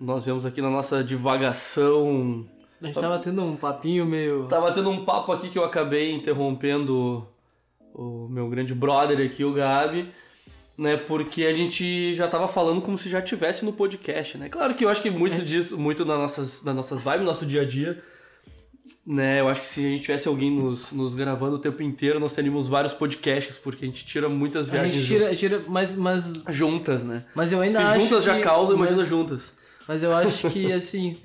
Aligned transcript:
Nós 0.00 0.24
vemos 0.24 0.46
aqui 0.46 0.62
na 0.62 0.70
nossa 0.70 1.04
divagação. 1.04 2.46
A 2.80 2.86
gente 2.86 2.98
tava 2.98 3.18
tendo 3.18 3.42
um 3.42 3.56
papinho 3.56 4.06
meio. 4.06 4.46
Tava 4.48 4.72
tendo 4.72 4.88
um 4.88 5.04
papo 5.04 5.30
aqui 5.32 5.48
que 5.50 5.58
eu 5.58 5.64
acabei 5.64 6.12
interrompendo 6.12 7.26
o, 7.94 8.24
o 8.24 8.28
meu 8.30 8.48
grande 8.48 8.74
brother 8.74 9.24
aqui, 9.26 9.44
o 9.44 9.52
Gabi, 9.52 10.08
né? 10.78 10.96
Porque 10.96 11.44
a 11.44 11.52
gente 11.52 12.14
já 12.14 12.26
tava 12.26 12.48
falando 12.48 12.80
como 12.80 12.96
se 12.96 13.10
já 13.10 13.20
tivesse 13.20 13.64
no 13.64 13.72
podcast, 13.74 14.38
né? 14.38 14.48
Claro 14.48 14.74
que 14.74 14.84
eu 14.84 14.88
acho 14.88 15.02
que 15.02 15.10
muito 15.10 15.42
disso, 15.42 15.78
muito 15.78 16.02
das 16.04 16.18
nossas, 16.18 16.62
das 16.62 16.74
nossas 16.74 17.02
vibes, 17.02 17.20
nosso 17.26 17.44
dia 17.44 17.60
a 17.60 17.66
dia, 17.66 18.02
né? 19.06 19.40
Eu 19.40 19.48
acho 19.48 19.60
que 19.60 19.66
se 19.66 19.84
a 19.84 19.88
gente 19.90 20.00
tivesse 20.02 20.26
alguém 20.26 20.50
nos, 20.50 20.90
nos 20.92 21.14
gravando 21.14 21.56
o 21.56 21.58
tempo 21.58 21.82
inteiro, 21.82 22.18
nós 22.18 22.32
teríamos 22.34 22.66
vários 22.66 22.94
podcasts, 22.94 23.58
porque 23.58 23.84
a 23.84 23.88
gente 23.88 24.06
tira 24.06 24.26
muitas 24.30 24.68
A 24.70 24.72
viagens 24.72 24.94
gente 24.94 25.06
tira, 25.06 25.36
tira 25.36 25.62
mas, 25.68 25.94
mas, 25.94 26.24
juntas, 26.24 26.54
juntas, 26.56 27.02
né? 27.02 27.24
mas 27.34 27.52
eu 27.52 27.60
ainda 27.60 27.78
Se 27.78 27.84
acho. 27.84 28.00
juntas 28.00 28.24
já 28.24 28.36
que- 28.36 28.42
causam, 28.42 28.78
mas- 28.78 28.90
imagina 28.90 29.06
juntas. 29.06 29.59
Mas 29.90 30.02
eu 30.04 30.12
acho 30.16 30.48
que, 30.50 30.70
assim, 30.72 31.16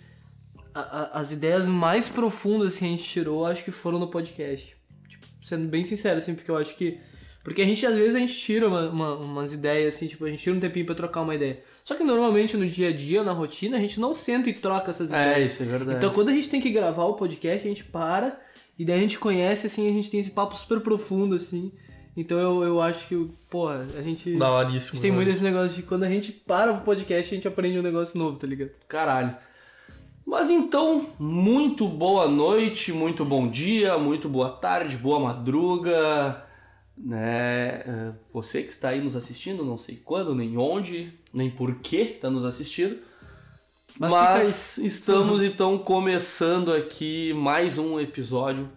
a- 0.73 0.79
a- 1.13 1.19
as 1.19 1.31
ideias 1.31 1.67
mais 1.67 2.09
profundas 2.09 2.77
que 2.79 2.83
a 2.85 2.87
gente 2.87 3.03
tirou, 3.03 3.45
acho 3.45 3.63
que 3.63 3.69
foram 3.71 3.99
no 3.99 4.07
podcast. 4.07 4.75
Tipo, 5.07 5.25
sendo 5.43 5.67
bem 5.67 5.83
sincero, 5.85 6.17
assim, 6.17 6.33
porque 6.33 6.49
eu 6.49 6.57
acho 6.57 6.75
que. 6.75 6.97
Porque 7.43 7.61
a 7.61 7.65
gente, 7.65 7.85
às 7.85 7.95
vezes, 7.95 8.15
a 8.15 8.19
gente 8.19 8.33
tira 8.35 8.67
uma- 8.67 8.89
uma- 8.89 9.15
umas 9.17 9.53
ideias, 9.53 9.93
assim, 9.93 10.07
tipo, 10.07 10.25
a 10.25 10.29
gente 10.31 10.41
tira 10.41 10.55
um 10.55 10.59
tempinho 10.59 10.83
pra 10.87 10.95
trocar 10.95 11.21
uma 11.21 11.35
ideia. 11.35 11.59
Só 11.83 11.93
que 11.93 12.03
normalmente 12.03 12.57
no 12.57 12.67
dia 12.67 12.89
a 12.89 12.91
dia, 12.91 13.23
na 13.23 13.33
rotina, 13.33 13.77
a 13.77 13.79
gente 13.79 13.99
não 13.99 14.15
senta 14.15 14.49
e 14.49 14.53
troca 14.53 14.89
essas 14.89 15.13
É, 15.13 15.31
ideias. 15.33 15.51
isso 15.53 15.61
é 15.61 15.65
verdade. 15.67 15.97
Então 15.99 16.11
quando 16.11 16.29
a 16.29 16.33
gente 16.33 16.49
tem 16.49 16.59
que 16.59 16.71
gravar 16.71 17.03
o 17.05 17.13
podcast, 17.13 17.63
a 17.63 17.69
gente 17.69 17.83
para 17.83 18.41
e 18.79 18.83
daí 18.83 18.97
a 18.97 19.01
gente 19.01 19.19
conhece, 19.19 19.67
assim, 19.67 19.87
a 19.87 19.93
gente 19.93 20.09
tem 20.09 20.19
esse 20.19 20.31
papo 20.31 20.57
super 20.57 20.79
profundo, 20.79 21.35
assim. 21.35 21.71
Então 22.15 22.39
eu, 22.39 22.63
eu 22.63 22.81
acho 22.81 23.07
que, 23.07 23.29
porra, 23.49 23.85
a 23.97 24.01
gente. 24.01 24.37
da 24.37 24.49
A 24.93 24.95
gente 24.95 25.01
tem 25.01 25.11
muito 25.11 25.29
esse 25.29 25.43
negócio 25.43 25.75
de 25.75 25.83
quando 25.83 26.03
a 26.03 26.09
gente 26.09 26.31
para 26.31 26.71
o 26.71 26.81
podcast, 26.81 27.31
a 27.31 27.35
gente 27.35 27.47
aprende 27.47 27.77
um 27.77 27.83
negócio 27.83 28.17
novo, 28.17 28.37
tá 28.37 28.47
ligado? 28.47 28.71
Caralho. 28.87 29.35
Mas 30.25 30.49
então, 30.49 31.09
muito 31.19 31.87
boa 31.87 32.27
noite, 32.27 32.91
muito 32.91 33.23
bom 33.23 33.47
dia, 33.47 33.97
muito 33.97 34.27
boa 34.27 34.49
tarde, 34.49 34.97
boa 34.97 35.19
madruga, 35.19 36.43
né? 36.97 37.83
É, 37.85 38.11
Você 38.33 38.63
que 38.63 38.71
está 38.71 38.89
aí 38.89 39.01
nos 39.01 39.15
assistindo, 39.15 39.63
não 39.63 39.77
sei 39.77 40.01
quando, 40.03 40.33
nem 40.33 40.57
onde, 40.57 41.13
nem 41.31 41.51
por 41.51 41.75
que 41.75 41.97
está 41.97 42.29
nos 42.29 42.43
assistindo. 42.43 42.97
Mas 43.99 44.11
Mas, 44.11 44.77
estamos 44.79 45.43
então 45.43 45.77
começando 45.77 46.73
aqui 46.73 47.31
mais 47.33 47.77
um 47.77 47.99
episódio 47.99 48.67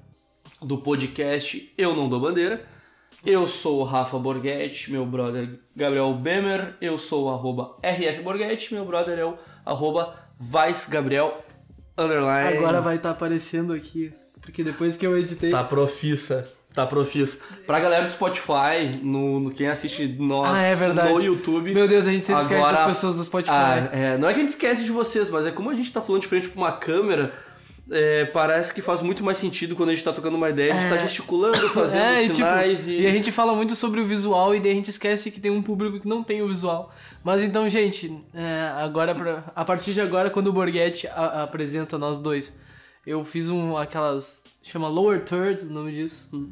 do 0.61 0.79
podcast 0.79 1.73
Eu 1.79 1.97
Não 1.97 2.09
Dou 2.09 2.21
Bandeira. 2.21 2.78
Eu 3.25 3.47
sou 3.47 3.81
o 3.81 3.85
Rafa 3.85 4.19
Borghetti, 4.19 4.93
meu 4.93 5.05
brother 5.05 5.59
Gabriel 5.75 6.13
Bemer, 6.15 6.75
eu 6.81 6.97
sou 6.97 7.27
o 7.27 7.31
arroba 7.31 7.77
RF 7.83 8.23
Borghetti, 8.23 8.73
meu 8.73 8.85
brother 8.85 9.19
é 9.19 9.25
o 9.25 9.35
arroba 9.67 10.15
ViceGabriel 10.39 11.35
underline. 11.97 12.57
Agora 12.59 12.81
vai 12.81 12.97
estar 12.97 13.11
aparecendo 13.11 13.73
aqui, 13.73 14.13
porque 14.41 14.63
depois 14.63 14.97
que 14.97 15.05
eu 15.07 15.19
editei. 15.19 15.51
Tá 15.51 15.65
profissa, 15.65 16.49
tá 16.73 16.87
profissa. 16.87 17.41
Pra 17.67 17.81
galera 17.81 18.05
do 18.05 18.11
Spotify, 18.11 18.99
no, 19.03 19.41
no- 19.41 19.51
quem 19.51 19.67
assiste 19.69 20.07
nós 20.19 20.57
Ah, 20.57 20.63
é 20.63 20.77
no 20.77 21.21
YouTube... 21.21 21.75
Meu 21.75 21.89
Deus, 21.89 22.07
a 22.07 22.13
gente 22.13 22.25
sempre 22.25 22.43
esquece 22.43 22.61
Agora- 22.63 22.77
das 22.79 22.87
pessoas 22.87 23.17
do 23.17 23.25
Spotify. 23.25 23.51
Ah, 23.53 23.89
é, 23.93 24.17
não 24.17 24.29
é 24.29 24.33
que 24.33 24.39
a 24.39 24.43
gente 24.45 24.51
esquece 24.53 24.85
de 24.85 24.93
vocês, 24.93 25.29
mas 25.29 25.45
é 25.45 25.51
como 25.51 25.71
a 25.71 25.75
gente 25.75 25.93
tá 25.93 26.01
falando 26.01 26.23
de 26.23 26.29
frente 26.29 26.49
pra 26.49 26.57
uma 26.63 26.73
câmera, 26.73 27.33
é, 27.91 28.25
parece 28.27 28.73
que 28.75 28.83
faz 28.83 29.01
muito 29.03 29.25
mais 29.25 29.39
sentido 29.39 29.75
quando 29.77 29.89
a 29.91 29.95
gente 29.95 30.05
tá 30.05 30.13
tocando 30.13 30.37
uma 30.37 30.51
ideia, 30.51 30.73
a 30.73 30.77
gente 30.77 30.87
É. 30.87 30.91
tá 30.91 30.97
gesticulando, 30.99 31.69
fazendo 31.71 32.03
É, 32.03 32.19
e, 32.21 32.23
tipo, 32.25 32.35
sinais 32.37 32.89
e... 32.89 33.01
e 33.01 33.07
a 33.07 33.11
gente 33.11 33.33
fala 33.33 33.55
muito 33.55 33.75
sobre 33.75 34.01
o 34.01 34.07
visual 34.07 34.55
e 34.55 34.61
daí 34.61 34.73
a 34.73 34.75
gente 34.75 34.91
esquece 34.91 35.31
que 35.31 35.41
tem 35.41 35.51
um 35.51 35.63
público 35.63 36.01
que 36.01 36.09
não 36.09 36.23
tem 36.23 36.43
o 36.43 36.49
visual. 36.49 36.93
Mas 37.25 37.43
então, 37.43 37.69
gente, 37.69 38.15
é, 38.35 38.71
agora 38.83 39.15
pra- 39.15 39.45
a 39.55 39.65
partir 39.65 39.93
de 39.95 40.01
agora, 40.01 40.29
quando 40.31 40.49
o 40.49 40.53
Borghetti 40.53 41.07
a- 41.09 41.43
apresenta 41.45 41.97
nós 41.99 42.19
dois, 42.19 42.59
eu 43.07 43.25
fiz 43.25 43.49
um 43.49 43.77
aquelas. 43.77 44.45
chama 44.63 44.87
Lower 44.89 45.25
Third 45.25 45.63
o 45.65 45.71
nome 45.71 45.93
disso. 45.93 46.29
Lower 46.33 46.49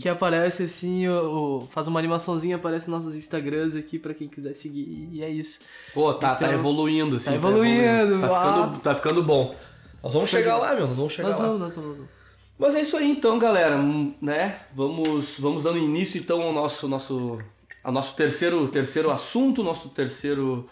Que 0.00 0.08
aparece 0.08 0.64
assim, 0.64 1.06
o, 1.08 1.60
o- 1.62 1.68
faz 1.70 1.86
uma 1.88 1.98
animaçãozinha, 1.98 2.56
aparece 2.56 2.90
nossos 2.90 3.14
Instagrams 3.16 3.74
aqui 3.76 3.98
pra 3.98 4.12
quem 4.14 4.28
quiser 4.28 4.52
seguir, 4.54 5.08
e 5.12 5.22
é 5.22 5.28
isso. 5.30 5.60
Pô, 5.94 6.12
tá, 6.14 6.34
tá 6.34 6.46
Então, 6.46 6.58
evoluindo, 6.58 7.16
assim. 7.16 7.26
tá 7.30 7.34
evoluindo, 7.34 8.20
Tá, 8.20 8.26
ah. 8.26 8.52
ficando, 8.64 8.78
tá 8.80 8.94
ficando 8.94 9.22
bom. 9.22 9.54
Nós 10.02 10.12
vamos 10.14 10.30
chegar 10.30 10.56
lá, 10.56 10.74
meu, 10.74 10.86
nós 10.86 10.96
vamos 10.96 11.12
chegar 11.12 11.28
Nós 11.30 11.38
lá. 11.38 11.44
vamos, 11.46 11.60
nós 11.60 11.74
vamos. 11.76 11.88
nós 11.90 11.96
vamos. 11.98 12.10
Mas 12.58 12.74
é 12.74 12.82
isso 12.82 12.96
aí 12.96 13.10
então, 13.10 13.38
galera, 13.38 13.76
né? 14.20 14.60
Vamos, 14.74 15.38
vamos 15.38 15.62
dando 15.64 15.78
início 15.78 16.18
então 16.20 16.42
ao 16.42 16.52
nosso, 16.52 16.86
nosso, 16.88 17.38
ao 17.82 17.92
nosso 17.92 18.14
terceiro, 18.14 18.66
terceiro 18.68 19.10
assunto, 19.10 19.62
nosso 19.62 19.88
terceiro, 19.90 20.68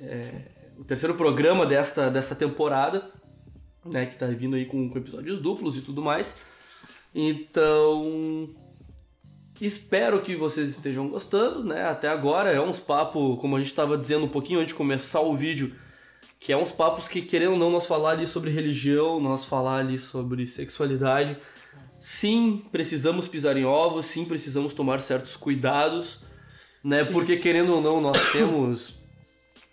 é, 0.00 0.32
o 0.78 0.84
terceiro 0.84 1.14
programa 1.14 1.64
desta, 1.64 2.10
dessa 2.10 2.34
temporada, 2.34 3.08
né? 3.84 4.06
Que 4.06 4.16
tá 4.16 4.26
vindo 4.26 4.56
aí 4.56 4.64
com, 4.66 4.88
com 4.90 4.98
episódios 4.98 5.40
duplos 5.40 5.76
e 5.76 5.80
tudo 5.82 6.02
mais. 6.02 6.36
Então, 7.14 8.48
espero 9.60 10.20
que 10.22 10.34
vocês 10.34 10.70
estejam 10.70 11.08
gostando, 11.08 11.62
né? 11.62 11.84
Até 11.86 12.08
agora 12.08 12.50
é 12.50 12.60
uns 12.60 12.80
papos, 12.80 13.38
como 13.38 13.56
a 13.56 13.58
gente 13.58 13.68
estava 13.68 13.98
dizendo 13.98 14.24
um 14.24 14.28
pouquinho 14.28 14.60
antes 14.60 14.72
de 14.72 14.74
começar 14.74 15.20
o 15.20 15.36
vídeo, 15.36 15.74
que 16.40 16.52
é 16.52 16.56
uns 16.56 16.72
papos 16.72 17.06
que, 17.06 17.20
querendo 17.22 17.52
ou 17.52 17.58
não, 17.58 17.70
nós 17.70 17.86
falar 17.86 18.10
ali 18.12 18.26
sobre 18.26 18.50
religião, 18.50 19.20
nós 19.20 19.44
falar 19.44 19.78
ali 19.78 19.98
sobre 19.98 20.46
sexualidade. 20.46 21.36
Sim, 21.98 22.64
precisamos 22.72 23.28
pisar 23.28 23.56
em 23.56 23.64
ovos, 23.64 24.06
sim, 24.06 24.24
precisamos 24.24 24.74
tomar 24.74 25.00
certos 25.00 25.36
cuidados, 25.36 26.20
né? 26.82 27.04
Porque, 27.04 27.36
querendo 27.36 27.74
ou 27.74 27.80
não, 27.80 28.00
nós 28.00 28.20
temos 28.32 28.96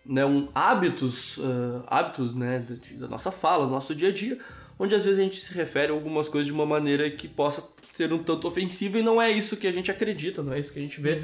né, 0.05 0.25
um, 0.25 0.49
hábitos, 0.53 1.39
ah, 1.39 1.83
hábitos 1.87 2.35
né, 2.35 2.59
da, 2.59 2.99
da 2.99 3.07
nossa 3.07 3.31
fala, 3.31 3.65
do 3.65 3.71
nosso 3.71 3.95
dia 3.95 4.09
a 4.09 4.11
dia, 4.11 4.37
onde 4.79 4.95
às 4.95 5.03
vezes 5.03 5.19
a 5.19 5.23
gente 5.23 5.39
se 5.39 5.53
refere 5.53 5.91
a 5.91 5.95
algumas 5.95 6.29
coisas 6.29 6.47
de 6.47 6.53
uma 6.53 6.65
maneira 6.65 7.09
que 7.11 7.27
possa 7.27 7.67
ser 7.91 8.11
um 8.13 8.23
tanto 8.23 8.47
ofensiva 8.47 8.97
e 8.97 9.03
não 9.03 9.21
é 9.21 9.29
isso 9.29 9.57
que 9.57 9.67
a 9.67 9.71
gente 9.71 9.91
acredita, 9.91 10.41
não 10.41 10.53
é 10.53 10.59
isso 10.59 10.71
que 10.71 10.79
a 10.79 10.81
gente 10.81 11.01
vê. 11.01 11.21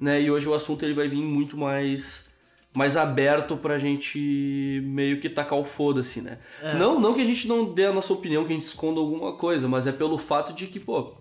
Né? 0.00 0.22
E 0.22 0.30
hoje 0.30 0.48
o 0.48 0.54
assunto 0.54 0.84
ele 0.84 0.94
vai 0.94 1.06
vir 1.06 1.22
muito 1.22 1.56
mais 1.56 2.32
mais 2.72 2.96
aberto 2.96 3.56
pra 3.56 3.78
gente 3.78 4.82
meio 4.84 5.20
que 5.20 5.28
tacar 5.28 5.56
o 5.56 5.64
foda-se, 5.64 6.20
né? 6.20 6.38
Não, 6.76 6.98
não 6.98 7.14
que 7.14 7.20
a 7.20 7.24
gente 7.24 7.46
não 7.46 7.72
dê 7.72 7.86
a 7.86 7.92
nossa 7.92 8.12
opinião, 8.12 8.44
que 8.44 8.50
a 8.50 8.56
gente 8.56 8.66
esconda 8.66 8.98
alguma 8.98 9.34
coisa, 9.36 9.68
mas 9.68 9.86
é 9.86 9.92
pelo 9.92 10.18
fato 10.18 10.52
de 10.52 10.66
que, 10.66 10.80
pô, 10.80 11.14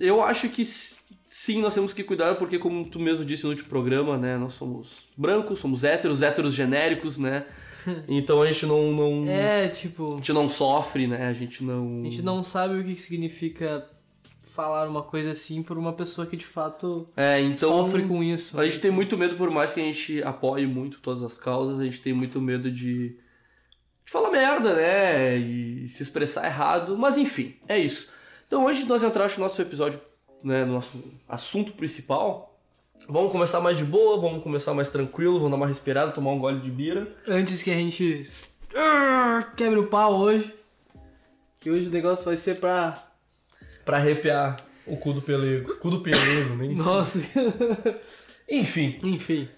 eu 0.00 0.22
acho 0.22 0.48
que 0.48 0.64
sim, 0.64 1.60
nós 1.60 1.74
temos 1.74 1.92
que 1.92 2.02
cuidar, 2.02 2.36
porque 2.36 2.58
como 2.58 2.86
tu 2.86 2.98
mesmo 2.98 3.22
disse 3.22 3.44
no 3.44 3.50
último 3.50 3.68
programa, 3.68 4.16
né, 4.16 4.38
nós 4.38 4.54
somos 4.54 5.08
brancos, 5.14 5.58
somos 5.58 5.84
héteros, 5.84 6.22
héteros 6.22 6.54
genéricos, 6.54 7.18
né? 7.18 7.44
Então 8.08 8.42
a 8.42 8.46
gente 8.46 8.66
não, 8.66 8.92
não 8.92 9.28
É, 9.30 9.66
a 9.66 9.70
tipo, 9.70 10.16
gente 10.16 10.32
não 10.32 10.48
sofre, 10.48 11.06
né? 11.06 11.26
A 11.26 11.32
gente 11.32 11.62
não 11.62 12.00
a 12.00 12.04
gente 12.04 12.22
não 12.22 12.42
sabe 12.42 12.78
o 12.78 12.84
que 12.84 12.94
que 12.94 13.00
significa 13.00 13.88
falar 14.42 14.88
uma 14.88 15.02
coisa 15.02 15.32
assim 15.32 15.62
por 15.62 15.76
uma 15.76 15.92
pessoa 15.92 16.26
que 16.26 16.36
de 16.36 16.44
fato 16.46 17.08
É, 17.16 17.40
então 17.40 17.84
sofre 17.84 18.06
com 18.06 18.22
isso. 18.22 18.58
A 18.60 18.64
gente 18.64 18.78
tem 18.78 18.90
muito 18.90 19.16
medo, 19.16 19.36
por 19.36 19.50
mais 19.50 19.72
que 19.72 19.80
a 19.80 19.84
gente 19.84 20.22
apoie 20.22 20.66
muito 20.66 21.00
todas 21.00 21.22
as 21.22 21.36
causas, 21.36 21.80
a 21.80 21.84
gente 21.84 22.00
tem 22.00 22.12
muito 22.12 22.40
medo 22.40 22.70
de, 22.70 23.08
de 24.04 24.12
falar 24.12 24.30
merda, 24.30 24.74
né? 24.74 25.36
E 25.36 25.88
se 25.88 26.02
expressar 26.02 26.46
errado. 26.46 26.96
Mas 26.96 27.16
enfim, 27.18 27.56
é 27.66 27.78
isso. 27.78 28.12
Então, 28.46 28.68
antes 28.68 28.82
de 28.82 28.88
nós 28.88 29.02
entrarmos 29.02 29.36
no 29.36 29.44
nosso 29.44 29.60
episódio, 29.60 30.00
né, 30.42 30.64
no 30.64 30.74
nosso 30.74 31.02
assunto 31.28 31.72
principal, 31.72 32.53
vamos 33.08 33.32
começar 33.32 33.60
mais 33.60 33.78
de 33.78 33.84
boa, 33.84 34.20
vamos 34.20 34.42
começar 34.42 34.74
mais 34.74 34.88
tranquilo, 34.88 35.34
vamos 35.34 35.50
dar 35.50 35.56
uma 35.56 35.66
respirada, 35.66 36.12
tomar 36.12 36.30
um 36.32 36.38
gole 36.38 36.60
de 36.60 36.70
bira. 36.70 37.08
Antes 37.26 37.62
que 37.62 37.70
a 37.70 37.74
gente 37.74 38.22
ah, 38.74 39.52
quebre 39.56 39.78
o 39.78 39.86
pau 39.86 40.14
hoje, 40.14 40.54
que 41.60 41.70
hoje 41.70 41.86
o 41.86 41.90
negócio 41.90 42.24
vai 42.24 42.36
ser 42.36 42.58
pra. 42.58 43.02
Pra 43.84 43.98
arrepiar 43.98 44.64
o 44.86 44.96
cu 44.96 45.12
do 45.12 45.20
pelego. 45.20 45.76
Cu 45.76 45.90
do 45.90 46.00
pelego, 46.00 46.56
nem 46.56 46.74
Nossa. 46.74 47.18
Enfim. 48.48 48.98
Enfim, 49.02 49.48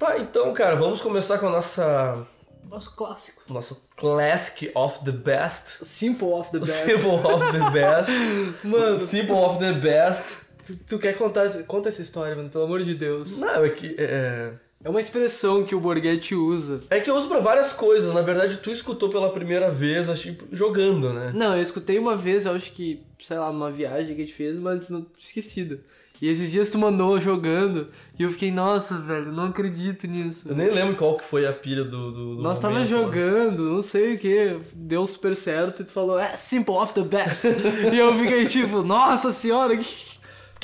Tá, 0.00 0.16
então, 0.18 0.50
cara, 0.54 0.76
vamos 0.76 1.02
começar 1.02 1.36
com 1.38 1.48
a 1.48 1.50
nossa. 1.50 2.26
nosso 2.64 2.96
clássico. 2.96 3.42
Nosso 3.52 3.86
Classic 3.96 4.72
of 4.74 5.04
the 5.04 5.12
Best. 5.12 5.84
Simple 5.84 6.28
of 6.28 6.50
the 6.50 6.58
best. 6.60 6.86
Simple 6.86 7.10
of 7.16 7.52
the 7.52 7.70
Best. 7.70 8.10
Mano, 8.64 8.96
Simple 8.96 9.36
of 9.36 9.58
the 9.58 9.72
Best. 9.72 10.38
Tu, 10.76 10.84
tu 10.86 10.98
quer 10.98 11.16
contar 11.16 11.44
essa- 11.44 11.62
conta 11.62 11.88
essa 11.88 12.02
história, 12.02 12.34
mano, 12.36 12.48
pelo 12.48 12.64
amor 12.64 12.82
de 12.82 12.94
Deus. 12.94 13.38
Não, 13.38 13.64
é 13.64 13.68
que. 13.70 13.94
É, 13.98 14.52
É 14.82 14.88
uma 14.88 15.00
expressão 15.00 15.62
que 15.64 15.74
o 15.74 15.80
Borghetti 15.80 16.34
usa. 16.34 16.80
é 16.88 16.98
que 17.00 17.10
eu 17.10 17.14
uso 17.14 17.28
pra 17.28 17.38
várias 17.40 17.72
coisas. 17.72 18.14
Na 18.14 18.22
verdade, 18.22 18.56
tu 18.62 18.70
escutou 18.70 19.08
pela 19.10 19.28
primeira 19.30 19.70
vez, 19.70 20.08
acho 20.08 20.32
que 20.32 20.44
jogando, 20.56 21.12
né? 21.12 21.32
Não, 21.34 21.54
eu 21.54 21.62
escutei 21.62 21.98
uma 21.98 22.16
vez, 22.16 22.46
eu 22.46 22.52
acho 22.52 22.72
que, 22.72 23.02
sei 23.22 23.36
lá, 23.38 23.52
numa 23.52 23.70
viagem 23.70 24.14
que 24.14 24.22
a 24.22 24.24
gente 24.24 24.34
fez, 24.34 24.58
mas 24.58 24.88
não 24.88 25.04
esquecido. 25.18 25.80
E 26.22 26.28
esses 26.28 26.50
dias 26.50 26.68
tu 26.68 26.76
mandou 26.78 27.18
jogando 27.18 27.88
e 28.18 28.22
eu 28.22 28.30
fiquei, 28.30 28.50
nossa, 28.50 28.98
velho, 28.98 29.32
não 29.32 29.44
acredito 29.46 30.06
nisso. 30.06 30.50
Eu 30.50 30.54
nem 30.54 30.70
lembro 30.70 30.94
qual 30.94 31.16
que 31.16 31.24
foi 31.24 31.46
a 31.46 31.52
pilha 31.52 31.82
do. 31.82 32.10
do, 32.12 32.36
do 32.36 32.42
Nós 32.42 32.58
tava 32.58 32.80
né? 32.80 32.86
jogando, 32.86 33.62
não 33.70 33.80
sei 33.80 34.14
o 34.14 34.18
que, 34.18 34.58
deu 34.74 35.06
super 35.06 35.34
certo 35.34 35.80
e 35.80 35.84
tu 35.86 35.92
falou, 35.92 36.18
é 36.18 36.36
simple 36.36 36.74
of 36.74 36.92
the 36.92 37.00
best. 37.02 37.46
e 37.90 37.98
eu 37.98 38.14
fiquei 38.18 38.44
tipo, 38.44 38.82
nossa 38.82 39.32
senhora, 39.32 39.74
que. 39.76 40.09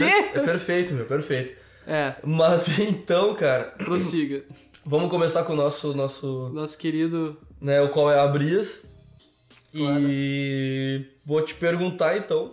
É 0.01 0.23
Quê? 0.33 0.41
perfeito, 0.41 0.95
meu, 0.95 1.07
perfeito. 1.07 1.57
É, 1.87 2.15
Mas 2.25 2.69
então, 2.81 3.35
cara, 3.35 3.65
prossiga. 3.79 4.43
Vamos 4.85 5.11
começar 5.11 5.43
com 5.45 5.53
o 5.53 5.57
nosso, 5.57 5.95
nosso 5.95 6.49
Nosso 6.53 6.79
querido. 6.79 7.37
né, 7.61 7.81
o 7.81 7.89
qual 7.89 8.11
é 8.11 8.19
a 8.21 8.27
brisa. 8.27 8.79
E 9.75 11.05
vou 11.25 11.43
te 11.43 11.55
perguntar 11.55 12.17
então. 12.17 12.53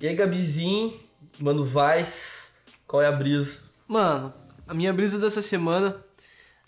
E 0.00 0.06
aí, 0.06 0.14
Gabizinho, 0.14 0.92
Mano 1.38 1.64
Vaz, 1.64 2.56
qual 2.86 3.02
é 3.02 3.06
a 3.06 3.12
brisa? 3.12 3.60
Mano, 3.86 4.32
a 4.66 4.74
minha 4.74 4.92
brisa 4.92 5.18
dessa 5.18 5.40
semana, 5.40 5.96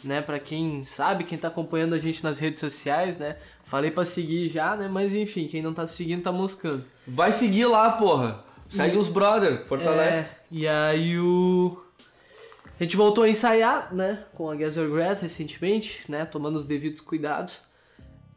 né, 0.04 0.20
pra 0.22 0.38
quem 0.38 0.84
sabe, 0.84 1.25
quem 1.25 1.36
tá 1.36 1.48
acompanhando 1.48 1.94
a 1.94 1.98
gente 1.98 2.22
nas 2.22 2.38
redes 2.38 2.60
sociais, 2.60 3.19
né, 3.19 3.36
falei 3.64 3.90
pra 3.90 4.04
seguir 4.04 4.48
já, 4.48 4.76
né, 4.76 4.88
mas 4.88 5.14
enfim, 5.14 5.48
quem 5.48 5.60
não 5.62 5.75
tá 5.75 5.86
seguindo 5.86 6.22
tá 6.22 6.32
moscando. 6.32 6.84
Vai 7.06 7.32
seguir 7.32 7.66
lá, 7.66 7.92
porra. 7.92 8.44
Segue 8.69 8.97
os 8.97 9.09
brother, 9.09 9.65
fortalece. 9.67 10.35
É, 10.35 10.38
e 10.50 10.69
aí 10.69 11.19
o. 11.19 11.82
A 12.79 12.85
gente 12.85 12.97
voltou 12.97 13.25
a 13.25 13.29
ensaiar, 13.29 13.93
né, 13.93 14.25
com 14.35 14.49
a 14.49 14.55
Gather 14.55 14.88
Grass 14.88 15.23
recentemente, 15.23 16.03
né, 16.09 16.25
tomando 16.25 16.56
os 16.56 16.65
devidos 16.65 17.00
cuidados. 17.00 17.61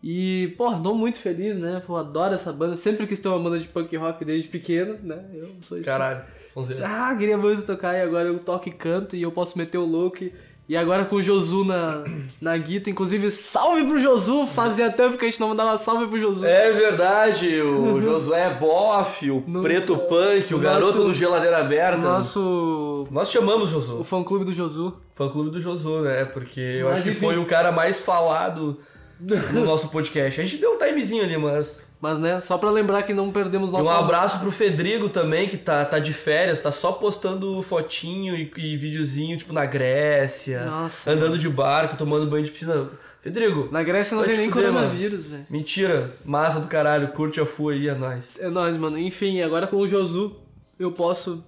E, 0.04 0.56
pô, 0.58 0.74
tô 0.80 0.96
muito 0.96 1.20
feliz, 1.20 1.58
né, 1.60 1.82
pô, 1.86 1.96
adoro 1.96 2.34
essa 2.34 2.52
banda, 2.52 2.76
sempre 2.76 3.06
quis 3.06 3.20
ter 3.20 3.28
uma 3.28 3.38
banda 3.38 3.60
de 3.60 3.68
punk 3.68 3.96
rock 3.98 4.26
desde 4.26 4.50
pequeno, 4.50 4.98
né, 5.04 5.24
eu 5.32 5.52
sou 5.62 5.78
isso. 5.78 5.86
Caralho. 5.86 6.24
Vamos 6.56 6.70
ver. 6.70 6.84
Ah, 6.84 7.16
queria 7.18 7.38
muito 7.38 7.64
tocar 7.66 7.96
e 7.96 8.02
agora 8.02 8.28
eu 8.28 8.40
toco 8.40 8.68
e 8.68 8.72
canto 8.72 9.16
e 9.16 9.22
eu 9.22 9.32
posso 9.32 9.58
meter 9.58 9.78
o 9.78 9.86
louco. 9.86 10.24
E, 10.24 10.34
e 10.72 10.78
agora 10.78 11.04
com 11.04 11.18
o 11.18 11.22
Josu 11.22 11.66
na, 11.66 12.04
na 12.40 12.58
guita, 12.58 12.90
inclusive, 12.90 13.30
salve 13.30 13.84
pro 13.84 14.00
Josu! 14.00 14.48
Fazia 14.48 14.90
tempo 14.90 15.18
que 15.18 15.26
a 15.26 15.30
gente 15.30 15.40
não 15.42 15.50
mandava 15.50 15.78
salve 15.78 16.08
pro 16.08 16.18
Josu. 16.18 16.46
É 16.46 16.72
verdade, 16.72 17.60
o 17.62 18.00
Josué 18.02 18.52
Boff, 18.58 19.30
o 19.30 19.44
No- 19.46 19.62
Preto 19.62 19.98
Punk, 19.98 20.54
o 20.54 20.60
garoto 20.60 20.86
nosso- 20.98 21.04
do 21.04 21.14
Geladeira 21.14 21.58
O 21.58 21.62
Aberta. 21.62 21.98
nosso. 21.98 23.06
Nós 23.12 23.30
chamamos 23.30 23.72
O 23.74 23.82
Josu. 23.82 24.04
fã 24.06 24.24
clube 24.24 24.46
do 24.46 24.54
Josu. 24.54 24.94
Fã 25.14 25.28
clube 25.28 25.50
do 25.50 25.60
Josu, 25.60 26.02
né? 26.04 26.24
Porque 26.24 26.62
eu 26.62 26.86
Mas 26.88 26.94
acho 27.00 27.04
que 27.04 27.10
enfim. 27.10 27.20
foi 27.20 27.38
o 27.38 27.46
cara 27.46 27.72
mais 27.72 28.00
falado 28.00 28.80
no 29.20 29.66
nosso 29.66 29.90
podcast. 29.90 30.40
A 30.40 30.44
gente 30.46 30.58
deu 30.62 30.72
um 30.74 30.78
timezinho 30.78 31.24
ali, 31.24 31.36
mas. 31.38 31.84
Mas, 32.02 32.18
né, 32.18 32.40
só 32.40 32.58
pra 32.58 32.72
lembrar 32.72 33.04
que 33.04 33.14
não 33.14 33.32
perdemos 33.32 33.70
E 33.70 33.74
nosso. 33.74 33.88
um 33.88 33.94
abraço 33.94 34.40
pro 34.40 34.52
Fedrigo 34.52 35.08
também, 35.08 35.48
que 35.48 35.56
tá, 35.56 35.86
tá 35.86 36.00
de 36.00 36.12
férias, 36.14 36.60
tá 36.60 36.72
só 36.72 36.94
postando 36.94 37.62
fotinho 37.62 38.36
e, 38.36 38.52
e 38.58 38.76
videozinho, 38.76 39.38
tipo, 39.38 39.54
na 39.54 39.66
Grécia. 39.68 40.66
Nossa, 40.66 41.12
Andando 41.12 41.38
de 41.38 41.48
barco, 41.48 41.96
tomando 41.96 42.26
banho 42.26 42.44
de 42.44 42.50
piscina. 42.52 42.90
Fedrigo, 43.22 43.70
Na 43.72 43.84
Grécia 43.84 44.18
não 44.18 44.24
tem 44.24 44.34
te 44.34 44.40
nem 44.40 44.50
fuder, 44.50 44.72
coronavírus, 44.72 45.28
velho. 45.28 45.46
mentira. 45.48 46.16
Massa 46.26 46.60
do 46.60 46.68
caralho, 46.68 47.10
curte 47.10 47.40
a 47.40 47.46
FU 47.46 47.70
aí, 47.70 47.88
é 47.88 47.94
nóis. 47.94 48.36
É 48.40 48.50
nóis, 48.50 48.76
mano. 48.78 48.98
Enfim, 48.98 49.40
agora 49.42 49.68
com 49.68 49.76
o 49.78 49.88
Josu, 49.88 50.36
eu 50.80 50.92
posso. 50.92 51.44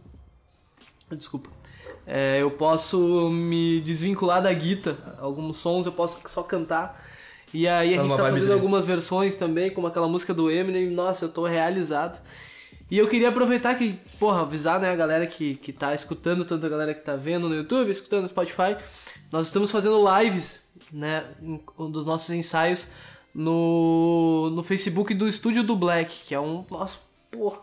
Desculpa. 1.11 1.49
É, 2.05 2.39
eu 2.41 2.51
posso 2.51 3.27
me 3.31 3.81
desvincular 3.81 4.39
da 4.39 4.53
guita. 4.53 4.95
Alguns 5.17 5.57
sons 5.57 5.87
eu 5.87 5.91
posso 5.91 6.19
só 6.27 6.43
cantar. 6.43 7.02
E 7.53 7.67
aí 7.67 7.93
a 7.93 7.97
Tá 7.97 8.01
gente 8.03 8.09
numa 8.11 8.17
tá 8.17 8.23
fazendo 8.23 8.41
dele. 8.47 8.53
algumas 8.53 8.85
versões 8.85 9.35
também, 9.35 9.69
como 9.71 9.85
aquela 9.87 10.07
música 10.07 10.33
do 10.33 10.49
Eminem. 10.49 10.89
Nossa, 10.89 11.25
eu 11.25 11.29
tô 11.29 11.45
realizado. 11.45 12.19
E 12.89 12.97
eu 12.97 13.07
queria 13.07 13.29
aproveitar 13.29 13.75
que, 13.75 13.93
porra, 14.19 14.41
avisar 14.41 14.79
né, 14.79 14.89
a 14.91 14.95
galera 14.95 15.25
que, 15.27 15.55
que 15.55 15.71
tá 15.71 15.93
escutando, 15.93 16.45
tanto 16.45 16.65
a 16.65 16.69
galera 16.69 16.93
que 16.93 17.01
tá 17.01 17.15
vendo 17.15 17.47
no 17.49 17.55
YouTube, 17.55 17.89
escutando 17.89 18.23
no 18.23 18.27
Spotify. 18.27 18.75
Nós 19.31 19.47
estamos 19.47 19.71
fazendo 19.71 20.03
lives, 20.19 20.63
né, 20.91 21.23
um 21.77 21.89
dos 21.89 22.05
nossos 22.05 22.29
ensaios 22.31 22.87
no, 23.33 24.49
no 24.51 24.63
Facebook 24.63 25.13
do 25.13 25.27
Estúdio 25.27 25.63
do 25.63 25.75
Black, 25.75 26.23
que 26.25 26.35
é 26.35 26.39
um, 26.39 26.63
nossa, 26.69 26.97
porra, 27.31 27.59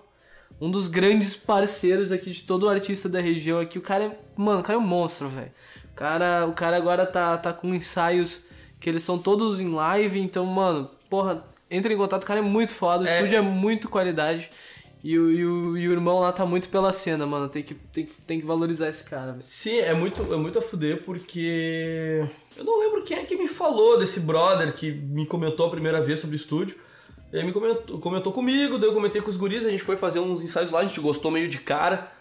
um 0.60 0.70
dos 0.70 0.88
grandes 0.88 1.37
parceiros 1.37 2.10
aqui 2.10 2.31
de 2.31 2.42
todo 2.42 2.69
artista 2.69 3.08
da 3.08 3.20
região 3.20 3.60
aqui. 3.60 3.78
O 3.78 3.82
cara 3.82 4.04
é, 4.04 4.19
mano, 4.37 4.60
o 4.60 4.62
cara 4.62 4.78
é 4.78 4.81
um 4.82 4.87
monstro, 4.87 5.28
velho. 5.28 5.52
O 5.92 5.94
cara, 5.94 6.46
o 6.46 6.52
cara 6.52 6.76
agora 6.76 7.06
tá, 7.06 7.37
tá 7.38 7.52
com 7.52 7.72
ensaios 7.75 8.40
que 8.80 8.88
eles 8.88 9.02
são 9.02 9.18
todos 9.18 9.60
em 9.60 9.68
live, 9.72 10.18
então, 10.18 10.44
mano, 10.46 10.90
porra, 11.08 11.44
entra 11.70 11.92
em 11.92 11.96
contato, 11.96 12.22
o 12.22 12.26
cara 12.26 12.40
é 12.40 12.42
muito 12.42 12.74
foda, 12.74 13.04
o 13.04 13.06
É. 13.06 13.16
estúdio 13.18 13.36
é 13.38 13.40
muito 13.42 13.88
qualidade. 13.88 14.50
E 15.02 15.18
o, 15.18 15.30
e, 15.30 15.46
o, 15.46 15.78
e 15.78 15.88
o 15.88 15.92
irmão 15.92 16.18
lá 16.18 16.30
tá 16.30 16.44
muito 16.44 16.68
pela 16.68 16.92
cena, 16.92 17.24
mano. 17.26 17.48
Tem 17.48 17.62
que, 17.62 17.72
tem, 17.74 18.04
que- 18.04 18.20
tem 18.20 18.38
que 18.40 18.44
valorizar 18.46 18.86
esse 18.88 19.02
cara, 19.04 19.32
velho. 19.32 19.42
Sim, 19.42 19.78
é 19.78 19.94
muito, 19.94 20.22
é 20.32 20.36
muito 20.36 20.58
a 20.58 20.62
fuder 20.62 21.02
porque. 21.04 22.26
Eu 22.56 22.64
não 22.64 22.78
lembro 22.80 23.02
quem 23.02 23.16
é 23.18 23.22
que 23.24 23.34
me 23.36 23.48
falou 23.48 23.98
desse 23.98 24.20
brother 24.20 24.74
que 24.74 24.90
me 24.92 25.24
comentou 25.24 25.66
a 25.66 25.70
primeira 25.70 26.02
vez 26.02 26.18
sobre 26.18 26.36
o 26.36 26.38
estúdio. 26.38 26.76
Ele 27.32 27.44
me 27.44 27.52
comentou, 27.52 27.98
comentou 27.98 28.30
comigo, 28.32 28.76
daí 28.76 28.90
eu 28.90 28.92
comentei 28.94 29.22
com 29.22 29.30
os 29.30 29.36
guris, 29.38 29.64
a 29.64 29.70
gente 29.70 29.82
foi 29.82 29.96
fazer 29.96 30.18
uns 30.18 30.42
ensaios 30.42 30.70
lá, 30.70 30.80
a 30.80 30.84
gente 30.84 31.00
gostou 31.00 31.30
meio 31.30 31.48
de 31.48 31.58
cara. 31.58 32.12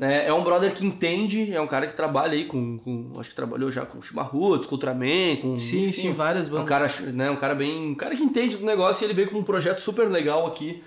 Né? 0.00 0.26
É 0.26 0.32
um 0.32 0.42
brother 0.42 0.72
que 0.74 0.86
entende, 0.86 1.52
é 1.54 1.60
um 1.60 1.66
cara 1.66 1.86
que 1.86 1.94
trabalha 1.94 2.32
aí 2.32 2.46
com. 2.46 2.78
com- 2.78 3.20
acho 3.20 3.28
que 3.28 3.36
trabalhou 3.36 3.70
já 3.70 3.84
com 3.84 4.00
Chimarruts, 4.00 4.66
com 4.66 4.74
Ultraman, 4.76 5.36
com. 5.42 5.58
Sim, 5.58 5.88
enfim, 5.88 5.92
sim, 5.92 6.12
várias 6.14 6.46
é 6.48 6.50
um 6.50 6.64
bandas. 6.64 6.68
cara, 6.98 7.12
né, 7.12 7.30
um 7.30 7.36
cara 7.36 7.54
bem. 7.54 7.90
Um 7.90 7.94
cara 7.94 8.16
que 8.16 8.22
entende 8.22 8.56
do 8.56 8.64
negócio 8.64 9.04
e 9.04 9.06
ele 9.06 9.12
veio 9.12 9.28
com 9.30 9.36
um 9.38 9.44
projeto 9.44 9.80
super 9.80 10.08
legal 10.10 10.46
aqui 10.46 10.82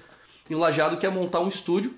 em 0.50 0.56
Lajado, 0.56 0.98
que 0.98 1.06
é 1.06 1.10
montar 1.12 1.42
um 1.42 1.48
estúdio 1.48 1.94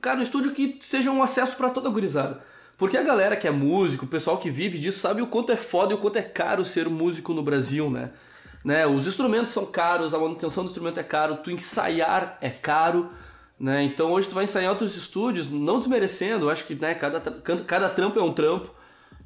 cara, 0.00 0.18
um 0.18 0.22
estúdio 0.22 0.52
que 0.52 0.78
seja 0.80 1.10
um 1.12 1.22
acesso 1.22 1.56
pra 1.56 1.70
toda 1.70 1.88
a 1.88 1.92
gurizada. 1.92 2.42
Porque 2.76 2.96
a 2.96 3.02
galera 3.02 3.36
que 3.36 3.46
é 3.46 3.50
músico, 3.52 4.04
o 4.04 4.08
pessoal 4.08 4.38
que 4.38 4.50
vive 4.50 4.78
disso, 4.78 4.98
sabe 4.98 5.22
o 5.22 5.26
quanto 5.28 5.52
é 5.52 5.56
foda 5.56 5.92
e 5.92 5.94
o 5.94 5.98
quanto 5.98 6.16
é 6.16 6.22
caro 6.22 6.64
ser 6.64 6.88
músico 6.88 7.32
no 7.32 7.42
Brasil, 7.42 7.88
né? 7.88 8.10
né? 8.64 8.86
Os 8.86 9.06
instrumentos 9.06 9.52
são 9.52 9.66
caros, 9.66 10.14
a 10.14 10.18
manutenção 10.18 10.64
do 10.64 10.68
instrumento 10.68 10.98
é 10.98 11.02
caro, 11.04 11.36
tu 11.36 11.50
ensaiar 11.50 12.38
é 12.40 12.50
caro, 12.50 13.10
né? 13.62 13.84
Então 13.84 14.10
hoje 14.10 14.28
tu 14.28 14.34
vai 14.34 14.42
ensaiar 14.42 14.66
em 14.66 14.68
outros 14.70 14.96
estúdios, 14.96 15.48
não 15.48 15.78
desmerecendo, 15.78 16.50
acho 16.50 16.66
que 16.66 16.74
né, 16.74 16.94
cada, 16.96 17.20
cada 17.20 17.88
trampo 17.88 18.18
é 18.18 18.22
um 18.22 18.32
trampo, 18.32 18.74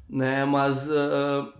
né? 0.07 0.45
Mas 0.45 0.87
ah, 0.91 1.51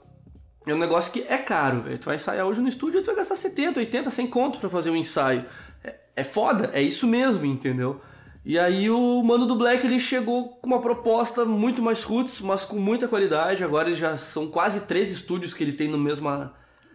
é 0.68 0.76
um 0.76 0.78
negócio 0.78 1.12
que 1.12 1.26
é 1.28 1.40
caro, 1.40 1.82
velho. 1.82 1.98
Tu 1.98 2.06
vai 2.06 2.18
ensaiar 2.18 2.46
hoje 2.46 2.62
no 2.62 2.68
estúdio, 2.68 3.02
tu 3.02 3.08
vai 3.08 3.16
gastar 3.16 3.36
70, 3.36 3.80
80, 3.80 4.12
100 4.12 4.28
conto 4.28 4.60
pra 4.60 4.70
fazer 4.70 4.92
um 4.92 4.96
ensaio. 4.96 5.44
É, 5.84 5.96
é 6.18 6.24
foda, 6.24 6.70
é 6.72 6.80
isso 6.80 7.08
mesmo, 7.08 7.48
entendeu? 7.48 8.00
E 8.46 8.60
aí 8.60 8.92
o 8.92 9.24
Mano 9.24 9.48
do 9.48 9.56
Black 9.56 9.84
ele 9.84 10.00
chegou 10.00 10.50
com 10.50 10.68
uma 10.68 10.80
proposta 10.80 11.46
muito 11.46 11.82
mais 11.82 12.04
roots, 12.04 12.42
mas 12.42 12.64
com 12.64 12.78
muita 12.78 13.08
qualidade. 13.08 13.64
Agora 13.64 13.92
já 13.96 14.16
são 14.18 14.48
quase 14.50 14.82
três 14.82 15.12
estúdios 15.12 15.52
que 15.52 15.64
ele 15.64 15.74
tem 15.74 15.88
no 15.88 15.98
mesmo, 15.98 16.30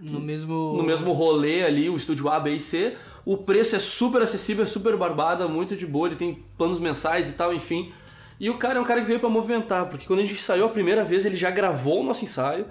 No 0.00 0.20
mesmo. 0.20 0.76
no 0.76 0.84
mesmo 0.84 1.12
rolê 1.12 1.64
ali, 1.64 1.90
o 1.90 1.96
estúdio 1.96 2.28
A, 2.28 2.38
B 2.38 2.52
e 2.52 2.60
C. 2.60 2.96
O 3.24 3.36
preço 3.36 3.76
é 3.76 3.78
super 3.78 4.20
acessível, 4.22 4.64
é 4.64 4.66
super 4.66 4.96
barbada, 4.96 5.46
muito 5.46 5.76
de 5.76 5.86
boa, 5.86 6.08
ele 6.08 6.16
tem 6.16 6.44
planos 6.58 6.80
mensais 6.80 7.28
e 7.28 7.32
tal, 7.32 7.54
enfim. 7.54 7.92
E 8.40 8.50
o 8.50 8.58
cara 8.58 8.78
é 8.78 8.80
um 8.80 8.84
cara 8.84 9.00
que 9.00 9.06
veio 9.06 9.20
pra 9.20 9.28
movimentar, 9.28 9.86
porque 9.86 10.06
quando 10.06 10.18
a 10.18 10.22
gente 10.22 10.34
ensaiou 10.34 10.66
a 10.66 10.70
primeira 10.70 11.04
vez, 11.04 11.24
ele 11.24 11.36
já 11.36 11.50
gravou 11.50 12.00
o 12.00 12.04
nosso 12.04 12.24
ensaio, 12.24 12.66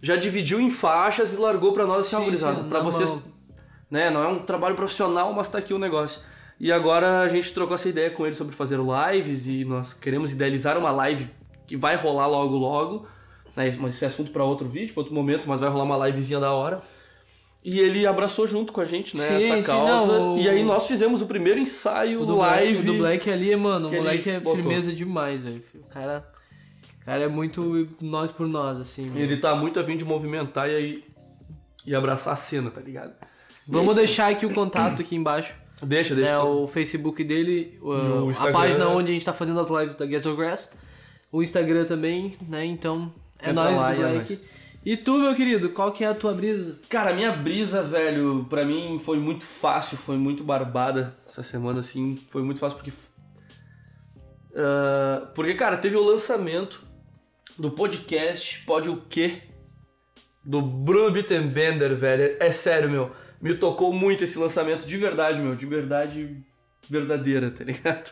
já 0.00 0.14
dividiu 0.14 0.60
em 0.60 0.70
faixas 0.70 1.34
e 1.34 1.36
largou 1.36 1.72
pra 1.72 1.84
nós 1.84 2.06
assim, 2.06 2.16
pra 2.68 2.78
na 2.78 2.84
vocês, 2.84 3.10
mão. 3.10 3.22
né, 3.90 4.10
não 4.10 4.22
é 4.22 4.28
um 4.28 4.38
trabalho 4.38 4.76
profissional, 4.76 5.32
mas 5.32 5.48
tá 5.48 5.58
aqui 5.58 5.74
o 5.74 5.78
negócio. 5.78 6.22
E 6.60 6.70
agora 6.70 7.20
a 7.20 7.28
gente 7.28 7.52
trocou 7.52 7.74
essa 7.74 7.88
ideia 7.88 8.10
com 8.10 8.24
ele 8.24 8.36
sobre 8.36 8.54
fazer 8.54 8.78
lives 8.78 9.48
e 9.48 9.64
nós 9.64 9.92
queremos 9.92 10.30
idealizar 10.30 10.78
uma 10.78 10.92
live 10.92 11.28
que 11.66 11.76
vai 11.76 11.96
rolar 11.96 12.28
logo 12.28 12.56
logo, 12.56 13.06
né, 13.56 13.76
mas 13.80 13.94
isso 13.94 14.04
é 14.04 14.08
assunto 14.08 14.30
pra 14.30 14.44
outro 14.44 14.68
vídeo, 14.68 14.94
pra 14.94 15.00
outro 15.00 15.14
momento, 15.14 15.48
mas 15.48 15.58
vai 15.60 15.68
rolar 15.68 15.84
uma 15.84 16.06
livezinha 16.06 16.38
da 16.38 16.52
hora. 16.52 16.80
E 17.64 17.80
ele 17.80 18.06
abraçou 18.06 18.46
junto 18.46 18.72
com 18.72 18.80
a 18.80 18.84
gente, 18.84 19.16
né, 19.16 19.26
Sim, 19.26 19.34
essa 19.50 19.56
sim, 19.56 19.62
causa. 19.62 20.06
não, 20.18 20.36
o- 20.36 20.38
E 20.38 20.48
aí 20.48 20.62
nós 20.62 20.86
fizemos 20.86 21.20
o 21.22 21.26
primeiro 21.26 21.58
ensaio 21.58 22.22
O 22.22 22.26
do, 22.26 22.36
Black, 22.36 22.54
live. 22.64 22.78
o 22.78 22.92
do 22.92 22.98
Black 22.98 23.30
ali, 23.30 23.54
mano, 23.56 23.88
o 23.88 23.92
moleque 23.92 24.30
é 24.30 24.38
botou. 24.40 24.56
firmeza 24.56 24.92
demais, 24.92 25.42
velho. 25.42 25.62
O 25.74 25.86
cara, 25.88 26.24
o 27.02 27.04
cara 27.04 27.24
é 27.24 27.28
muito 27.28 27.88
nós 28.00 28.30
por 28.30 28.46
nós, 28.46 28.80
assim. 28.80 29.10
Ele 29.16 29.36
tá 29.38 29.54
muito 29.56 29.78
a 29.80 29.84
fim 29.84 29.96
de 29.96 30.04
movimentar 30.04 30.68
e 30.70 30.76
aí 30.76 31.04
e 31.84 31.94
abraçar 31.94 32.32
a 32.32 32.36
cena, 32.36 32.70
tá 32.70 32.80
ligado? 32.80 33.12
Vamos 33.66 33.88
isso. 33.92 33.96
deixar 33.96 34.30
aqui 34.30 34.46
o 34.46 34.54
contato 34.54 35.02
aqui 35.02 35.16
embaixo. 35.16 35.52
Deixa, 35.82 36.12
deixa. 36.14 36.30
É 36.32 36.38
o 36.40 36.66
Facebook 36.66 37.22
dele, 37.22 37.78
o- 37.80 38.30
a 38.40 38.50
página 38.52 38.88
onde 38.88 39.10
a 39.10 39.12
gente 39.14 39.24
tá 39.24 39.32
fazendo 39.32 39.60
as 39.60 39.68
lives 39.70 39.94
da 39.94 40.06
Ghetto 40.06 40.34
Grass. 40.34 40.72
O 41.30 41.40
Instagram 41.42 41.84
também, 41.84 42.36
né? 42.48 42.64
Então, 42.64 43.12
é 43.38 43.52
lá 43.52 43.92
do 43.92 44.00
e 44.00 44.02
é 44.04 44.12
Black. 44.12 44.40
E 44.88 44.96
tu, 44.96 45.18
meu 45.18 45.34
querido, 45.34 45.68
qual 45.68 45.92
que 45.92 46.02
é 46.02 46.06
a 46.06 46.14
tua 46.14 46.32
brisa? 46.32 46.80
Cara, 46.88 47.12
minha 47.12 47.30
brisa, 47.30 47.82
velho, 47.82 48.46
pra 48.48 48.64
mim 48.64 48.98
foi 48.98 49.18
muito 49.18 49.44
fácil, 49.44 49.98
foi 49.98 50.16
muito 50.16 50.42
barbada 50.42 51.14
essa 51.26 51.42
semana, 51.42 51.80
assim, 51.80 52.18
foi 52.30 52.42
muito 52.42 52.58
fácil 52.58 52.78
porque. 52.78 52.90
Ah, 54.56 55.30
porque, 55.34 55.52
cara, 55.52 55.76
teve 55.76 55.94
o 55.94 56.02
lançamento 56.02 56.82
do 57.58 57.70
podcast 57.70 58.64
Pode 58.64 58.88
o 58.88 59.02
Quê? 59.10 59.42
Do 60.42 60.62
Bruno 60.62 61.10
Bittenbender, 61.10 61.94
velho. 61.94 62.38
É 62.40 62.50
sério, 62.50 62.88
meu. 62.88 63.12
Me 63.42 63.52
tocou 63.52 63.92
muito 63.92 64.24
esse 64.24 64.38
lançamento, 64.38 64.86
de 64.86 64.96
verdade, 64.96 65.38
meu. 65.42 65.54
De 65.54 65.66
verdade 65.66 66.42
verdadeira, 66.88 67.50
tá 67.50 67.62
ligado? 67.62 68.10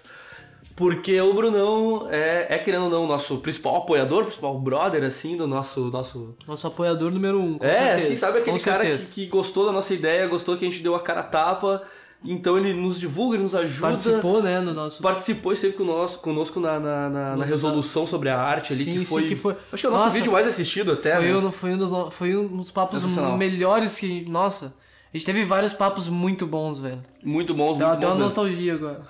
Porque 0.77 1.19
o 1.21 1.33
Brunão 1.33 2.07
é, 2.11 2.47
é 2.51 2.59
querendo 2.59 2.85
ou 2.85 2.91
não, 2.91 3.05
o 3.05 3.07
nosso 3.09 3.39
principal 3.39 3.77
apoiador, 3.77 4.25
principal 4.25 4.59
brother, 4.61 5.03
assim, 5.05 5.35
do 5.35 5.47
nosso, 5.49 5.91
nosso 5.91 6.37
Nosso 6.47 6.67
apoiador 6.67 7.11
número 7.11 7.41
um, 7.41 7.57
é, 7.63 7.95
certeza. 7.97 8.09
sim, 8.09 8.17
sabe 8.17 8.39
aquele 8.41 8.59
com 8.59 8.65
cara 8.65 8.85
que, 8.85 9.07
que 9.07 9.27
gostou 9.27 9.65
da 9.65 9.73
nossa 9.73 9.95
ideia, 9.95 10.27
gostou 10.27 10.55
que 10.57 10.67
a 10.67 10.71
gente 10.71 10.83
deu 10.83 10.95
a 10.95 11.01
cara 11.01 11.21
a 11.21 11.23
tapa 11.23 11.83
Então 12.23 12.59
ele 12.59 12.75
nos 12.75 13.01
divulga, 13.01 13.37
ele 13.37 13.45
nos 13.45 13.55
ajuda. 13.55 13.89
Participou, 13.89 14.43
né, 14.43 14.61
no 14.61 14.75
nosso... 14.75 15.03
Participou 15.03 15.53
e 15.53 15.55
esteve 15.55 15.73
conosco, 15.75 16.23
conosco 16.23 16.61
na, 16.61 16.79
na, 16.79 17.09
na, 17.09 17.37
na 17.37 17.45
resolução 17.47 18.07
sobre 18.07 18.29
a 18.29 18.39
arte 18.39 18.73
ali, 18.75 18.85
Sim, 18.85 18.93
que, 18.93 18.99
sim, 18.99 19.05
foi, 19.07 19.29
que 19.29 19.37
foi- 19.37 19.57
Acho 19.73 19.81
que 19.81 19.87
é 19.87 19.89
o 19.89 19.93
nosso 19.93 20.05
Nossa, 20.05 20.17
vídeo 20.17 20.33
mais 20.33 20.47
assistido 20.47 20.93
até, 20.93 21.17
Foi, 21.17 21.25
né? 21.27 21.37
um, 21.37 21.51
foi, 21.53 21.73
um 21.73 21.79
dos, 21.79 22.15
foi 22.15 22.37
um 22.37 22.49
dos 22.49 22.71
papos 22.71 23.03
melhores 23.39 23.99
que... 23.99 24.29
Nossa, 24.29 24.75
a 25.13 25.17
gente 25.17 25.25
teve 25.27 25.45
vários 25.45 25.73
papos 25.73 26.09
muito 26.09 26.47
bons, 26.47 26.79
velho. 26.79 27.03
Muito 27.23 27.55
bons, 27.55 27.79
Deu 27.79 27.87
muito 27.87 27.99
até 27.99 28.07
uma 28.07 28.15
bons 28.15 28.19
mesmo. 28.19 28.25
nostalgia 28.25 28.75
agora. 28.75 29.03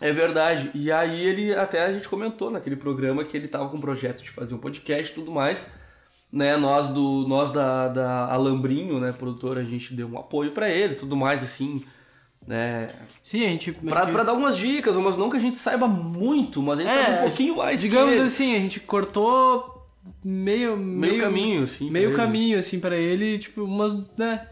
É 0.00 0.12
verdade. 0.12 0.70
E 0.74 0.90
aí 0.90 1.24
ele 1.24 1.54
até 1.54 1.84
a 1.84 1.92
gente 1.92 2.08
comentou 2.08 2.50
naquele 2.50 2.76
programa 2.76 3.24
que 3.24 3.36
ele 3.36 3.46
tava 3.48 3.68
com 3.68 3.76
um 3.76 3.80
projeto 3.80 4.22
de 4.22 4.30
fazer 4.30 4.54
um 4.54 4.58
podcast 4.58 5.12
e 5.12 5.14
tudo 5.14 5.30
mais. 5.30 5.68
Né, 6.32 6.56
nós 6.56 6.88
do 6.88 7.28
nós 7.28 7.52
da, 7.52 7.86
da 7.86 8.32
Alambrinho, 8.32 8.98
né, 8.98 9.12
produtora, 9.12 9.60
a 9.60 9.64
gente 9.64 9.94
deu 9.94 10.08
um 10.08 10.18
apoio 10.18 10.50
pra 10.50 10.68
ele, 10.68 10.94
e 10.94 10.96
tudo 10.96 11.16
mais 11.16 11.44
assim, 11.44 11.84
né, 12.44 12.88
Sim, 13.22 13.44
a 13.46 13.48
gente... 13.50 13.70
Pra, 13.70 14.04
dar 14.04 14.30
algumas 14.32 14.58
dicas, 14.58 14.96
mas 14.96 15.16
não 15.16 15.30
que 15.30 15.36
a 15.36 15.40
gente 15.40 15.56
saiba 15.58 15.86
muito, 15.86 16.60
mas 16.60 16.80
a 16.80 16.82
gente 16.82 16.90
É, 16.92 17.04
sabe 17.04 17.18
um 17.18 17.22
pouquinho 17.28 17.56
mais 17.58 17.80
que 17.80 17.88
Digamos 17.88 18.14
ele. 18.14 18.22
assim, 18.24 18.56
a 18.56 18.58
gente 18.58 18.80
cortou 18.80 19.86
meio... 20.24 20.76
meio, 20.76 21.22
caminho, 21.22 21.62
assim. 21.62 21.88
Meio 21.88 22.16
caminho, 22.16 22.58
assim, 22.58 22.80
pra 22.80 22.96
ele, 22.96 23.38
tipo, 23.38 23.62
umas, 23.62 23.94
né... 24.18 24.48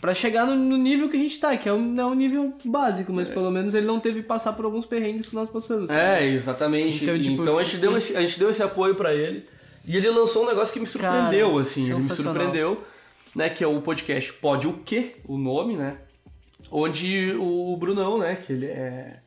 Pra 0.00 0.14
chegar 0.14 0.46
no, 0.46 0.54
no 0.54 0.76
nível 0.76 1.08
que 1.08 1.16
a 1.16 1.20
gente 1.20 1.40
tá, 1.40 1.56
que 1.56 1.68
é 1.68 1.72
um, 1.72 1.98
é 2.00 2.06
um 2.06 2.14
nível 2.14 2.54
básico, 2.64 3.12
mas 3.12 3.26
pelo 3.26 3.50
menos 3.50 3.74
ele 3.74 3.86
não 3.86 3.98
teve 3.98 4.20
que 4.22 4.28
passar 4.28 4.52
por 4.52 4.64
alguns 4.64 4.86
perrengues 4.86 5.28
que 5.28 5.34
nós 5.34 5.48
passamos. 5.48 5.90
É, 5.90 6.24
exatamente. 6.24 7.02
Então, 7.02 7.16
Então, 7.16 7.30
tipo, 7.44 7.58
a, 7.58 7.64
gente 7.64 7.78
deu 7.78 7.96
esse, 7.96 8.16
a 8.16 8.20
gente 8.20 8.38
deu 8.38 8.48
esse 8.50 8.62
apoio 8.62 8.94
pra 8.94 9.12
ele. 9.12 9.44
E 9.84 9.96
ele 9.96 10.08
lançou 10.10 10.44
um 10.44 10.46
negócio 10.46 10.72
que 10.72 10.78
me 10.78 10.86
surpreendeu, 10.86 11.48
Cara, 11.50 11.62
assim. 11.62 11.84
Ele 11.86 11.94
me 11.94 12.02
surpreendeu, 12.02 12.84
né? 13.34 13.48
Que 13.48 13.64
é 13.64 13.66
o 13.66 13.80
podcast 13.80 14.32
Pode 14.34 14.68
o 14.68 14.74
Quê? 14.84 15.16
O 15.26 15.36
nome, 15.36 15.74
né? 15.76 15.96
Onde 16.70 17.32
o 17.38 17.76
Brunão, 17.76 18.18
né? 18.18 18.36
Que 18.36 18.52
ele 18.52 18.66
é. 18.66 19.20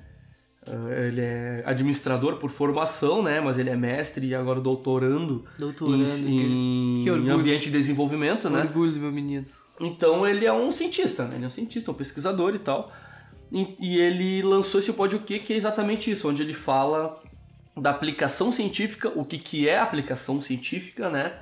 eh, 0.68 1.08
Ele 1.08 1.22
é 1.22 1.63
administrador 1.66 2.36
por 2.38 2.50
formação, 2.50 3.22
né? 3.24 3.42
Mas 3.42 3.58
ele 3.58 3.70
é 3.70 3.75
mestre 3.75 4.28
e 4.28 4.36
agora 4.36 4.60
doutorando, 4.62 5.44
Doutorando, 5.58 6.04
em, 6.04 6.08
que- 6.08 6.22
em, 6.24 7.01
que 7.04 7.10
em 7.10 7.12
orgulho. 7.12 7.34
ambiente 7.34 7.66
de 7.66 7.72
desenvolvimento, 7.72 8.50
né? 8.50 8.62
Orgulho 8.62 8.92
do 8.92 9.00
meu 9.00 9.12
menino. 9.12 9.46
Então 9.81 10.27
ele 10.27 10.45
é 10.45 10.53
um 10.53 10.71
cientista, 10.71 11.25
né? 11.25 11.35
Ele 11.35 11.45
é 11.45 11.47
um 11.47 11.51
cientista, 11.51 11.89
um 11.91 11.93
pesquisador 11.95 12.53
e 12.55 12.59
tal. 12.59 12.91
E, 13.51 13.75
e 13.79 13.97
ele 14.00 14.41
lançou 14.43 14.79
esse 14.79 14.93
Pode 14.93 15.15
o 15.15 15.19
Quê? 15.19 15.39
Que 15.39 15.53
é 15.53 15.57
exatamente 15.57 16.09
isso, 16.11 16.29
onde 16.29 16.41
ele 16.41 16.53
fala 16.53 17.21
da 17.75 17.89
aplicação 17.89 18.51
científica, 18.51 19.11
o 19.15 19.25
que, 19.25 19.38
que 19.38 19.67
é 19.67 19.79
aplicação 19.79 20.41
científica, 20.41 21.09
né? 21.09 21.33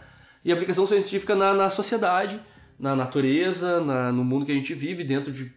E 0.45 0.51
aplicação 0.51 0.85
científica 0.85 1.35
na, 1.35 1.53
na 1.53 1.69
sociedade, 1.69 2.39
na 2.79 2.95
natureza, 2.95 3.81
na- 3.81 4.11
no 4.11 4.23
mundo 4.23 4.45
que 4.45 4.51
a 4.51 4.55
gente 4.55 4.73
vive, 4.73 5.03
dentro 5.03 5.31
de. 5.33 5.51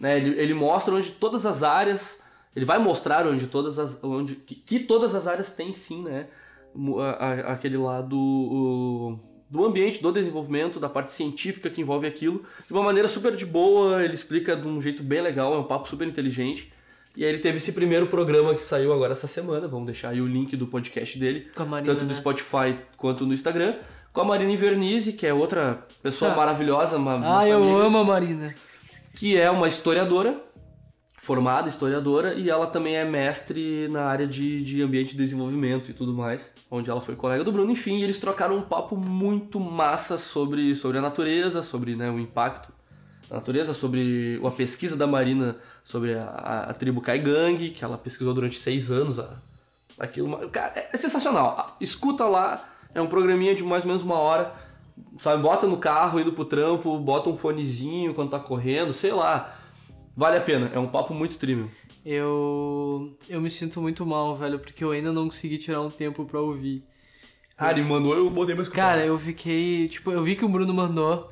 Né? 0.00 0.16
Ele, 0.16 0.30
ele 0.40 0.54
mostra 0.54 0.92
onde 0.94 1.10
todas 1.12 1.46
as 1.46 1.62
áreas. 1.62 2.22
Ele 2.56 2.64
vai 2.64 2.78
mostrar 2.78 3.26
onde 3.28 3.46
todas 3.46 3.78
as. 3.78 3.96
Onde, 4.02 4.34
que, 4.34 4.54
que 4.56 4.80
todas 4.80 5.14
as 5.14 5.26
áreas 5.28 5.54
têm 5.54 5.72
sim, 5.72 6.02
né? 6.02 6.26
A- 6.98 7.24
a- 7.26 7.52
aquele 7.52 7.76
lado. 7.76 8.16
o- 8.18 9.33
do 9.54 9.64
ambiente, 9.64 10.02
do 10.02 10.10
desenvolvimento, 10.10 10.80
da 10.80 10.88
parte 10.88 11.12
científica 11.12 11.70
que 11.70 11.80
envolve 11.80 12.06
aquilo, 12.06 12.42
de 12.66 12.72
uma 12.72 12.82
maneira 12.82 13.08
super 13.08 13.34
de 13.36 13.46
boa, 13.46 14.04
ele 14.04 14.14
explica 14.14 14.56
de 14.56 14.66
um 14.66 14.80
jeito 14.80 15.02
bem 15.02 15.22
legal, 15.22 15.54
é 15.54 15.58
um 15.58 15.62
papo 15.64 15.88
super 15.88 16.06
inteligente. 16.08 16.72
E 17.16 17.22
aí 17.24 17.30
ele 17.30 17.38
teve 17.38 17.58
esse 17.58 17.70
primeiro 17.70 18.08
programa 18.08 18.52
que 18.56 18.62
saiu 18.62 18.92
agora 18.92 19.12
essa 19.12 19.28
semana, 19.28 19.68
vamos 19.68 19.86
deixar 19.86 20.08
aí 20.08 20.20
o 20.20 20.26
link 20.26 20.56
do 20.56 20.66
podcast 20.66 21.16
dele, 21.16 21.46
Marina, 21.56 21.82
tanto 21.92 22.04
no 22.04 22.10
né? 22.10 22.16
Spotify 22.18 22.76
quanto 22.96 23.24
no 23.24 23.32
Instagram, 23.32 23.74
com 24.12 24.20
a 24.20 24.24
Marina 24.24 24.50
Invernizzi, 24.50 25.12
que 25.12 25.24
é 25.24 25.32
outra 25.32 25.86
pessoa 26.02 26.32
Ah. 26.32 26.36
maravilhosa, 26.36 26.96
uma 26.96 27.38
Ah, 27.40 27.48
eu 27.48 27.58
amiga, 27.62 27.78
amo 27.86 27.98
a 27.98 28.04
Marina. 28.04 28.54
que 29.16 29.36
é 29.38 29.48
uma 29.48 29.68
historiadora, 29.68 30.36
formada 31.24 31.68
historiadora, 31.68 32.34
e 32.34 32.50
ela 32.50 32.66
também 32.66 32.96
é 32.96 33.04
mestre 33.04 33.88
na 33.88 34.04
área 34.04 34.26
de, 34.26 34.62
de 34.62 34.82
ambiente 34.82 35.12
de 35.12 35.16
desenvolvimento 35.16 35.90
e 35.90 35.94
tudo 35.94 36.12
mais, 36.12 36.52
onde 36.70 36.90
ela 36.90 37.00
foi 37.00 37.16
colega 37.16 37.42
do 37.42 37.50
Bruno. 37.50 37.72
Enfim, 37.72 38.02
eles 38.02 38.18
trocaram 38.18 38.58
um 38.58 38.62
papo 38.62 38.94
muito 38.94 39.58
massa 39.58 40.18
sobre, 40.18 40.76
sobre 40.76 40.98
a 40.98 41.00
natureza, 41.00 41.62
sobre 41.62 41.96
né, 41.96 42.10
o 42.10 42.18
impacto 42.18 42.70
da 43.30 43.36
natureza, 43.36 43.72
sobre 43.72 44.38
a 44.44 44.50
pesquisa 44.50 44.98
da 44.98 45.06
Marina 45.06 45.56
sobre 45.82 46.14
a, 46.14 46.66
a, 46.68 46.74
tribo 46.74 47.00
Kaigang, 47.00 47.70
que 47.70 47.82
ela 47.82 47.96
pesquisou 47.96 48.34
durante 48.34 48.58
seis 48.58 48.90
anos. 48.90 49.18
A, 49.18 49.34
aquilo, 49.98 50.36
cara, 50.50 50.72
é, 50.76 50.90
é 50.92 50.96
sensacional. 50.98 51.74
Escuta 51.80 52.26
lá, 52.26 52.68
é 52.94 53.00
um 53.00 53.06
programinha 53.06 53.54
de 53.54 53.64
mais 53.64 53.82
ou 53.84 53.88
menos 53.88 54.02
uma 54.02 54.18
hora, 54.18 54.52
sabe? 55.18 55.42
Bota 55.42 55.66
no 55.66 55.78
carro, 55.78 56.20
indo 56.20 56.32
pro 56.32 56.44
trampo, 56.44 56.98
bota 56.98 57.30
um 57.30 57.36
fonezinho 57.36 58.12
quando 58.12 58.28
tá 58.28 58.38
correndo, 58.38 58.92
sei 58.92 59.12
lá. 59.12 59.63
Vale 60.16 60.36
a 60.36 60.40
pena, 60.40 60.70
é 60.72 60.78
um 60.78 60.86
papo 60.86 61.12
muito 61.12 61.36
trímio. 61.38 61.70
Eu. 62.04 63.16
Eu 63.28 63.40
me 63.40 63.50
sinto 63.50 63.80
muito 63.80 64.04
mal, 64.04 64.36
velho, 64.36 64.58
porque 64.58 64.84
eu 64.84 64.90
ainda 64.90 65.12
não 65.12 65.28
consegui 65.28 65.58
tirar 65.58 65.80
um 65.80 65.90
tempo 65.90 66.24
pra 66.24 66.40
ouvir. 66.40 66.84
Ah, 67.56 67.70
ele 67.70 67.82
mandou, 67.82 68.14
eu 68.14 68.30
botei 68.30 68.54
pra 68.54 68.62
escutar. 68.62 68.82
Cara, 68.82 69.04
eu 69.04 69.18
fiquei. 69.18 69.88
Tipo, 69.88 70.12
eu 70.12 70.22
vi 70.22 70.36
que 70.36 70.44
o 70.44 70.48
Bruno 70.48 70.72
mandou. 70.72 71.30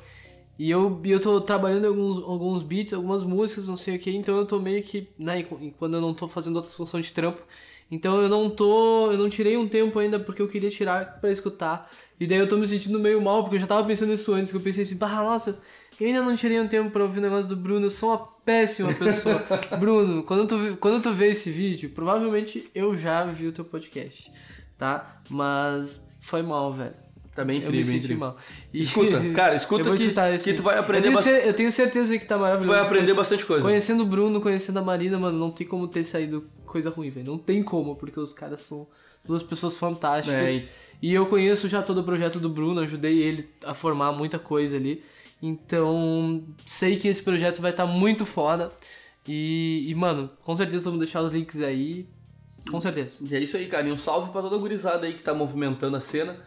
E 0.57 0.69
eu, 0.69 1.01
e 1.03 1.11
eu 1.11 1.19
tô 1.19 1.41
trabalhando 1.41 1.85
em 1.85 1.87
alguns, 1.87 2.23
alguns 2.23 2.61
beats, 2.61 2.93
algumas 2.93 3.23
músicas, 3.23 3.67
não 3.67 3.75
sei 3.75 3.95
o 3.95 3.99
que, 3.99 4.15
então 4.15 4.37
eu 4.37 4.45
tô 4.45 4.59
meio 4.59 4.83
que. 4.83 5.09
Né, 5.17 5.45
e 5.61 5.71
quando 5.71 5.95
eu 5.95 6.01
não 6.01 6.13
tô 6.13 6.27
fazendo 6.27 6.55
outras 6.55 6.75
funções 6.75 7.07
de 7.07 7.13
trampo. 7.13 7.41
Então 7.89 8.21
eu 8.21 8.29
não 8.29 8.49
tô. 8.49 9.11
Eu 9.11 9.17
não 9.17 9.29
tirei 9.29 9.57
um 9.57 9.67
tempo 9.67 9.97
ainda 9.99 10.19
porque 10.19 10.41
eu 10.41 10.47
queria 10.47 10.69
tirar 10.69 11.19
pra 11.19 11.31
escutar. 11.31 11.89
E 12.19 12.25
daí 12.25 12.37
eu 12.37 12.47
tô 12.47 12.57
me 12.57 12.67
sentindo 12.67 12.99
meio 12.99 13.21
mal, 13.21 13.43
porque 13.43 13.55
eu 13.57 13.59
já 13.59 13.67
tava 13.67 13.85
pensando 13.85 14.09
nisso 14.09 14.33
antes, 14.33 14.51
que 14.51 14.57
eu 14.57 14.61
pensei 14.61 14.83
assim, 14.83 14.97
bah, 14.97 15.23
nossa, 15.23 15.61
eu 15.99 16.07
ainda 16.07 16.21
não 16.21 16.35
tirei 16.35 16.59
um 16.59 16.67
tempo 16.67 16.89
pra 16.91 17.03
ouvir 17.03 17.19
o 17.19 17.21
negócio 17.21 17.47
do 17.49 17.55
Bruno, 17.55 17.85
eu 17.85 17.89
sou 17.89 18.09
uma 18.09 18.17
péssima 18.45 18.93
pessoa. 18.93 19.43
Bruno, 19.79 20.23
quando 20.23 20.47
tu, 20.47 20.77
quando 20.77 21.01
tu 21.01 21.11
vê 21.11 21.27
esse 21.31 21.49
vídeo, 21.49 21.89
provavelmente 21.89 22.69
eu 22.73 22.95
já 22.97 23.25
vi 23.25 23.47
o 23.47 23.51
teu 23.51 23.63
podcast, 23.65 24.31
tá? 24.77 25.21
Mas 25.29 26.05
foi 26.21 26.41
mal, 26.41 26.71
velho. 26.73 26.93
Tá 27.35 27.43
bem 27.43 27.55
Eu 27.57 27.61
me 27.61 27.67
incrível, 27.67 27.85
senti 27.85 27.97
incrível. 28.05 28.19
mal. 28.19 28.37
E- 28.71 28.81
Escuta, 28.81 29.19
cara, 29.33 29.55
escuta 29.55 29.83
que, 29.95 30.13
que 30.43 30.53
tu 30.53 30.61
vai 30.61 30.77
aprender 30.77 31.07
eu 31.11 31.21
tenho, 31.21 31.35
eu 31.37 31.53
tenho 31.53 31.71
certeza 31.71 32.15
que 32.19 32.25
tá 32.27 32.37
maravilhoso. 32.37 32.67
Tu 32.67 32.71
vai 32.71 32.79
aprender 32.79 32.99
Conhece- 33.05 33.17
bastante 33.17 33.45
coisa. 33.45 33.63
Conhecendo 33.63 34.03
o 34.03 34.05
Bruno, 34.05 34.39
conhecendo 34.39 34.77
a 34.77 34.81
Marina, 34.83 35.17
mano, 35.17 35.39
não 35.39 35.49
tem 35.49 35.65
como 35.65 35.87
ter 35.87 36.03
saído 36.03 36.47
coisa 36.65 36.91
ruim, 36.91 37.09
velho. 37.09 37.25
Não 37.25 37.37
tem 37.39 37.63
como, 37.63 37.95
porque 37.95 38.19
os 38.19 38.31
caras 38.33 38.61
são 38.61 38.87
duas 39.25 39.41
pessoas 39.41 39.75
fantásticas. 39.75 40.35
É, 40.51 40.53
e- 40.53 40.67
e... 41.01 41.13
eu 41.13 41.25
conheço 41.25 41.67
já 41.67 41.81
todo 41.81 42.01
o 42.01 42.03
projeto 42.03 42.39
do 42.39 42.49
Bruno, 42.49 42.81
ajudei 42.81 43.17
ele 43.23 43.49
a 43.65 43.73
formar 43.73 44.11
muita 44.11 44.37
coisa 44.37 44.75
ali. 44.77 45.03
Então, 45.45 46.41
sei 46.65 46.97
que 46.97 47.09
esse 47.09 47.21
projeto 47.21 47.61
vai 47.61 47.71
estar 47.71 47.85
muito 47.85 48.25
foda. 48.25 48.71
E, 49.27 49.83
e, 49.89 49.93
mano, 49.93 50.29
com 50.41 50.55
certeza 50.55 50.85
vamos 50.85 50.99
deixar 50.99 51.21
os 51.21 51.33
links 51.33 51.61
aí. 51.61 52.07
Com 52.71 52.79
certeza. 52.79 53.17
E 53.21 53.35
é 53.35 53.39
isso 53.41 53.57
aí, 53.57 53.67
cara. 53.67 53.85
E 53.85 53.91
um 53.91 53.97
salve 53.97 54.31
pra 54.31 54.41
toda 54.41 54.55
a 54.55 54.59
gurizada 54.59 55.05
aí 55.05 55.13
que 55.13 55.21
tá 55.21 55.33
movimentando 55.33 55.97
a 55.97 55.99
cena. 55.99 56.37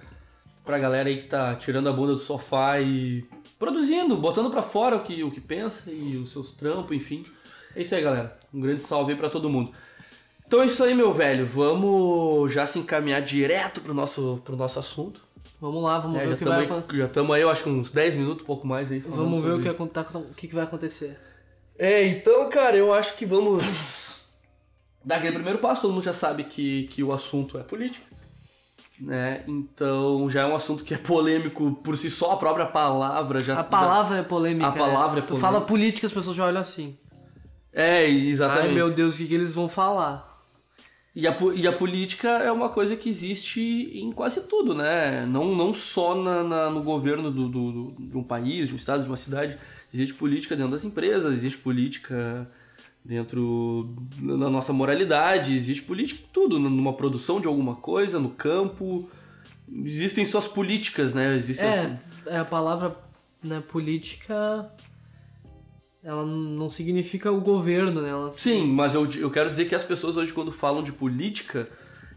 Pra 0.64 0.78
galera 0.78 1.10
aí 1.10 1.18
que 1.18 1.28
tá 1.28 1.54
tirando 1.56 1.90
a 1.90 1.92
bunda 1.92 2.14
do 2.14 2.18
sofá 2.18 2.80
e 2.80 3.26
produzindo, 3.58 4.16
botando 4.16 4.50
pra 4.50 4.62
fora 4.62 4.96
o 4.96 5.02
que, 5.02 5.22
o 5.22 5.30
que 5.30 5.42
pensa 5.42 5.92
e 5.92 6.16
os 6.16 6.32
seus 6.32 6.52
trampos, 6.52 6.96
enfim. 6.96 7.26
É 7.74 7.82
isso 7.82 7.94
aí, 7.94 8.02
galera. 8.02 8.38
Um 8.52 8.60
grande 8.60 8.82
salve 8.82 9.12
aí 9.12 9.18
pra 9.18 9.28
todo 9.28 9.50
mundo. 9.50 9.72
Então 10.46 10.62
é 10.62 10.66
isso 10.66 10.82
aí, 10.82 10.94
meu 10.94 11.12
velho. 11.12 11.46
Vamos 11.46 12.50
já 12.50 12.66
se 12.66 12.78
encaminhar 12.78 13.20
direto 13.20 13.82
pro 13.82 13.92
nosso, 13.92 14.40
pro 14.42 14.56
nosso 14.56 14.78
assunto. 14.78 15.22
Vamos 15.60 15.82
lá, 15.82 15.98
vamos 15.98 16.16
É, 16.18 16.20
ver 16.20 16.28
já 16.28 16.34
o 16.34 16.38
que 16.38 16.44
vai 16.44 16.64
acontecer. 16.64 16.98
já 16.98 17.06
estamos 17.06 17.34
aí, 17.36 17.42
eu 17.42 17.50
acho 17.50 17.62
que 17.62 17.68
uns 17.70 17.90
10 17.90 18.14
minutos, 18.14 18.42
um 18.42 18.46
pouco 18.46 18.66
mais 18.66 18.92
aí. 18.92 18.98
Vamos 19.00 19.40
ver 19.40 19.48
o 19.52 19.62
sobre- 19.62 19.74
que, 19.74 19.92
tá- 19.92 20.06
o 20.18 20.34
que 20.34 20.48
que 20.48 20.54
vai 20.54 20.64
acontecer. 20.64 21.18
É, 21.78 22.06
então, 22.08 22.48
cara, 22.50 22.76
eu 22.76 22.92
acho 22.92 23.16
que 23.16 23.24
vamos 23.26 24.26
dar 25.04 25.16
aquele 25.16 25.34
primeiro 25.34 25.58
passo. 25.58 25.82
Todo 25.82 25.92
mundo 25.94 26.02
já 26.04 26.12
sabe 26.12 26.44
que, 26.44 26.84
que 26.88 27.02
o 27.02 27.12
assunto 27.12 27.58
é 27.58 27.62
política. 27.62 28.04
Né? 28.98 29.44
Então 29.46 30.28
já 30.30 30.40
é 30.42 30.46
um 30.46 30.56
assunto 30.56 30.82
que 30.82 30.94
é 30.94 30.96
polêmico 30.98 31.72
por 31.84 31.98
si 31.98 32.10
só, 32.10 32.32
a 32.32 32.36
própria 32.38 32.64
palavra 32.64 33.42
já. 33.44 33.58
A 33.60 33.64
palavra 33.64 34.18
é 34.18 34.22
polêmica. 34.22 34.68
A 34.68 34.72
palavra 34.72 35.18
é 35.18 35.22
Tu 35.22 35.26
polêmica. 35.28 35.46
fala 35.52 35.60
política, 35.60 36.06
as 36.06 36.12
pessoas 36.14 36.34
já 36.36 36.46
olham 36.46 36.60
assim. 36.62 36.96
já- 37.74 37.82
É, 37.82 38.08
exatamente. 38.08 38.68
Ai 38.68 38.72
meu 38.74 38.90
Deus, 38.90 39.14
o 39.16 39.18
que, 39.18 39.26
que 39.26 39.34
eles 39.34 39.52
vão 39.52 39.68
falar? 39.68 40.35
E 41.18 41.26
a, 41.26 41.34
e 41.54 41.66
a 41.66 41.72
política 41.72 42.28
é 42.28 42.52
uma 42.52 42.68
coisa 42.68 42.94
que 42.94 43.08
existe 43.08 43.58
em 43.94 44.12
quase 44.12 44.42
tudo, 44.42 44.74
né? 44.74 45.24
Não, 45.24 45.54
não 45.54 45.72
só 45.72 46.14
na, 46.14 46.42
na- 46.44 46.68
no 46.70 46.82
governo 46.82 47.30
do, 47.30 47.48
do- 47.48 47.72
do- 47.72 47.94
de 48.10 48.18
um 48.18 48.22
país, 48.22 48.68
de 48.68 48.74
um 48.74 48.76
estado, 48.76 49.02
de 49.02 49.08
uma 49.08 49.16
cidade. 49.16 49.56
Existe 49.94 50.12
política 50.14 50.54
dentro 50.54 50.72
das 50.72 50.84
empresas, 50.84 51.32
existe 51.34 51.58
política 51.58 52.46
dentro 53.02 53.94
da 54.20 54.50
nossa 54.50 54.74
moralidade, 54.74 55.54
existe 55.54 55.82
política 55.84 56.20
em 56.22 56.32
tudo, 56.34 56.58
numa 56.58 56.92
produção 56.92 57.40
de 57.40 57.46
alguma 57.46 57.76
coisa, 57.76 58.18
no 58.20 58.28
campo. 58.28 59.08
Existem 59.84 60.22
suas 60.24 60.46
políticas, 60.46 61.14
né? 61.14 61.34
Existem 61.34 61.66
as- 61.66 61.74
É, 61.76 61.98
é 62.26 62.36
a 62.38 62.44
palavra 62.44 62.94
né, 63.42 63.62
política. 63.66 64.70
Ela 66.06 66.24
não 66.24 66.70
significa 66.70 67.32
o 67.32 67.40
governo, 67.40 68.00
né? 68.00 68.10
Ela, 68.10 68.32
Sim, 68.32 68.64
mas 68.68 68.94
eu, 68.94 69.10
eu 69.16 69.28
quero 69.28 69.50
dizer 69.50 69.64
que 69.64 69.74
as 69.74 69.82
pessoas 69.82 70.16
hoje, 70.16 70.32
quando 70.32 70.52
falam 70.52 70.80
de 70.80 70.92
política, 70.92 71.68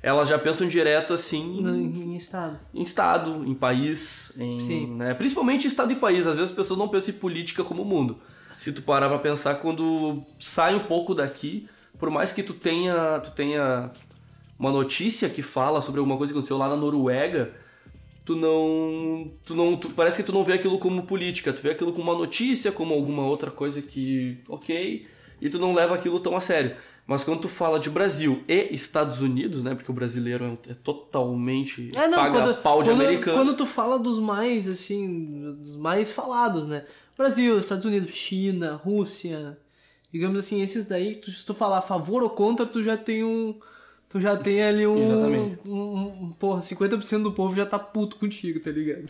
elas 0.03 0.29
já 0.29 0.37
pensam 0.37 0.67
direto 0.67 1.11
assim. 1.11 1.59
no- 1.59 1.75
em 1.75 2.15
estado. 2.15 2.59
em 2.71 2.83
estado, 2.83 3.43
em 3.47 3.55
país, 3.55 4.31
em, 4.37 4.59
Sim. 4.61 4.95
né? 4.95 5.15
principalmente 5.15 5.65
estado 5.65 5.91
e 5.91 5.95
país. 5.95 6.27
Às 6.27 6.35
vezes 6.35 6.51
as 6.51 6.55
pessoas 6.55 6.77
não 6.77 6.87
pensam 6.87 7.15
em 7.15 7.17
política 7.17 7.63
como 7.63 7.83
mundo. 7.83 8.19
Se 8.59 8.71
tu 8.71 8.83
parar 8.83 9.09
pra 9.09 9.17
pensar, 9.17 9.55
quando 9.55 10.21
sai 10.39 10.75
um 10.75 10.83
pouco 10.83 11.15
daqui, 11.15 11.67
por 11.97 12.11
mais 12.11 12.31
que 12.31 12.43
tu 12.43 12.53
tenha, 12.53 13.19
tu 13.23 13.31
tenha 13.31 13.89
uma 14.59 14.71
notícia 14.71 15.27
que 15.29 15.41
fala 15.41 15.81
sobre 15.81 15.97
alguma 15.99 16.15
coisa 16.15 16.31
que 16.31 16.37
aconteceu 16.37 16.57
lá 16.59 16.69
na 16.69 16.75
Noruega, 16.75 17.53
tu 18.29 18.35
não. 18.35 19.31
Tu 19.43 19.55
não 19.55 19.75
tu, 19.75 19.89
parece 19.89 20.17
que 20.17 20.23
tu 20.23 20.31
não 20.31 20.43
vê 20.43 20.53
aquilo 20.53 20.77
como 20.77 21.01
política, 21.03 21.51
tu 21.51 21.63
vê 21.63 21.71
aquilo 21.71 21.91
como 21.91 22.11
uma 22.11 22.17
notícia, 22.17 22.71
como 22.71 22.93
alguma 22.93 23.25
outra 23.25 23.49
coisa 23.49 23.81
que. 23.81 24.37
ok, 24.47 25.07
e 25.41 25.49
tu 25.49 25.57
não 25.57 25.73
leva 25.73 25.95
aquilo 25.95 26.19
tão 26.19 26.35
a 26.35 26.39
sério. 26.39 26.75
Mas 27.07 27.23
quando 27.23 27.41
tu 27.41 27.49
fala 27.49 27.79
de 27.79 27.89
Brasil 27.89 28.43
e 28.47 28.71
Estados 28.71 29.23
Unidos, 29.23 29.63
né? 29.63 29.73
Porque 29.73 29.89
o 29.89 29.93
brasileiro 29.95 30.45
é, 30.45 30.71
é 30.71 30.75
totalmente 30.75 31.89
É, 31.95 32.07
não, 32.07 32.19
paga 32.19 32.39
quando, 32.39 32.61
pau 32.61 32.83
de 32.83 32.91
quando, 32.91 33.01
americano. 33.01 33.37
quando 33.37 33.57
tu 33.57 33.65
fala 33.65 33.97
dos 33.97 34.19
mais, 34.19 34.67
assim, 34.67 35.55
dos 35.59 35.75
mais 35.75 36.11
falados, 36.11 36.67
né? 36.67 36.85
Brasil, 37.17 37.57
Estados 37.57 37.85
Unidos, 37.85 38.13
China, 38.13 38.75
Rússia, 38.75 39.57
digamos 40.13 40.37
assim, 40.37 40.61
esses 40.61 40.85
daí, 40.85 41.15
se 41.15 41.43
tu 41.43 41.55
falar 41.55 41.79
a 41.79 41.81
favor 41.81 42.21
ou 42.21 42.29
contra, 42.29 42.63
tu 42.63 42.83
já 42.83 42.95
tem 42.95 43.23
um... 43.23 43.55
Tu 44.09 44.19
já 44.19 44.35
tem 44.35 44.63
ali 44.63 44.87
um... 44.87 45.03
Exatamente. 45.03 45.59
um, 45.67 46.23
um 46.23 46.31
porra, 46.31 46.61
50% 46.61 47.21
do 47.21 47.31
povo 47.31 47.55
já 47.55 47.63
tá 47.63 47.77
puto 47.77 48.15
contigo, 48.15 48.59
tá 48.59 48.71
ligado? 48.71 49.07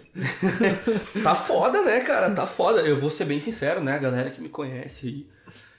Tá 1.23 1.33
foda, 1.33 1.81
né, 1.83 2.01
cara? 2.01 2.31
Tá 2.31 2.45
foda. 2.45 2.81
Eu 2.81 2.99
vou 2.99 3.09
ser 3.09 3.23
bem 3.23 3.39
sincero, 3.39 3.81
né? 3.81 3.93
A 3.93 3.97
galera 3.97 4.29
que 4.29 4.41
me 4.41 4.49
conhece 4.49 5.07
aí. 5.07 5.27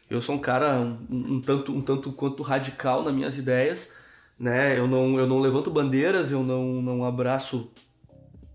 Eu 0.08 0.22
sou 0.22 0.36
um 0.36 0.38
cara 0.38 0.80
um, 0.80 1.34
um 1.34 1.40
tanto, 1.40 1.70
um 1.70 1.82
tanto 1.82 2.10
quanto 2.12 2.42
radical 2.42 3.02
nas 3.02 3.14
minhas 3.14 3.36
ideias, 3.36 3.92
né? 4.38 4.78
Eu 4.78 4.88
não, 4.88 5.18
eu 5.18 5.26
não 5.26 5.38
levanto 5.38 5.70
bandeiras, 5.70 6.32
eu 6.32 6.42
não, 6.42 6.80
não 6.80 7.04
abraço 7.04 7.70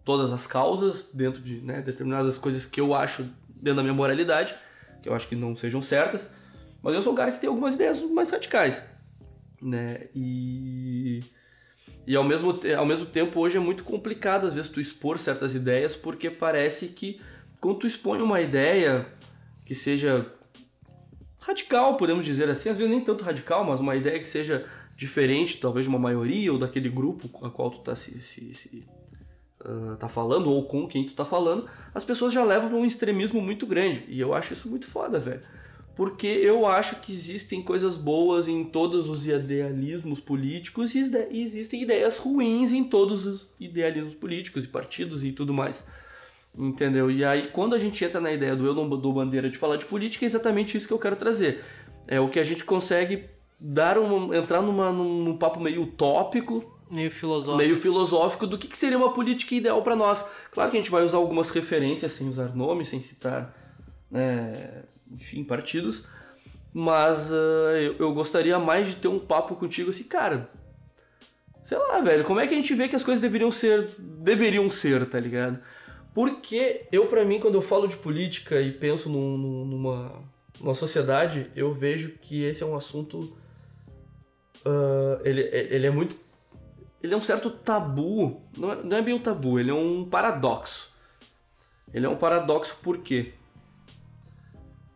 todas 0.03 0.31
as 0.31 0.48
causas 0.48 1.12
dentro 1.13 1.41
de 1.41 1.62
né, 1.62 1.81
determinadas 1.81 2.38
coisas 2.38 2.65
que 2.65 2.81
eu 2.81 2.93
acho 2.93 3.24
dentro 3.50 3.77
da 3.77 3.84
minha 3.84 3.93
moralidade, 3.93 4.55
que 5.01 5.07
eu 5.07 5.13
acho 5.13 5.27
que 5.27 5.36
não 5.36 5.55
sejam 5.55 5.81
certas. 5.81 6.29
Mas 6.81 6.95
eu 6.95 7.01
sou 7.01 7.13
um 7.13 7.15
cara 7.15 7.31
que 7.31 7.39
tem 7.39 7.50
algumas 7.50 7.75
ideias 7.75 8.01
mais 8.01 8.29
radicais, 8.29 8.84
né? 9.65 10.07
E 10.15 11.24
e 12.07 12.15
ao 12.15 12.24
mesmo, 12.24 12.60
ao 12.77 12.86
mesmo 12.86 13.05
tempo, 13.05 13.39
hoje 13.39 13.57
é 13.57 13.60
muito 13.60 13.84
complicado, 13.84 14.45
às 14.45 14.53
vezes, 14.53 14.69
tu 14.69 14.79
expor 14.79 15.17
certas 15.17 15.55
ideias, 15.55 15.95
porque 15.95 16.29
parece 16.29 16.89
que 16.89 17.19
quando 17.60 17.79
tu 17.79 17.88
expõe 17.88 18.22
uma 18.22 18.39
ideia 18.41 19.07
que 19.65 19.74
seja 19.74 20.31
radical, 21.39 21.98
podemos 21.98 22.24
dizer 22.24 22.48
assim, 22.50 22.69
às 22.69 22.77
vezes 22.77 22.91
nem 22.91 23.01
tanto 23.01 23.24
radical, 23.24 23.63
mas 23.63 23.79
uma 23.79 23.95
ideia 23.95 24.19
que 24.19 24.27
seja 24.27 24.65
diferente, 24.95 25.57
talvez, 25.57 25.86
de 25.86 25.89
uma 25.89 26.00
maioria 26.00 26.53
ou 26.53 26.60
daquele 26.60 26.89
grupo 26.89 27.27
a 27.45 27.50
qual 27.50 27.72
tu 27.72 27.79
tá 27.79 27.95
se, 27.95 28.22
se, 28.22 28.53
se, 28.53 28.88
ah, 29.63 29.95
tá 30.00 30.07
falando, 30.07 30.50
ou 30.50 30.65
com 30.67 30.88
quem 30.88 31.05
tu 31.05 31.13
tá 31.15 31.25
falando, 31.25 31.67
as 31.93 32.05
pessoas 32.05 32.31
já 32.31 32.43
levam 32.43 32.69
pra 32.69 32.77
um 32.77 32.86
extremismo 32.86 33.41
muito 33.41 33.65
grande. 33.65 34.03
E 34.07 34.19
eu 34.19 34.34
acho 34.34 34.53
isso 34.53 34.69
muito 34.69 34.86
foda, 34.88 35.19
velho. 35.19 35.41
Porque 35.95 36.27
eu 36.27 36.67
acho 36.67 36.97
que 36.97 37.13
existem 37.13 37.61
coisas 37.61 37.95
boas 37.95 38.47
em 38.49 38.65
todos 38.65 39.09
os 39.09 39.25
idealismos 39.27 40.19
políticos 40.19 40.93
e 40.93 40.99
existem 41.31 41.83
ideias 41.83 42.17
ruins 42.17 42.73
em 42.73 42.83
todos 42.83 43.25
os 43.25 43.47
idealismos 43.59 44.13
políticos 44.13 44.65
e 44.65 44.67
partidos 44.67 45.23
e 45.23 45.31
tudo 45.31 45.53
mais. 45.53 45.85
Entendeu? 46.57 47.09
E 47.09 47.23
aí, 47.23 47.47
quando 47.47 47.75
a 47.75 47.77
gente 47.77 48.03
entra 48.03 48.19
na 48.19 48.31
ideia 48.31 48.55
do 48.55 48.65
eu 48.65 48.73
não 48.73 48.89
dou 48.89 49.13
bandeira 49.13 49.49
de 49.49 49.57
falar 49.57 49.77
de 49.77 49.85
política, 49.85 50.25
é 50.25 50.27
exatamente 50.27 50.77
isso 50.77 50.87
que 50.87 50.93
eu 50.93 50.99
quero 50.99 51.15
trazer. 51.15 51.63
É 52.07 52.19
o 52.19 52.29
que 52.29 52.39
a 52.39 52.43
gente 52.43 52.63
consegue 52.65 53.25
dar 53.59 53.97
um, 53.97 54.33
entrar 54.33 54.61
numa, 54.61 54.91
num, 54.91 55.23
num 55.23 55.37
papo 55.37 55.59
meio 55.59 55.84
utópico, 55.84 56.73
Meio 56.89 57.10
filosófico. 57.10 57.58
meio 57.58 57.75
filosófico 57.75 58.45
do 58.45 58.58
que, 58.58 58.67
que 58.67 58.77
seria 58.77 58.97
uma 58.97 59.12
política 59.12 59.55
ideal 59.55 59.81
para 59.81 59.95
nós. 59.95 60.25
Claro 60.51 60.69
que 60.69 60.77
a 60.77 60.79
gente 60.79 60.91
vai 60.91 61.03
usar 61.03 61.17
algumas 61.17 61.49
referências 61.49 62.12
sem 62.12 62.29
usar 62.29 62.55
nomes, 62.55 62.89
sem 62.89 63.01
citar, 63.01 63.55
né, 64.10 64.84
enfim, 65.12 65.44
partidos, 65.44 66.08
mas 66.74 67.32
ah, 67.32 67.80
eu, 67.82 67.96
eu 68.00 68.13
gostaria 68.13 68.58
mais 68.60 68.88
de 68.88 68.96
ter 68.98 69.08
um 69.08 69.20
papo 69.20 69.56
contigo 69.56 69.89
assim, 69.89 70.04
cara. 70.04 70.50
Sei 71.63 71.78
lá, 71.78 72.00
velho, 72.00 72.24
como 72.24 72.39
é 72.39 72.46
que 72.48 72.54
a 72.54 72.58
gente 72.58 72.74
vê 72.76 72.88
que 72.88 72.96
as 72.96 73.04
coisas 73.04 73.22
deveriam 73.22 73.50
ser, 73.50 73.89
deveriam 73.98 74.70
ser, 74.70 75.06
tá 75.10 75.20
ligado? 75.20 75.60
Porque 76.13 76.88
eu, 76.91 77.08
pra 77.08 77.26
mim, 77.26 77.39
quando 77.39 77.56
eu 77.56 77.62
falo 77.62 77.88
de 77.88 77.96
política 77.98 78.62
e 78.62 78.72
penso 78.72 79.10
num- 79.10 79.38
num- 79.38 79.65
numa, 79.65 80.24
numa 80.62 80.74
sociedade, 80.76 81.52
eu 81.56 81.74
vejo 81.74 82.12
que 82.22 82.44
esse 82.44 82.62
é 82.62 82.65
um 82.65 82.76
assunto. 82.76 83.36
ah, 84.65 85.20
ele, 85.24 85.41
ele 85.41 85.88
é 85.88 85.91
muito 85.91 86.15
ele 87.02 87.13
é 87.13 87.18
um 87.18 87.22
certo 87.22 87.50
tabu. 87.52 88.41
Não 88.58 88.72
é, 88.72 88.84
não 88.84 88.98
é 88.98 89.02
bem 89.02 89.13
um 89.13 89.20
tabu, 89.20 89.60
ele 89.60 89.70
é 89.70 89.74
um 89.74 90.06
paradoxo. 90.10 90.91
Ele 91.94 92.06
é 92.06 92.10
um 92.10 92.15
paradoxo 92.18 92.78
por 92.82 92.98
quê? 93.00 93.34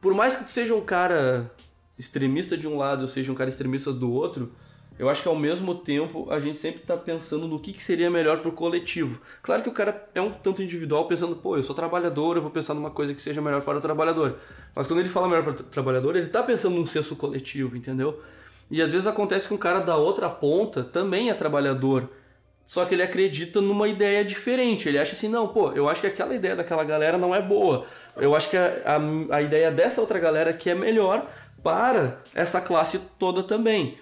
Por 0.01 0.13
mais 0.13 0.35
que 0.35 0.43
tu 0.43 0.51
seja 0.51 0.73
um 0.73 0.81
cara 0.81 1.51
extremista 1.97 2.57
de 2.57 2.67
um 2.67 2.77
lado 2.77 3.01
ou 3.01 3.07
seja 3.07 3.31
um 3.31 3.35
cara 3.35 3.49
extremista 3.49 3.91
do 3.91 4.11
outro, 4.11 4.53
eu 4.97 5.09
acho 5.09 5.21
que 5.21 5.27
ao 5.29 5.35
mesmo 5.35 5.75
tempo 5.75 6.29
a 6.29 6.39
gente 6.39 6.57
sempre 6.57 6.81
tá 6.81 6.97
pensando 6.97 7.47
no 7.47 7.59
que, 7.59 7.71
que 7.71 7.81
seria 7.81 8.09
melhor 8.09 8.39
pro 8.41 8.51
coletivo. 8.51 9.21
Claro 9.41 9.63
que 9.63 9.69
o 9.69 9.71
cara 9.71 10.09
é 10.13 10.21
um 10.21 10.31
tanto 10.31 10.61
individual 10.61 11.07
pensando, 11.07 11.37
pô, 11.37 11.55
eu 11.55 11.63
sou 11.63 11.73
trabalhador, 11.73 12.35
eu 12.35 12.41
vou 12.41 12.51
pensar 12.51 12.73
numa 12.73 12.91
coisa 12.91 13.13
que 13.13 13.21
seja 13.21 13.41
melhor 13.41 13.61
para 13.61 13.77
o 13.77 13.81
trabalhador. 13.81 14.37
Mas 14.75 14.87
quando 14.87 14.99
ele 14.99 15.09
fala 15.09 15.27
melhor 15.27 15.43
para 15.43 15.51
o 15.51 15.63
trabalhador, 15.63 16.15
ele 16.17 16.27
tá 16.27 16.43
pensando 16.43 16.75
num 16.75 16.85
senso 16.85 17.15
coletivo, 17.15 17.77
entendeu? 17.77 18.21
E 18.69 18.81
às 18.81 18.91
vezes 18.91 19.07
acontece 19.07 19.47
que 19.47 19.53
um 19.53 19.57
cara 19.57 19.79
da 19.79 19.95
outra 19.95 20.29
ponta 20.29 20.83
também 20.83 21.29
é 21.29 21.33
trabalhador. 21.33 22.09
Só 22.65 22.85
que 22.85 22.93
ele 22.93 23.01
acredita 23.01 23.59
numa 23.59 23.87
ideia 23.87 24.23
diferente. 24.23 24.87
Ele 24.87 24.99
acha 24.99 25.15
assim, 25.15 25.27
não, 25.27 25.47
pô, 25.47 25.71
eu 25.71 25.89
acho 25.89 26.01
que 26.01 26.07
aquela 26.07 26.35
ideia 26.35 26.55
daquela 26.55 26.83
galera 26.83 27.17
não 27.17 27.33
é 27.33 27.41
boa. 27.41 27.87
Eu 28.21 28.35
acho 28.35 28.49
que 28.49 28.57
a, 28.57 28.97
a, 29.31 29.35
a 29.37 29.41
ideia 29.41 29.71
dessa 29.71 30.01
outra 30.01 30.19
galera 30.19 30.53
que 30.53 30.69
é 30.69 30.75
melhor 30.75 31.29
para 31.63 32.21
essa 32.33 32.61
classe 32.61 32.99
toda 33.17 33.43
também. 33.43 33.97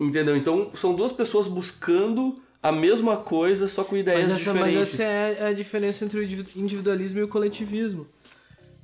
Entendeu? 0.00 0.36
Então 0.36 0.70
são 0.74 0.94
duas 0.94 1.12
pessoas 1.12 1.46
buscando 1.46 2.40
a 2.62 2.70
mesma 2.72 3.16
coisa, 3.16 3.66
só 3.68 3.82
com 3.84 3.96
ideias 3.96 4.28
Mas 4.28 4.40
essa, 4.40 4.54
mas 4.54 4.64
diferentes. 4.72 5.00
essa 5.00 5.02
é 5.04 5.46
a 5.48 5.52
diferença 5.52 6.04
entre 6.04 6.20
o 6.20 6.22
individu- 6.22 6.50
individualismo 6.60 7.18
e 7.18 7.22
o 7.22 7.28
coletivismo. 7.28 8.06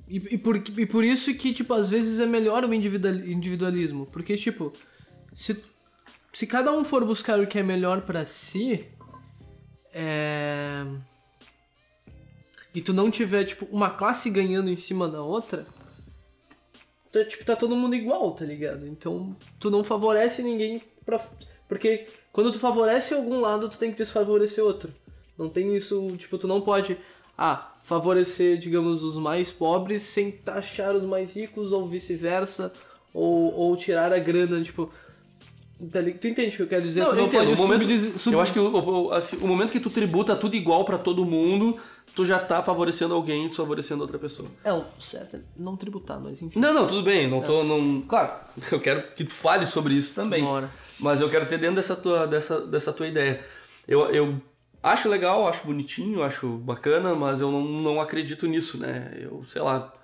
E, 0.08 0.16
e, 0.34 0.38
por, 0.38 0.56
e 0.56 0.86
por 0.86 1.04
isso 1.04 1.32
que, 1.34 1.52
tipo, 1.52 1.74
às 1.74 1.88
vezes 1.88 2.18
é 2.18 2.26
melhor 2.26 2.64
o 2.64 2.72
individual- 2.72 3.14
individualismo. 3.14 4.06
Porque, 4.06 4.36
tipo, 4.36 4.72
se, 5.34 5.62
se 6.32 6.46
cada 6.46 6.72
um 6.72 6.82
for 6.82 7.04
buscar 7.04 7.38
o 7.38 7.46
que 7.46 7.58
é 7.58 7.62
melhor 7.62 8.00
pra 8.00 8.24
si, 8.24 8.86
é... 9.92 10.84
e 12.78 12.82
tu 12.82 12.92
não 12.92 13.10
tiver, 13.10 13.44
tipo, 13.44 13.66
uma 13.72 13.90
classe 13.90 14.30
ganhando 14.30 14.70
em 14.70 14.76
cima 14.76 15.08
da 15.08 15.22
outra, 15.22 15.66
tá, 17.12 17.24
tipo, 17.24 17.44
tá 17.44 17.56
todo 17.56 17.74
mundo 17.76 17.94
igual, 17.94 18.32
tá 18.32 18.44
ligado? 18.44 18.86
Então, 18.86 19.34
tu 19.58 19.70
não 19.70 19.82
favorece 19.82 20.42
ninguém 20.42 20.82
pra... 21.04 21.20
Porque 21.68 22.06
quando 22.32 22.52
tu 22.52 22.58
favorece 22.58 23.14
algum 23.14 23.40
lado, 23.40 23.68
tu 23.68 23.78
tem 23.78 23.90
que 23.90 23.98
desfavorecer 23.98 24.64
outro. 24.64 24.92
Não 25.36 25.48
tem 25.48 25.76
isso, 25.76 26.14
tipo, 26.16 26.38
tu 26.38 26.46
não 26.48 26.60
pode, 26.60 26.96
ah, 27.36 27.74
favorecer, 27.84 28.58
digamos, 28.58 29.02
os 29.02 29.16
mais 29.16 29.50
pobres 29.50 30.02
sem 30.02 30.30
taxar 30.30 30.94
os 30.96 31.04
mais 31.04 31.32
ricos 31.32 31.72
ou 31.72 31.88
vice-versa, 31.88 32.72
ou, 33.14 33.52
ou 33.54 33.76
tirar 33.76 34.12
a 34.12 34.18
grana, 34.18 34.60
tipo... 34.62 34.90
tá 35.92 36.00
Tu 36.20 36.28
entende 36.28 36.54
o 36.54 36.56
que 36.56 36.62
eu 36.62 36.68
quero 36.68 36.82
dizer? 36.82 37.00
Não, 37.00 37.06
tu 37.08 37.12
eu 37.12 37.16
não 37.16 37.26
entendo. 37.26 37.44
pode 37.46 37.60
momento, 37.60 38.18
sub- 38.18 38.32
Eu 38.34 38.40
acho 38.40 38.52
que 38.52 38.58
o, 38.58 39.06
o- 39.06 39.12
assim, 39.12 39.36
o 39.38 39.46
momento 39.46 39.70
que 39.72 39.80
tu 39.80 39.90
tributa 39.90 40.34
tudo 40.36 40.56
igual 40.56 40.84
pra 40.84 40.98
todo 40.98 41.24
mundo, 41.24 41.76
tu 42.18 42.24
já 42.24 42.36
tá 42.40 42.60
favorecendo 42.64 43.14
alguém 43.14 43.44
e 43.44 43.46
desfavorecendo 43.46 44.02
outra 44.02 44.18
pessoa. 44.18 44.48
É, 44.64 44.72
o 44.72 44.84
certo 44.98 45.36
é 45.36 45.40
não 45.56 45.76
tributar, 45.76 46.18
mas 46.18 46.42
enfim. 46.42 46.58
Não, 46.58 46.74
não, 46.74 46.88
tudo 46.88 47.04
bem, 47.04 47.30
não 47.30 47.40
tô. 47.40 47.62
Não, 47.62 48.02
claro, 48.02 48.32
eu 48.72 48.80
quero 48.80 49.12
que 49.12 49.22
tu 49.22 49.32
fale 49.32 49.64
sobre 49.66 49.94
isso 49.94 50.16
também. 50.16 50.42
Bora. 50.42 50.68
Mas 50.98 51.20
eu 51.20 51.30
quero 51.30 51.46
ser 51.46 51.58
dentro 51.58 51.76
dessa 51.76 51.94
tua, 51.94 52.26
dessa, 52.26 52.66
dessa 52.66 52.92
tua 52.92 53.06
ideia. 53.06 53.40
Eu, 53.86 54.10
eu 54.10 54.42
acho 54.82 55.08
legal, 55.08 55.46
acho 55.46 55.64
bonitinho, 55.64 56.24
acho 56.24 56.58
bacana, 56.58 57.14
mas 57.14 57.40
eu 57.40 57.52
não, 57.52 57.62
não 57.62 58.00
acredito 58.00 58.48
nisso, 58.48 58.78
né? 58.78 59.16
Eu, 59.16 59.44
sei 59.46 59.62
lá. 59.62 59.94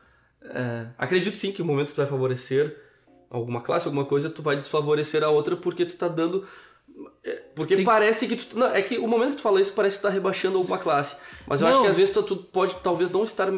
é, 0.44 0.86
acredito 0.96 1.36
sim 1.36 1.50
que 1.50 1.62
o 1.62 1.64
momento 1.64 1.88
que 1.88 1.94
tu 1.94 2.00
vai 2.00 2.06
favorecer 2.06 2.80
alguma 3.28 3.60
classe, 3.60 3.88
alguma 3.88 4.04
coisa, 4.04 4.30
tu 4.30 4.40
vai 4.40 4.54
desfavorecer 4.54 5.24
a 5.24 5.30
outra 5.30 5.56
porque 5.56 5.84
tu 5.84 5.96
tá 5.96 6.06
dando. 6.06 6.46
Porque 7.54 7.76
Tem- 7.76 7.84
parece 7.84 8.26
que 8.26 8.36
tu. 8.36 8.58
Não, 8.58 8.66
é 8.68 8.82
que 8.82 8.98
o 8.98 9.08
momento 9.08 9.30
que 9.30 9.36
tu 9.36 9.42
fala 9.42 9.60
isso 9.60 9.72
parece 9.72 9.96
que 9.96 10.02
tu 10.02 10.06
tá 10.06 10.10
rebaixando 10.10 10.58
alguma 10.58 10.78
classe. 10.78 11.16
Mas 11.46 11.60
eu 11.60 11.66
acho 11.68 11.78
Não. 11.78 11.84
que 11.84 11.90
às 11.90 11.96
vezes 11.96 12.12
tu, 12.12 12.22
tu 12.22 12.36
pode 12.36 12.74
talvez 12.76 13.10
não 13.10 13.24
estar. 13.24 13.50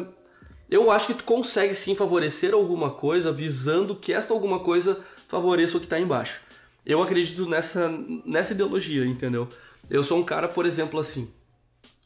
Eu 0.69 0.91
acho 0.91 1.07
que 1.07 1.13
tu 1.13 1.23
consegue 1.23 1.73
sim 1.75 1.95
favorecer 1.95 2.53
alguma 2.53 2.91
coisa 2.91 3.31
visando 3.31 3.95
que 3.95 4.11
esta 4.13 4.33
alguma 4.33 4.59
coisa 4.59 4.99
favoreça 5.27 5.77
o 5.77 5.79
que 5.79 5.87
tá 5.87 5.99
embaixo. 5.99 6.41
Eu 6.85 7.01
acredito 7.01 7.45
nessa, 7.47 7.89
nessa 8.25 8.53
ideologia, 8.53 9.05
entendeu? 9.05 9.47
Eu 9.89 10.03
sou 10.03 10.17
um 10.17 10.23
cara, 10.23 10.47
por 10.47 10.65
exemplo, 10.65 10.99
assim. 10.99 11.31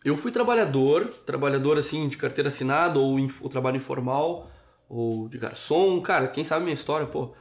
Eu 0.04 0.18
fui 0.18 0.32
trabalhador, 0.32 1.08
trabalhador 1.26 1.78
assim 1.78 2.08
de 2.08 2.18
carteira 2.18 2.48
assinada 2.48 3.00
ou, 3.00 3.18
ou 3.42 3.50
trabalho 3.50 3.78
informal 3.78 4.50
ou 4.90 5.30
de 5.30 5.38
garçom, 5.38 6.02
cara, 6.02 6.28
quem 6.28 6.44
sabe 6.44 6.64
minha 6.64 6.74
história, 6.74 7.06
pô, 7.06 7.32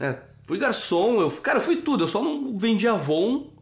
né? 0.00 0.18
Fui 0.46 0.58
garçom, 0.58 1.20
eu, 1.20 1.30
cara, 1.30 1.58
eu 1.58 1.62
fui 1.62 1.76
tudo, 1.76 2.04
eu 2.04 2.08
só 2.08 2.22
não 2.22 2.56
vendi 2.56 2.86
Avon, 2.86 3.52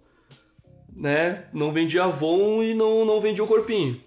né? 0.95 1.45
Não 1.53 1.73
vendi 1.73 1.99
Avon 1.99 2.63
e 2.63 2.75
não 2.75 3.05
não 3.05 3.21
vendi 3.21 3.41
o 3.41 3.47
corpinho. 3.47 4.01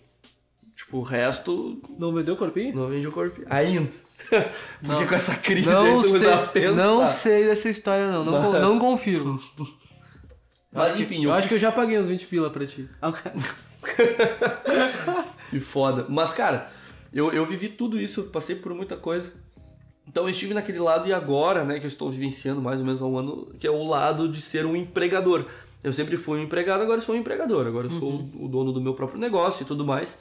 Tipo, 0.75 0.97
o 0.99 1.01
resto 1.01 1.81
Não 1.97 2.13
vendeu 2.13 2.35
o 2.35 2.37
corpinho? 2.37 2.75
não 2.75 2.87
vendi 2.87 3.07
o 3.07 3.11
corpinho. 3.11 3.47
Ainda. 3.49 3.89
Porque 4.29 4.43
Não. 4.81 5.07
com 5.07 5.15
essa 5.15 5.35
crise 5.35 5.69
Não 5.69 6.01
sei, 6.03 6.71
não 6.71 7.07
sei 7.07 7.45
dessa 7.45 7.69
história 7.69 8.11
não, 8.11 8.23
não, 8.23 8.51
Mas- 8.51 8.61
não 8.61 8.79
confirmo. 8.79 9.41
Mas 10.71 10.87
acho 10.89 10.97
que- 10.97 11.03
enfim, 11.03 11.23
eu 11.23 11.29
eu 11.29 11.33
acho 11.33 11.47
que 11.47 11.53
eu 11.55 11.59
já 11.59 11.71
paguei 11.71 11.97
uns 11.99 12.07
20 12.07 12.25
pila 12.27 12.49
pra 12.49 12.65
ti. 12.67 12.87
Ah, 13.01 13.11
Que 15.49 15.59
foda. 15.59 16.05
Mas, 16.09 16.33
cara, 16.33 16.71
eu, 17.13 17.31
eu 17.31 17.45
vivi 17.45 17.69
tudo 17.69 17.99
isso, 17.99 18.23
passei 18.25 18.55
por 18.55 18.73
muita 18.73 18.97
coisa. 18.97 19.31
Então 20.07 20.23
eu 20.23 20.29
estive 20.29 20.53
naquele 20.53 20.79
lado 20.79 21.07
e 21.07 21.13
agora, 21.13 21.63
né, 21.63 21.79
que 21.79 21.85
eu 21.85 21.89
estou 21.89 22.09
vivenciando 22.09 22.61
mais 22.61 22.79
ou 22.79 22.85
menos 22.85 23.01
há 23.01 23.05
um 23.05 23.17
ano, 23.17 23.47
que 23.59 23.67
é 23.67 23.71
o 23.71 23.83
lado 23.83 24.29
de 24.29 24.39
ser 24.39 24.65
um 24.65 24.75
empregador. 24.75 25.45
Eu 25.83 25.93
sempre 25.93 26.17
fui 26.17 26.39
um 26.39 26.43
empregado, 26.43 26.81
agora 26.81 26.99
eu 26.99 27.01
sou 27.01 27.15
um 27.15 27.17
empregador. 27.17 27.67
Agora 27.67 27.87
eu 27.87 27.91
sou 27.91 28.29
o 28.39 28.47
dono 28.47 28.71
do 28.71 28.81
meu 28.81 28.93
próprio 28.93 29.19
negócio 29.19 29.63
e 29.63 29.65
tudo 29.65 29.85
mais. 29.85 30.19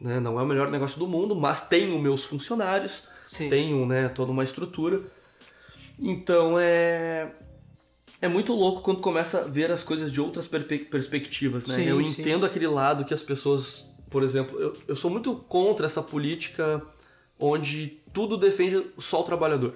Né? 0.00 0.20
Não 0.20 0.38
é 0.38 0.42
o 0.42 0.46
melhor 0.46 0.70
negócio 0.70 0.98
do 0.98 1.06
mundo, 1.06 1.34
mas 1.34 1.68
tenho 1.68 1.98
meus 1.98 2.24
funcionários, 2.24 3.02
Sim. 3.26 3.48
tenho 3.48 3.86
né, 3.86 4.08
toda 4.08 4.30
uma 4.30 4.44
estrutura. 4.44 5.02
Então 5.98 6.58
é. 6.58 7.32
É 8.20 8.28
muito 8.28 8.54
louco 8.54 8.80
quando 8.80 9.00
começa 9.00 9.40
a 9.40 9.42
ver 9.42 9.70
as 9.70 9.82
coisas 9.82 10.10
de 10.10 10.20
outras 10.20 10.48
perspectivas, 10.48 11.66
né? 11.66 11.74
Sim, 11.74 11.82
eu 11.82 12.02
sim. 12.02 12.20
entendo 12.20 12.46
aquele 12.46 12.66
lado 12.66 13.04
que 13.04 13.12
as 13.12 13.22
pessoas, 13.22 13.84
por 14.08 14.22
exemplo, 14.22 14.58
eu, 14.58 14.74
eu 14.88 14.96
sou 14.96 15.10
muito 15.10 15.34
contra 15.36 15.84
essa 15.84 16.00
política 16.00 16.80
onde 17.38 17.98
tudo 18.14 18.38
defende 18.38 18.86
só 18.96 19.20
o 19.20 19.24
trabalhador. 19.24 19.74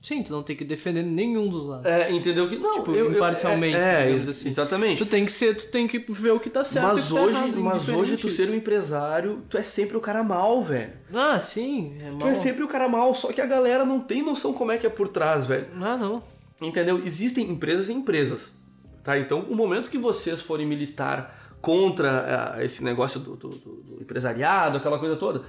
Sim, 0.00 0.22
tu 0.22 0.30
não 0.32 0.44
tem 0.44 0.54
que 0.54 0.64
defender 0.64 1.02
nenhum 1.02 1.48
dos 1.48 1.66
lados. 1.66 1.84
É, 1.84 2.10
entendeu 2.12 2.48
que 2.48 2.56
não, 2.56 2.78
Tipo, 2.78 2.92
eu, 2.92 3.06
eu- 3.06 3.12
imparcialmente, 3.16 3.76
É, 3.76 3.80
é, 3.80 4.04
digamos 4.06 4.28
assim. 4.28 4.48
exatamente. 4.48 4.98
Tu 4.98 5.06
tem 5.10 5.26
que 5.26 5.32
ser, 5.32 5.56
tu 5.56 5.66
tem 5.72 5.88
que 5.88 5.98
ver 5.98 6.30
o 6.30 6.38
que 6.38 6.48
tá 6.48 6.62
certo 6.62 6.84
o 6.86 6.88
Mas 6.94 7.08
que 7.08 7.14
tá 7.14 7.20
hoje, 7.20 7.36
errado, 7.38 7.60
mas 7.60 7.88
hoje 7.88 8.16
tu 8.16 8.28
ser 8.28 8.48
um 8.48 8.54
empresário, 8.54 9.42
tu 9.50 9.58
é 9.58 9.62
sempre 9.62 9.96
o 9.96 10.00
cara 10.00 10.22
mal, 10.22 10.62
velho. 10.62 10.92
Ah, 11.12 11.40
sim, 11.40 11.96
é 12.00 12.10
Tu 12.10 12.16
mal. 12.16 12.28
é 12.28 12.34
sempre 12.36 12.62
o 12.62 12.68
cara 12.68 12.88
mal, 12.88 13.12
só 13.12 13.32
que 13.32 13.40
a 13.40 13.46
galera 13.46 13.84
não 13.84 13.98
tem 13.98 14.22
noção 14.22 14.52
como 14.52 14.70
é 14.70 14.78
que 14.78 14.86
é 14.86 14.90
por 14.90 15.08
trás, 15.08 15.46
velho. 15.46 15.66
Ah, 15.82 15.96
não. 15.96 16.22
Entendeu? 16.62 17.02
Existem 17.04 17.50
empresas 17.50 17.88
e 17.88 17.92
empresas. 17.92 18.56
Tá? 19.02 19.18
Então, 19.18 19.40
o 19.48 19.54
momento 19.56 19.90
que 19.90 19.98
vocês 19.98 20.40
forem 20.40 20.64
militar 20.66 21.56
contra 21.60 22.54
ah, 22.56 22.64
esse 22.64 22.84
negócio 22.84 23.18
do, 23.18 23.34
do- 23.34 23.48
do- 23.48 23.82
do 23.82 24.00
empresariado, 24.00 24.76
aquela 24.78 24.98
coisa 24.98 25.16
toda, 25.16 25.42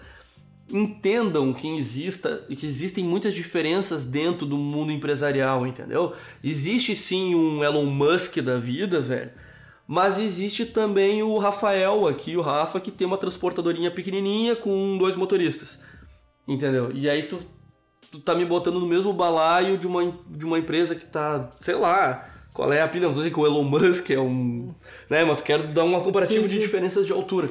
entendam 0.71 1.53
que 1.53 1.67
exista 1.75 2.45
que 2.47 2.65
existem 2.65 3.03
muitas 3.03 3.33
diferenças 3.33 4.05
dentro 4.05 4.45
do 4.45 4.57
mundo 4.57 4.91
empresarial, 4.91 5.65
entendeu? 5.65 6.13
Existe 6.43 6.95
sim 6.95 7.35
um 7.35 7.63
Elon 7.63 7.85
Musk 7.85 8.37
da 8.37 8.57
vida, 8.57 8.99
velho. 8.99 9.31
Mas 9.87 10.19
existe 10.19 10.67
também 10.67 11.23
o 11.23 11.37
Rafael 11.39 12.07
aqui, 12.07 12.37
o 12.37 12.41
Rafa, 12.41 12.79
que 12.79 12.91
tem 12.91 13.07
uma 13.07 13.17
transportadorinha 13.17 13.89
pequenininha 13.89 14.55
com 14.55 14.97
dois 14.99 15.15
motoristas. 15.15 15.79
Entendeu? 16.47 16.91
E 16.93 17.09
aí 17.09 17.23
tu, 17.23 17.39
tu 18.11 18.19
tá 18.19 18.35
me 18.35 18.45
botando 18.45 18.79
no 18.79 18.85
mesmo 18.85 19.11
balaio 19.11 19.77
de 19.77 19.87
uma, 19.87 20.13
de 20.27 20.45
uma 20.45 20.59
empresa 20.59 20.93
que 20.93 21.05
tá, 21.07 21.51
sei 21.59 21.73
lá, 21.73 22.29
qual 22.53 22.71
é 22.71 22.81
a 22.81 22.87
pilha, 22.87 23.07
não 23.07 23.13
dizendo 23.13 23.33
que 23.33 23.39
o 23.39 23.45
Elon 23.45 23.63
Musk 23.63 24.11
é 24.11 24.19
um. 24.19 24.73
Né, 25.09 25.23
mas 25.23 25.37
tu 25.37 25.43
quero 25.43 25.67
dar 25.69 25.83
uma 25.83 26.01
comparativa 26.01 26.41
Sim, 26.43 26.47
de 26.47 26.55
sim. 26.55 26.61
diferenças 26.61 27.07
de 27.07 27.13
altura. 27.13 27.49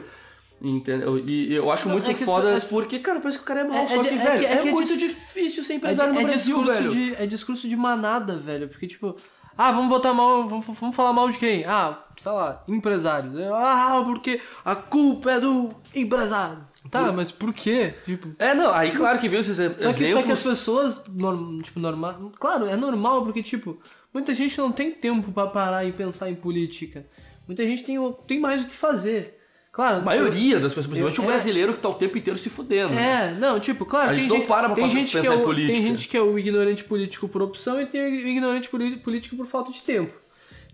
Entendeu? 0.60 1.18
E 1.18 1.54
eu 1.54 1.70
acho 1.70 1.88
muito 1.88 2.10
é 2.10 2.14
foda 2.14 2.46
pessoas- 2.48 2.64
porque, 2.64 2.98
cara, 2.98 3.20
parece 3.20 3.38
que 3.38 3.44
o 3.44 3.46
cara 3.46 3.60
é 3.60 3.64
mal. 3.64 3.78
É- 3.78 3.84
é 3.84 3.88
só 3.88 4.02
que, 4.02 4.08
é 4.08 4.16
velho, 4.16 4.44
é, 4.46 4.52
é 4.54 4.68
é 4.68 4.70
muito 4.72 4.96
difícil 4.96 5.62
ser 5.62 5.74
É, 5.74 5.76
empresário 5.76 6.10
é 6.10 6.14
no 6.14 6.26
Brasil, 6.26 6.56
discurso 6.56 6.72
velho. 6.82 6.90
de, 6.90 7.14
é 7.14 7.26
discurso 7.26 7.68
de 7.68 7.76
manada, 7.76 8.36
velho. 8.36 8.68
Porque, 8.68 8.86
tipo, 8.88 9.14
ah, 9.56 9.70
vamos 9.70 9.88
votar 9.88 10.12
mal, 10.12 10.48
vamos, 10.48 10.66
vamos 10.66 10.96
falar 10.96 11.12
mal 11.12 11.30
de 11.30 11.38
quem? 11.38 11.64
Ah, 11.64 12.04
sei 12.16 12.32
lá, 12.32 12.64
empresário. 12.66 13.30
Ah, 13.54 14.02
porque 14.04 14.40
a 14.64 14.74
culpa 14.74 15.30
é 15.32 15.40
do 15.40 15.68
empresário. 15.94 16.66
Tá, 16.90 17.12
mas 17.12 17.30
por 17.30 17.52
quê? 17.52 17.94
Tipo, 18.04 18.34
É, 18.38 18.54
não, 18.54 18.72
aí 18.72 18.90
claro 18.92 19.18
que 19.18 19.28
veio 19.28 19.40
esses 19.40 19.58
ex- 19.58 19.72
só 19.80 19.92
que, 19.92 20.02
exemplos. 20.04 20.12
só 20.14 20.22
que 20.22 20.32
as 20.32 20.42
pessoas, 20.42 21.02
norm, 21.08 21.60
tipo, 21.60 21.78
normal. 21.78 22.32
Claro, 22.40 22.64
é 22.66 22.76
normal, 22.76 23.22
porque, 23.24 23.42
tipo, 23.42 23.78
muita 24.12 24.34
gente 24.34 24.56
não 24.58 24.72
tem 24.72 24.90
tempo 24.90 25.30
pra 25.30 25.46
parar 25.48 25.84
e 25.84 25.92
pensar 25.92 26.30
em 26.30 26.34
política. 26.34 27.06
Muita 27.46 27.64
gente 27.66 27.82
tem, 27.84 27.96
tem 28.26 28.40
mais 28.40 28.64
o 28.64 28.68
que 28.68 28.74
fazer. 28.74 29.37
Claro, 29.78 29.98
A 29.98 30.02
maioria 30.02 30.54
das 30.58 30.74
pessoas, 30.74 30.86
principalmente 30.88 31.18
eu- 31.18 31.24
o 31.24 31.28
é- 31.28 31.30
brasileiro 31.30 31.72
que 31.72 31.78
tá 31.78 31.88
o 31.88 31.94
tempo 31.94 32.18
inteiro 32.18 32.36
se 32.36 32.50
fudendo. 32.50 32.94
né? 32.94 33.30
É, 33.36 33.38
não, 33.38 33.60
tipo, 33.60 33.86
claro, 33.86 34.10
A 34.10 34.14
gente 34.14 34.28
não 34.28 34.40
para 34.40 34.66
pra 34.66 34.74
tem 34.74 34.88
gente 34.88 35.12
que 35.12 35.18
pensar 35.18 35.34
é 35.34 35.36
em 35.36 35.40
o, 35.40 35.44
política. 35.44 35.72
Tem 35.72 35.82
gente 35.82 36.08
que 36.08 36.16
é 36.16 36.20
o 36.20 36.36
ignorante 36.36 36.82
político 36.82 37.28
por 37.28 37.42
opção 37.42 37.80
e 37.80 37.86
tem 37.86 38.00
o 38.02 38.08
ignorante 38.28 38.68
político 38.68 39.36
por 39.36 39.46
falta 39.46 39.70
de 39.70 39.80
tempo. 39.80 40.12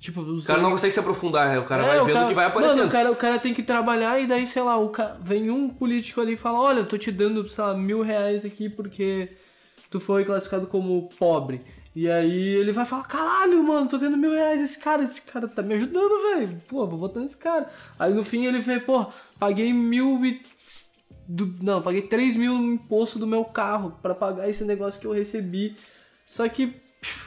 Tipo, 0.00 0.22
O 0.22 0.42
cara 0.42 0.56
não 0.58 0.70
dois- 0.70 0.76
consegue 0.76 0.92
se 0.94 1.00
aprofundar, 1.00 1.48
né? 1.50 1.58
o 1.58 1.64
cara 1.64 1.82
É, 1.82 1.86
vai 1.88 2.00
o 2.00 2.04
vendo 2.06 2.14
cara- 2.14 2.28
que 2.28 2.34
vai 2.34 2.44
Mano, 2.46 2.58
aparecendo. 2.58 2.86
o 2.88 2.90
cara, 2.90 3.12
o 3.12 3.16
cara 3.16 3.38
tem 3.38 3.52
que 3.52 3.62
trabalhar 3.62 4.18
e 4.20 4.26
daí, 4.26 4.46
sei 4.46 4.62
lá, 4.62 4.78
o 4.78 4.88
ca... 4.88 5.18
vem 5.20 5.50
um 5.50 5.68
político 5.68 6.22
ali 6.22 6.32
e 6.32 6.36
fala, 6.38 6.58
olha, 6.60 6.78
eu 6.78 6.86
tô 6.86 6.96
te 6.96 7.12
dando, 7.12 7.46
sei 7.46 7.62
lá, 7.62 7.74
mil 7.74 8.00
reais 8.00 8.42
aqui 8.42 8.70
porque 8.70 9.28
tu 9.90 10.00
foi 10.00 10.24
classificado 10.24 10.66
como 10.66 11.10
pobre. 11.18 11.60
E 11.94 12.10
aí 12.10 12.48
ele 12.56 12.72
vai 12.72 12.84
falar, 12.84 13.04
caralho, 13.04 13.62
mano, 13.62 13.88
tô 13.88 13.98
ganhando 13.98 14.16
mil 14.16 14.32
reais 14.32 14.60
esse 14.60 14.78
cara, 14.78 15.02
esse 15.04 15.22
cara 15.22 15.46
tá 15.46 15.62
me 15.62 15.74
ajudando, 15.74 16.22
velho. 16.34 16.60
Pô, 16.68 16.84
vou 16.86 16.98
votar 16.98 17.22
nesse 17.22 17.36
cara. 17.36 17.68
Aí 17.98 18.12
no 18.12 18.24
fim 18.24 18.44
ele 18.46 18.58
vê, 18.58 18.80
pô, 18.80 19.06
paguei 19.38 19.72
mil 19.72 20.24
e... 20.26 20.42
do- 21.28 21.54
Não, 21.62 21.80
paguei 21.80 22.02
três 22.02 22.34
mil 22.34 22.54
no 22.58 22.72
imposto 22.72 23.18
do 23.18 23.26
meu 23.28 23.44
carro 23.44 23.96
pra 24.02 24.12
pagar 24.14 24.48
esse 24.48 24.64
negócio 24.64 25.00
que 25.00 25.06
eu 25.06 25.12
recebi. 25.12 25.76
Só 26.26 26.48
que... 26.48 26.74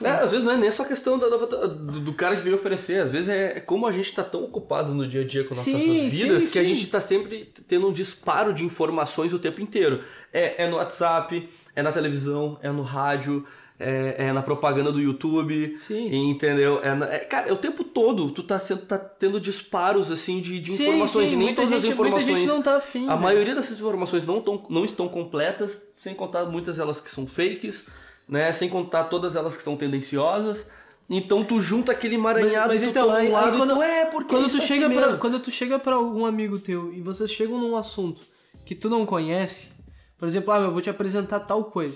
É, 0.01 0.10
às 0.10 0.32
vezes 0.32 0.43
não 0.43 0.53
é 0.53 0.58
nem 0.58 0.71
só 0.71 0.84
questão 0.84 1.17
da- 1.19 1.30
da- 1.30 1.67
do, 1.67 2.12
cara 2.12 2.36
que 2.36 2.41
veio 2.41 2.56
oferecer, 2.56 2.99
às 2.99 3.12
vezes 3.12 3.30
é, 3.30 3.58
é 3.58 3.60
como 3.60 3.86
a 3.86 3.91
gente 3.91 4.12
tá 4.12 4.23
tão 4.23 4.43
ocupado 4.43 4.91
no 4.93 5.08
dia 5.08 5.21
a 5.21 5.25
dia 5.25 5.43
com 5.43 5.53
nossas 5.53 5.71
Sim, 5.71 5.88
nossas 5.95 6.12
vidas 6.12 6.43
sim, 6.43 6.49
que 6.49 6.60
a 6.60 6.63
sim. 6.63 6.73
gente 6.73 6.88
tá 6.88 6.99
sempre 6.99 7.53
tendo 7.67 7.88
um 7.88 7.93
disparo 7.93 8.51
de 8.51 8.65
informações 8.65 9.34
o 9.34 9.39
tempo 9.39 9.62
inteiro. 9.62 10.03
É, 10.34 10.63
é 10.63 10.67
no 10.67 10.77
WhatsApp, 10.77 11.47
é 11.75 11.84
na 11.84 11.91
televisão, 11.91 12.58
é 12.63 12.71
no 12.71 12.82
rádio, 12.82 13.45
é, 13.80 14.16
é 14.28 14.34
na 14.34 14.42
propaganda 14.42 14.92
do 14.92 15.00
YouTube, 15.00 15.78
Sim. 15.88 16.30
entendeu? 16.32 16.80
É 16.84 16.96
na- 16.96 17.06
é- 17.13 17.20
cara, 17.20 17.48
é 17.50 17.54
o 17.54 17.58
tempo 17.58 17.84
todo 17.84 18.32
tu 18.32 18.42
tá, 18.44 18.58
sendo, 18.60 18.82
tá 18.82 18.98
tendo 18.98 19.40
disparos 19.40 20.12
assim 20.12 20.40
de, 20.40 20.60
de 20.60 20.72
Sim, 20.74 20.84
informações 20.88 21.30
sim, 21.30 21.36
e 21.36 21.38
nem 21.38 21.48
muita 21.48 21.62
todas 21.62 21.78
as 21.78 21.82
gente- 21.84 21.96
muita 21.96 22.10
informações. 22.18 22.40
gente 22.40 22.50
não 22.50 22.62
tá 22.63 22.78
afim, 22.78 23.06
a 23.06 23.10
velho. 23.10 23.22
maioria 23.22 23.54
dessas 23.56 23.78
informações 23.78 24.26
não, 24.26 24.42
tão, 24.42 24.66
não 24.70 24.84
estão 24.84 25.08
completas, 25.08 25.82
sem 25.94 26.16
contar 26.16 26.46
muitas 26.46 26.78
delas 26.78 27.00
que 27.00 27.10
são 27.12 27.28
fakes, 27.28 27.86
né? 28.28 28.52
Sem 28.52 28.68
contar 28.68 29.04
todas 29.06 29.36
elas 29.36 29.56
que 29.56 29.63
são 29.63 29.76
tendenciosas. 29.78 30.72
Então 31.10 31.44
tu 31.44 31.62
junta 31.62 31.94
aquele 31.94 32.16
emaranhado 32.16 32.70
Mas 32.74 32.82
tu 32.82 32.90
então, 32.90 33.10
aí- 33.12 33.28
aí 33.28 33.32
lado 33.32 33.56
e 33.56 33.58
quando- 33.60 33.76
tu 33.76 33.82
é, 33.82 34.06
porque 34.06 34.36
quando 34.36 34.50
tu 34.50 34.62
chega 34.62 34.90
pra, 34.90 35.18
quando 35.18 35.40
tu 35.40 35.52
chega 35.52 35.80
para 35.80 35.96
algum 35.96 36.26
amigo 36.26 36.60
teu 36.60 36.92
e 36.94 37.00
vocês 37.00 37.32
chegam 37.32 37.58
num 37.58 37.78
assunto 37.78 38.22
que 38.66 38.76
tu 38.76 38.90
não 38.90 39.06
conhece, 39.06 39.70
por 40.18 40.28
exemplo, 40.28 40.52
ah, 40.52 40.60
eu 40.60 40.72
vou 40.72 40.82
te 40.82 40.90
apresentar 40.90 41.40
tal 41.42 41.63
coisa. 41.66 41.96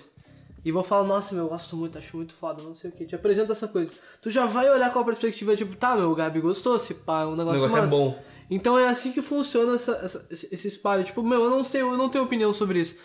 E 0.63 0.71
vou 0.71 0.83
falar, 0.83 1.07
nossa, 1.07 1.33
meu, 1.33 1.45
eu 1.45 1.49
gosto 1.49 1.75
muito, 1.75 1.97
acho 1.97 2.15
muito 2.15 2.33
foda, 2.33 2.61
não 2.61 2.75
sei 2.75 2.91
o 2.91 2.93
que. 2.93 3.05
Te 3.05 3.15
apresenta 3.15 3.51
essa 3.51 3.67
coisa. 3.67 3.91
Tu 4.21 4.29
já 4.29 4.45
vai 4.45 4.69
olhar 4.69 4.93
com 4.93 4.99
a 4.99 5.03
perspectiva, 5.03 5.55
tipo, 5.55 5.75
tá, 5.75 5.95
meu, 5.95 6.11
o 6.11 6.15
Gabi 6.15 6.39
gostou, 6.39 6.77
se 6.77 6.93
pá, 6.93 7.21
é 7.21 7.25
um 7.25 7.33
O 7.33 7.35
negócio, 7.35 7.53
negócio 7.61 7.77
é 7.77 7.81
massa. 7.81 7.95
bom. 7.95 8.23
Então 8.49 8.77
é 8.77 8.87
assim 8.89 9.11
que 9.11 9.21
funciona 9.21 9.75
essa, 9.75 9.93
essa- 10.03 10.27
esse 10.29 10.67
espalho. 10.67 11.03
Tipo, 11.03 11.23
meu, 11.23 11.43
eu 11.45 11.49
não 11.49 11.63
sei, 11.63 11.81
eu 11.81 11.97
não 11.97 12.09
tenho 12.09 12.23
opinião 12.23 12.53
sobre 12.53 12.81
isso. 12.81 12.95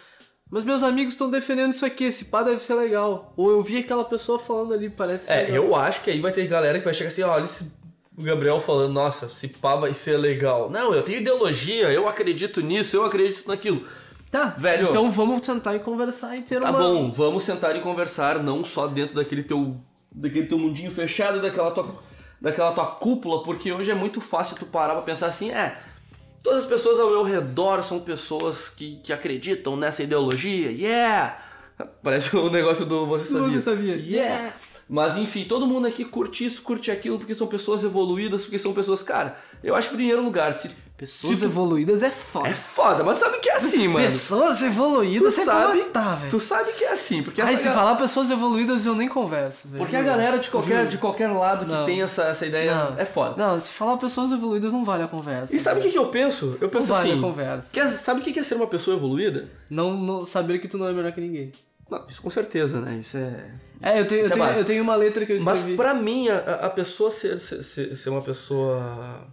Mas 0.51 0.65
meus 0.65 0.83
amigos 0.83 1.15
estão 1.15 1.31
defendendo 1.31 1.73
isso 1.73 1.87
aqui, 1.87 2.05
esse 2.05 2.27
pá 2.27 2.43
deve 2.43 2.61
ser 2.63 2.75
legal. 2.75 3.33
Ou 3.37 3.51
eu 3.51 3.63
vi 3.63 3.79
aquela 3.79 4.05
pessoa 4.05 4.39
falando 4.39 4.75
ali, 4.75 4.91
parece 4.91 5.33
É, 5.33 5.43
legal. 5.43 5.55
eu 5.57 5.75
acho 5.77 6.03
que 6.03 6.11
aí 6.11 6.21
vai 6.21 6.33
ter 6.33 6.47
galera 6.47 6.79
que 6.79 6.85
vai 6.85 6.93
chegar 6.95 7.09
assim, 7.09 7.23
olha 7.23 7.45
esse 7.45 7.73
Gabriel 8.19 8.61
falando, 8.61 8.93
nossa, 8.93 9.27
esse 9.27 9.49
pá 9.49 9.77
vai 9.77 9.93
ser 9.95 10.17
legal. 10.19 10.71
Não, 10.71 10.95
eu 10.95 11.03
tenho 11.03 11.21
ideologia, 11.21 11.91
eu 11.93 12.07
acredito 12.09 12.61
nisso, 12.61 12.97
eu 12.97 13.05
acredito 13.05 13.47
naquilo. 13.49 13.83
Tá, 14.37 14.55
Velho. 14.59 14.91
Então 14.91 15.11
vamos 15.11 15.47
sentar 15.47 15.75
e 15.75 15.79
conversar 15.79 16.37
e 16.37 16.43
ter 16.43 16.61
Tá 16.61 16.71
uma... 16.71 16.79
bom, 16.79 17.11
vamos 17.11 17.43
sentar 17.43 17.75
e 17.75 17.81
conversar, 17.81 18.43
não 18.43 18.63
só 18.63 18.87
dentro 18.87 19.17
daquele 19.17 19.43
teu, 19.43 19.81
daquele 20.13 20.47
teu 20.47 20.59
mundinho 20.59 20.91
fechado, 20.91 21.41
daquela 21.41 21.71
tua, 21.71 21.95
daquela 22.39 22.73
tua 22.73 22.85
cúpula, 22.85 23.43
porque 23.43 23.73
hoje 23.73 23.91
é 23.91 23.95
muito 23.95 24.21
fácil 24.21 24.55
tu 24.57 24.67
parar 24.67 24.93
pra 24.93 25.03
pensar 25.03 25.29
assim, 25.29 25.51
é, 25.51 25.79
todas 26.43 26.65
as 26.65 26.69
pessoas 26.69 27.01
ao 27.01 27.09
meu 27.09 27.23
redor 27.23 27.83
são 27.83 27.99
pessoas 27.99 28.69
que, 28.69 28.97
que 29.03 29.11
acreditam 29.11 29.75
nessa 29.75 30.03
ideologia, 30.03 30.71
yeah! 30.71 31.39
Parece 32.03 32.37
o 32.37 32.51
negócio 32.51 32.85
do 32.85 33.07
Você 33.07 33.25
Sabia. 33.25 33.49
Você 33.49 33.61
Sabia, 33.63 33.97
Yeah! 33.97 34.53
Mas 34.89 35.17
enfim, 35.17 35.45
todo 35.45 35.67
mundo 35.67 35.87
aqui 35.87 36.05
curte 36.05 36.45
isso, 36.45 36.63
curte 36.63 36.91
aquilo, 36.91 37.19
porque 37.19 37.35
são 37.35 37.47
pessoas 37.47 37.83
evoluídas, 37.83 38.43
porque 38.43 38.59
são 38.59 38.73
pessoas, 38.73 39.03
cara, 39.03 39.37
eu 39.65 39.75
acho 39.75 39.89
que 39.89 39.95
em 39.95 39.99
primeiro 39.99 40.23
lugar, 40.23 40.53
se... 40.53 40.71
Pessoas 40.97 41.39
tu- 41.39 41.45
evoluídas 41.45 42.03
é 42.03 42.09
foda. 42.11 42.49
É 42.49 42.55
foda, 42.55 43.05
mas 43.05 43.19
tu 43.19 43.25
sabe 43.27 43.39
que 43.39 43.51
é 43.51 43.57
assim, 43.57 43.87
mano. 43.87 44.05
Pessoas 44.07 44.59
Tu 44.61 44.65
evoluídas 44.65 45.39
é 45.39 45.45
sabe, 45.45 45.79
matar, 45.81 46.17
velho. 46.17 46.31
tu 46.31 46.41
sabe 46.41 46.73
que 46.73 46.85
é 46.85 46.93
assim, 46.93 47.23
porque 47.23 47.43
Aí 47.43 47.55
se 47.57 47.65
ga- 47.65 47.73
falar 47.75 47.97
pessoas 47.97 48.31
evoluídas 48.31 48.87
eu 48.87 48.95
nem 48.95 49.07
converso, 49.07 49.69
velho. 49.69 49.79
porque 49.79 49.95
a 49.95 50.03
galera 50.03 50.39
de 50.39 50.49
qualquer, 50.49 50.79
Juro. 50.79 50.89
de 50.89 50.99
qualquer 50.99 51.29
lado 51.29 51.67
que 51.67 51.71
Não. 51.71 51.85
tem 51.85 52.01
essa, 52.01 52.23
essa 52.25 52.47
ideia 52.47 52.75
Não. 52.75 52.99
é 52.99 53.05
foda. 53.05 53.35
Não, 53.37 53.61
se 53.61 53.73
falar 53.75 53.99
pessoas 53.99 54.33
evoluídas 54.33 54.73
não 54.73 54.85
vale 54.87 55.03
a 55.03 55.09
conversa. 55.09 55.55
E 55.55 55.61
sabe 55.61 55.81
o 55.81 55.83
que, 55.83 55.91
que 55.91 55.99
eu 55.99 56.07
penso? 56.07 56.57
Eu 56.63 56.69
penso 56.71 56.89
Não 56.89 56.97
vale 56.97 57.11
assim. 57.11 57.19
a 57.19 57.23
conversa. 57.23 57.73
que 57.75 57.81
é- 57.81 57.89
sabe 57.89 58.21
o 58.21 58.23
que 58.25 58.33
que 58.33 58.39
é 58.39 58.43
ser 58.43 58.55
uma 58.55 58.67
pessoa 58.67 58.97
evoluída? 58.97 59.49
Não, 59.69 59.95
não 59.97 60.25
saber 60.25 60.59
que 60.61 60.67
tu 60.69 60.79
não 60.79 60.89
é 60.89 60.93
melhor 60.95 61.13
que 61.13 61.21
ninguém. 61.21 61.53
Não, 61.91 62.03
isso 62.09 62.23
com 62.23 62.31
certeza, 62.31 62.81
né? 62.81 62.97
Isso 63.01 63.17
é. 63.19 63.51
É, 63.83 64.01
eu 64.01 64.07
tenho, 64.09 64.23
eu 64.23 64.27
Isso 64.27 64.35
é 64.35 64.37
tenho, 64.39 64.59
eu 64.61 64.65
tenho 64.65 64.83
uma 64.83 64.97
letra 64.97 65.27
que 65.27 65.33
eu 65.35 65.43
Mas 65.43 65.59
escrevi. 65.59 65.77
pra 65.77 65.93
mim, 65.93 66.29
a, 66.31 66.39
a 66.67 66.71
pessoa 66.71 67.11
ser, 67.11 67.39
ser, 67.39 67.95
ser 67.95 68.09
uma 68.11 68.23
pessoa 68.23 69.27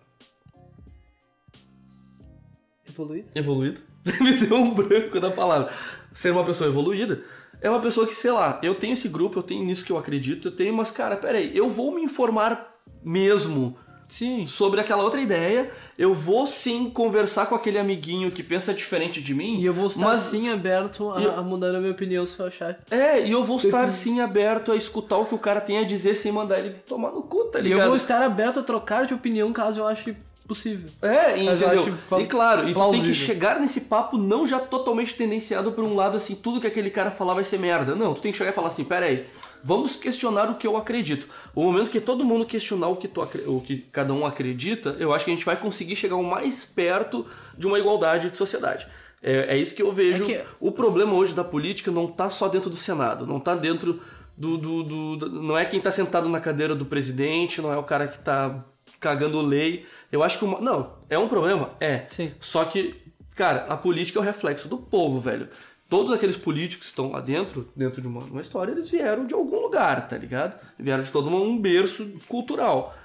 Evoluída? 2.94 3.28
evoluída 3.36 3.82
Me 4.22 4.34
deu 4.34 4.58
um 4.58 4.74
branco 4.74 5.20
da 5.20 5.32
palavra. 5.32 5.72
Ser 6.12 6.32
uma 6.32 6.44
pessoa 6.44 6.70
evoluída 6.70 7.22
é 7.62 7.70
uma 7.70 7.80
pessoa 7.80 8.06
que, 8.06 8.14
sei 8.14 8.32
lá, 8.32 8.60
eu 8.62 8.76
tenho 8.76 8.94
esse 8.94 9.08
grupo, 9.08 9.40
eu 9.40 9.44
tenho 9.44 9.64
nisso 9.64 9.86
que 9.86 9.92
eu 9.92 9.98
acredito, 9.98 10.50
eu 10.50 10.52
tenho, 10.52 10.74
mas, 10.74 10.92
cara, 10.92 11.16
peraí, 11.16 11.56
eu 11.56 11.70
vou 11.70 11.94
me 11.96 12.02
informar 12.02 12.76
mesmo 13.02 13.78
Sim. 14.08 14.46
sobre 14.46 14.80
aquela 14.82 15.02
outra 15.02 15.20
ideia, 15.22 15.72
eu 15.98 16.14
vou 16.14 16.46
sim 16.46 16.90
conversar 16.90 17.46
com 17.48 17.56
aquele 17.56 17.80
amiguinho 17.80 18.30
que 18.32 18.44
pensa 18.44 18.74
diferente 18.74 19.22
de 19.22 19.34
mim. 19.34 19.60
E 19.60 19.66
eu 19.66 19.74
vou 19.74 19.88
estar 19.88 20.02
mas 20.02 20.20
sim 20.20 20.50
aberto 20.50 21.10
a, 21.12 21.22
eu- 21.22 21.40
a 21.40 21.42
mudar 21.42 21.74
a 21.74 21.80
minha 21.80 21.92
opinião 21.94 22.26
se 22.26 22.38
eu 22.40 22.46
achar. 22.46 22.78
É, 22.92 23.26
e 23.26 23.32
eu 23.32 23.44
vou 23.44 23.58
estar 23.58 23.90
sim 23.90 24.20
aberto 24.20 24.72
a 24.72 24.76
escutar 24.76 25.18
o 25.18 25.26
que 25.26 25.34
o 25.34 25.40
cara 25.40 25.62
tem 25.62 25.80
a 25.80 25.84
dizer 25.84 26.16
sem 26.16 26.32
mandar 26.32 26.60
ele 26.60 26.72
tomar 26.86 27.12
no 27.12 27.24
cu, 27.24 27.46
tá 27.46 27.60
E 27.60 27.64
ligado? 27.64 27.80
eu 27.82 27.88
vou 27.88 27.96
estar 27.96 28.22
aberto 28.22 28.60
a 28.60 28.64
trocar 28.64 29.06
de 29.06 29.14
opinião 29.14 29.52
caso 29.54 29.80
eu 29.80 29.88
ache 29.88 30.16
possível. 30.48 30.90
É, 31.02 31.32
entendeu? 31.38 31.70
acho 31.82 31.84
E 32.24 32.28
claro, 32.28 32.68
e 32.70 32.74
tu 32.74 32.80
tem 32.92 33.02
que 33.02 33.14
chegar 33.14 33.60
nesse 33.60 33.82
papo 33.82 34.18
não 34.18 34.46
já 34.46 34.60
totalmente 34.60 35.16
tendenciado 35.16 35.72
por 35.72 35.84
um 35.84 35.96
lado 35.96 36.18
assim, 36.18 36.36
tudo 36.36 36.60
que 36.62 36.68
aquele 36.68 36.90
cara 36.90 37.10
falar 37.12 37.34
vai 37.34 37.44
ser 37.44 37.58
merda. 37.60 37.96
Não, 37.96 38.14
tu 38.14 38.22
tem 38.22 38.32
que 38.32 38.38
chegar 38.38 38.52
e 38.52 38.54
falar 38.54 38.68
assim, 38.68 38.84
pera 38.84 39.06
aí, 39.06 39.26
vamos 39.64 39.96
questionar 39.96 40.50
o 40.50 40.56
que 40.56 40.68
eu 40.68 40.76
acredito. 40.76 41.28
O 41.56 41.64
momento 41.64 41.90
que 41.90 42.02
todo 42.02 42.26
mundo 42.26 42.46
questionar 42.46 42.88
o 42.90 42.96
que, 42.98 43.08
tu, 43.08 43.22
o 43.48 43.62
que 43.62 43.78
cada 43.92 44.14
um 44.14 44.26
acredita, 44.26 44.96
eu 45.00 45.14
acho 45.14 45.24
que 45.26 45.32
a 45.32 45.34
gente 45.36 45.46
vai 45.46 45.56
conseguir 45.56 45.96
chegar 45.96 46.16
o 46.18 46.24
mais 46.24 46.66
perto 46.66 47.26
de 47.58 47.66
uma 47.66 47.80
igualdade 47.80 48.30
de 48.30 48.36
sociedade. 48.38 48.88
É, 49.22 49.56
é 49.56 49.58
isso 49.58 49.74
que 49.74 49.82
eu 49.82 49.92
vejo. 49.94 50.24
É 50.26 50.28
que- 50.28 50.44
O 50.60 50.72
problema 50.72 51.14
hoje 51.14 51.34
da 51.34 51.44
política 51.46 51.90
não 51.90 52.08
tá 52.08 52.30
só 52.30 52.50
dentro 52.50 52.70
do 52.70 52.76
Senado, 52.76 53.26
não 53.26 53.40
tá 53.40 53.56
dentro 53.56 54.02
do. 54.38 54.58
do, 54.58 54.84
do- 54.84 55.16
do- 55.16 55.42
não 55.42 55.58
é 55.58 55.64
quem 55.64 55.80
tá 55.80 55.90
sentado 55.92 56.28
na 56.28 56.42
cadeira 56.42 56.76
do 56.76 56.86
presidente, 56.86 57.62
não 57.62 57.72
é 57.72 57.78
o 57.78 57.84
cara 57.84 58.06
que 58.08 58.20
tá 58.20 58.66
cagando 59.04 59.42
lei. 59.42 59.86
Eu 60.12 60.24
acho 60.24 60.40
que. 60.40 60.46
Uma, 60.46 60.60
não, 60.62 60.94
é 61.10 61.20
um 61.20 61.28
problema? 61.28 61.72
É. 61.80 62.06
Sim. 62.10 62.32
Só 62.40 62.64
que, 62.66 62.96
cara, 63.36 63.66
a 63.70 63.76
política 63.76 64.18
é 64.18 64.22
o 64.22 64.26
reflexo 64.26 64.68
do 64.68 64.78
povo, 64.78 65.20
velho. 65.20 65.50
Todos 65.90 66.12
aqueles 66.14 66.38
políticos 66.38 66.86
que 66.88 66.92
estão 66.92 67.12
lá 67.12 67.20
dentro, 67.20 67.70
dentro 67.76 68.02
de 68.02 68.08
uma, 68.08 68.22
uma 68.22 68.42
história, 68.42 68.72
eles 68.72 68.90
vieram 68.90 69.28
de 69.28 69.34
algum 69.34 69.60
lugar, 69.60 70.08
tá 70.08 70.18
ligado? 70.18 70.60
Vieram 70.80 71.04
de 71.04 71.12
todo 71.12 71.28
uma- 71.28 71.40
um 71.42 71.58
berço 71.60 72.14
cultural. 72.28 72.96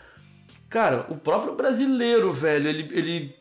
Cara, 0.70 1.04
o 1.10 1.16
próprio 1.16 1.54
brasileiro, 1.54 2.32
velho, 2.32 2.68
ele, 2.68 2.88
ele 2.92 3.34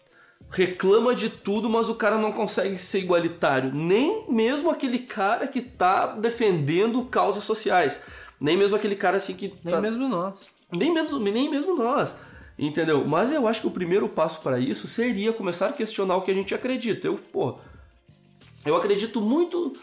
reclama 0.50 1.14
de 1.16 1.30
tudo, 1.30 1.70
mas 1.70 1.90
o 1.90 1.96
cara 1.96 2.18
não 2.18 2.32
consegue 2.32 2.78
ser 2.78 3.00
igualitário. 3.00 3.72
Nem 3.74 4.26
mesmo 4.30 4.70
aquele 4.70 5.00
cara 5.00 5.48
que 5.48 5.62
tá 5.62 6.08
defendendo 6.08 7.04
causas 7.06 7.44
sociais. 7.44 8.02
Nem 8.40 8.58
mesmo 8.58 8.76
aquele 8.76 8.96
cara 8.96 9.18
assim 9.18 9.34
que 9.36 9.54
Nem 9.64 9.74
tá... 9.74 9.82
mesmo 9.82 10.08
nós. 10.08 10.46
Nem 10.72 10.94
mesmo, 10.94 11.20
nem 11.20 11.50
mesmo 11.50 11.76
nós. 11.76 12.16
Entendeu? 12.58 13.06
Mas 13.06 13.32
eu 13.32 13.48
acho 13.48 13.62
que 13.62 13.68
o 13.68 13.72
primeiro 13.72 14.10
passo 14.10 14.42
para 14.42 14.60
isso 14.60 14.88
seria 14.88 15.32
começar 15.32 15.68
a 15.68 15.74
questionar 15.74 16.16
o 16.18 16.22
que 16.22 16.32
a 16.32 16.34
gente 16.34 16.56
acredita. 16.56 17.06
Eu, 17.08 17.16
pô, 17.16 17.56
eu 18.66 18.76
acredito 18.76 19.22
muito 19.22 19.74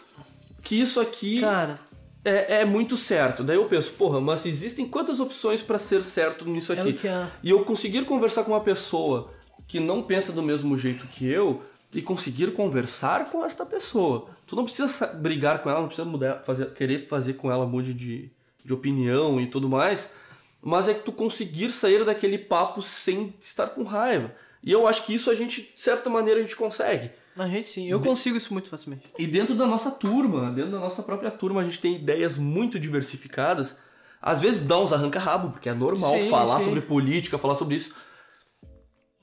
que 0.61 0.79
isso 0.79 0.99
aqui 0.99 1.39
Cara, 1.41 1.79
é, 2.23 2.61
é 2.61 2.65
muito 2.65 2.97
certo. 2.97 3.43
Daí 3.43 3.55
eu 3.55 3.65
penso, 3.65 3.91
porra, 3.93 4.19
mas 4.19 4.45
existem 4.45 4.87
quantas 4.87 5.19
opções 5.19 5.61
para 5.61 5.79
ser 5.79 6.03
certo 6.03 6.43
nisso 6.45 6.73
É 6.73 6.79
aqui? 6.79 6.93
que 6.93 7.07
é. 7.07 7.27
E 7.41 7.49
eu 7.49 7.63
conseguir 7.63 8.03
conversar 8.05 8.43
com 8.43 8.51
uma 8.51 8.61
pessoa 8.61 9.31
que 9.67 9.79
não 9.79 10.01
pensa 10.03 10.31
do 10.31 10.43
mesmo 10.43 10.77
jeito 10.77 11.07
que 11.07 11.25
eu 11.27 11.63
e 11.93 12.01
conseguir 12.01 12.51
conversar 12.51 13.29
com 13.31 13.45
esta 13.45 13.65
pessoa. 13.65 14.27
Tu 14.45 14.55
não 14.55 14.65
precisa 14.65 14.87
sa- 14.89 15.07
brigar 15.07 15.63
com 15.63 15.69
ela, 15.69 15.79
não 15.79 15.87
precisa 15.87 16.07
mudar, 16.07 16.43
fazer, 16.45 16.71
querer 16.73 17.07
fazer 17.07 17.33
com 17.35 17.49
ela 17.49 17.63
um 17.65 17.69
monte 17.69 17.93
de, 17.93 18.29
de 18.65 18.73
opinião 18.73 19.39
e 19.39 19.47
tudo 19.47 19.69
mais, 19.69 20.13
mas 20.65 20.89
é 20.89 20.95
que 20.95 21.01
tu 21.01 21.11
conseguir 21.11 21.69
sair 21.69 22.03
daquele 22.03 22.39
papo 22.39 22.81
sem 22.81 23.35
estar 23.39 23.67
com 23.67 23.83
raiva. 23.83 24.33
E 24.63 24.71
eu 24.71 24.87
acho 24.87 25.05
que 25.05 25.13
isso 25.13 25.29
a 25.29 25.35
gente, 25.35 25.61
de 25.61 25.79
certa 25.79 26.09
maneira, 26.09 26.39
a 26.39 26.43
gente 26.43 26.55
consegue. 26.55 27.11
a 27.37 27.47
gente 27.47 27.69
sim. 27.69 27.87
Eu 27.87 27.99
consigo 28.01 28.35
isso 28.35 28.51
muito 28.51 28.67
facilmente. 28.67 29.03
E 29.19 29.27
dentro 29.27 29.53
da 29.53 29.67
nossa 29.67 29.91
turma, 29.91 30.49
dentro 30.51 30.71
da 30.71 30.79
nossa 30.79 31.03
própria 31.03 31.29
turma, 31.29 31.61
a 31.61 31.63
gente 31.63 31.79
tem 31.79 31.93
ideias 31.93 32.39
muito 32.39 32.79
diversificadas. 32.79 33.77
Às 34.19 34.41
vezes 34.41 34.61
dá 34.61 34.79
uns 34.79 34.91
arranca-rabo, 34.91 35.51
porque 35.51 35.69
é 35.69 35.73
normal 35.75 36.15
Sim, 36.17 36.29
falar 36.31 36.57
sim. 36.57 36.65
sobre 36.65 36.81
política, 36.81 37.37
falar 37.37 37.53
sobre 37.53 37.75
isso. 37.75 37.93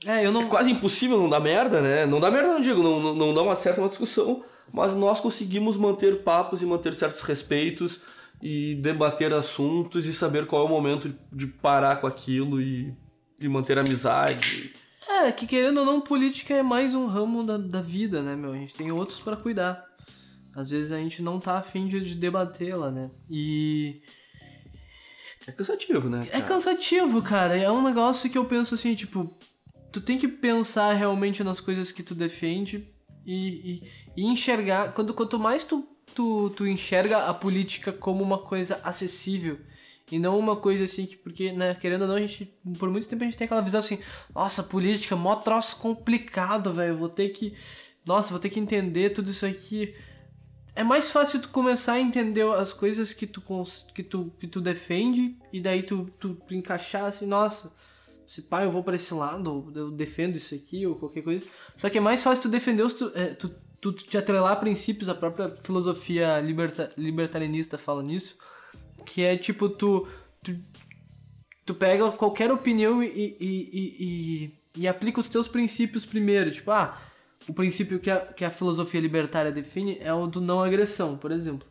É, 0.05 0.23
eu 0.25 0.29
É 0.29 0.31
não. 0.31 0.47
quase 0.47 0.71
impossível 0.71 1.17
não 1.17 1.27
dar 1.27 1.41
merda, 1.41 1.81
né? 1.81 2.05
Não 2.05 2.21
dá 2.21 2.31
merda, 2.31 2.53
não 2.53 2.61
digo, 2.61 2.81
não, 2.81 3.01
não, 3.01 3.15
não 3.15 3.33
dá 3.33 3.41
uma 3.41 3.55
certa 3.57 3.81
uma 3.81 3.89
discussão, 3.89 4.45
mas 4.71 4.93
nós 4.93 5.19
conseguimos 5.19 5.75
manter 5.75 6.23
papos 6.23 6.61
e 6.61 6.65
manter 6.65 6.93
certos 6.93 7.21
respeitos 7.23 7.99
e 8.45 8.75
debater 8.75 9.31
assuntos 9.31 10.05
e 10.05 10.11
saber 10.11 10.45
qual 10.45 10.63
é 10.63 10.65
o 10.65 10.69
momento 10.69 11.15
de 11.31 11.47
parar 11.47 12.01
com 12.01 12.05
aquilo 12.05 12.61
e, 12.61 12.93
e 13.39 13.47
manter 13.47 13.77
amizade. 13.77 14.75
É, 15.07 15.31
que 15.31 15.47
querendo 15.47 15.79
ou 15.79 15.85
não, 15.85 16.01
política 16.01 16.53
é 16.53 16.61
mais 16.61 16.93
um 16.93 17.05
ramo 17.05 17.41
da, 17.45 17.57
da 17.57 17.81
vida, 17.81 18.21
né, 18.21 18.35
meu? 18.35 18.51
A 18.51 18.57
gente 18.57 18.73
tem 18.73 18.91
outros 18.91 19.21
pra 19.21 19.37
cuidar. 19.37 19.85
Às 20.53 20.69
vezes 20.69 20.91
a 20.91 20.97
gente 20.97 21.21
não 21.21 21.39
tá 21.39 21.57
afim 21.57 21.87
de, 21.87 22.01
de 22.01 22.15
debatê-la, 22.15 22.91
né? 22.91 23.09
E. 23.29 24.01
É 25.47 25.51
cansativo, 25.53 26.09
né? 26.09 26.23
É 26.27 26.31
cara? 26.31 26.43
cansativo, 26.43 27.21
cara. 27.21 27.55
É 27.55 27.71
um 27.71 27.81
negócio 27.81 28.29
que 28.29 28.37
eu 28.37 28.43
penso 28.43 28.75
assim, 28.75 28.93
tipo, 28.93 29.33
tu 29.89 30.01
tem 30.01 30.17
que 30.17 30.27
pensar 30.27 30.91
realmente 30.91 31.45
nas 31.45 31.61
coisas 31.61 31.93
que 31.93 32.03
tu 32.03 32.13
defende 32.13 32.93
e, 33.25 33.37
e, 33.37 33.83
e 34.17 34.25
enxergar. 34.25 34.91
Quando, 34.91 35.13
quanto 35.13 35.39
mais 35.39 35.63
tu, 35.63 35.87
tu, 36.13 36.49
tu 36.51 36.67
enxerga 36.67 37.27
a 37.27 37.33
política 37.33 37.91
como 37.91 38.23
uma 38.23 38.37
coisa 38.39 38.79
acessível 38.83 39.59
e 40.13 40.19
não 40.19 40.37
uma 40.37 40.55
coisa 40.55 40.83
assim 40.83 41.07
que, 41.07 41.17
porque, 41.17 41.51
né, 41.51 41.73
querendo 41.73 42.03
ou 42.03 42.07
não, 42.07 42.15
a 42.15 42.19
gente, 42.19 42.45
por 42.77 42.87
muito 42.87 43.07
tempo 43.07 43.23
a 43.23 43.25
gente 43.25 43.35
tem 43.35 43.45
aquela 43.45 43.63
visão 43.63 43.79
assim, 43.79 43.97
nossa, 44.35 44.61
política, 44.61 45.15
mó 45.15 45.35
troço 45.37 45.77
complicado, 45.77 46.71
velho, 46.71 46.95
vou 46.95 47.09
ter 47.09 47.29
que, 47.29 47.55
nossa, 48.05 48.29
vou 48.29 48.39
ter 48.39 48.51
que 48.51 48.59
entender 48.59 49.09
tudo 49.09 49.31
isso 49.31 49.43
aqui. 49.43 49.95
É 50.75 50.83
mais 50.83 51.09
fácil 51.09 51.41
tu 51.41 51.49
começar 51.49 51.93
a 51.93 51.99
entender 51.99 52.45
as 52.53 52.73
coisas 52.73 53.11
que 53.11 53.25
tu, 53.25 53.41
que 53.91 54.03
tu, 54.03 54.31
que 54.39 54.45
tu 54.45 54.61
defende 54.61 55.35
e 55.51 55.59
daí 55.59 55.81
tu, 55.81 56.07
tu, 56.19 56.37
encaixar 56.51 57.05
assim, 57.05 57.25
nossa, 57.25 57.73
se 58.27 58.43
pá, 58.43 58.63
eu 58.63 58.69
vou 58.71 58.83
pra 58.83 58.93
esse 58.93 59.15
lado, 59.15 59.71
eu 59.73 59.89
defendo 59.89 60.35
isso 60.35 60.53
aqui, 60.53 60.85
ou 60.85 60.93
qualquer 60.93 61.23
coisa. 61.23 61.43
Só 61.75 61.89
que 61.89 61.97
é 61.97 62.01
mais 62.01 62.21
fácil 62.21 62.43
tu 62.43 62.49
defender 62.49 62.83
os 62.83 62.93
tu, 62.93 63.11
é, 63.15 63.33
tu, 63.33 63.51
tu 63.83 63.91
te 63.91 64.17
atrelar 64.17 64.53
a 64.53 64.55
princípios, 64.55 65.09
a 65.09 65.13
própria 65.13 65.49
filosofia 65.61 66.39
liberta, 66.39 66.93
libertarianista 66.97 67.77
fala 67.77 68.01
nisso, 68.01 68.37
que 69.05 69.21
é 69.21 69.35
tipo, 69.35 69.67
tu, 69.67 70.07
tu, 70.41 70.55
tu 71.65 71.73
pega 71.73 72.09
qualquer 72.13 72.49
opinião 72.49 73.03
e, 73.03 73.35
e, 73.41 73.69
e, 73.99 74.53
e, 74.77 74.87
aplica 74.87 75.19
os 75.19 75.27
teus 75.27 75.49
princípios 75.49 76.05
primeiro, 76.05 76.49
tipo, 76.49 76.71
ah, 76.71 76.97
o 77.45 77.53
princípio 77.53 77.99
que 77.99 78.09
a, 78.09 78.21
que 78.21 78.45
a 78.45 78.49
filosofia 78.49 79.01
libertária 79.01 79.51
define 79.51 79.97
é 79.99 80.13
o 80.13 80.27
do 80.27 80.39
não 80.39 80.63
agressão, 80.63 81.17
por 81.17 81.33
exemplo. 81.33 81.67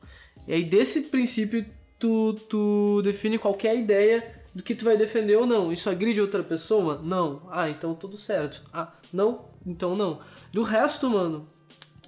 E 0.46 0.52
aí 0.52 0.64
desse 0.64 1.04
princípio 1.04 1.64
tu, 1.98 2.34
tu 2.46 3.00
define 3.02 3.38
qualquer 3.38 3.74
ideia 3.74 4.42
do 4.54 4.62
que 4.62 4.74
tu 4.74 4.84
vai 4.84 4.98
defender 4.98 5.36
ou 5.36 5.46
não. 5.46 5.72
Isso 5.72 5.88
agride 5.88 6.20
outra 6.20 6.42
pessoa? 6.42 7.00
Não. 7.02 7.48
Ah, 7.50 7.70
então 7.70 7.94
tudo 7.94 8.18
certo. 8.18 8.62
Ah, 8.70 8.92
não? 9.10 9.46
Então 9.64 9.96
não. 9.96 10.20
Do 10.52 10.62
resto, 10.62 11.08
mano, 11.08 11.48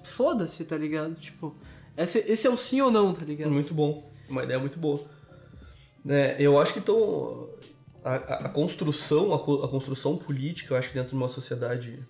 foda-se, 0.05 0.65
tá 0.65 0.77
ligado? 0.77 1.15
Tipo, 1.15 1.55
esse, 1.97 2.19
esse 2.31 2.47
é 2.47 2.51
o 2.51 2.57
sim 2.57 2.81
ou 2.81 2.91
não, 2.91 3.13
tá 3.13 3.25
ligado? 3.25 3.51
Muito 3.51 3.75
bom. 3.75 4.11
Uma 4.29 4.45
ideia 4.45 4.59
muito 4.59 4.79
boa. 4.79 5.01
É, 6.07 6.37
eu 6.39 6.61
acho 6.61 6.73
que 6.75 6.79
então 6.79 7.49
a, 8.05 8.15
a- 8.15 8.49
construção, 8.51 9.33
a, 9.33 9.37
a 9.37 9.69
construção 9.69 10.17
política, 10.17 10.75
eu 10.75 10.79
acho 10.79 10.89
que 10.89 10.95
dentro 10.95 11.11
de 11.11 11.17
uma 11.17 11.29
sociedade 11.29 12.07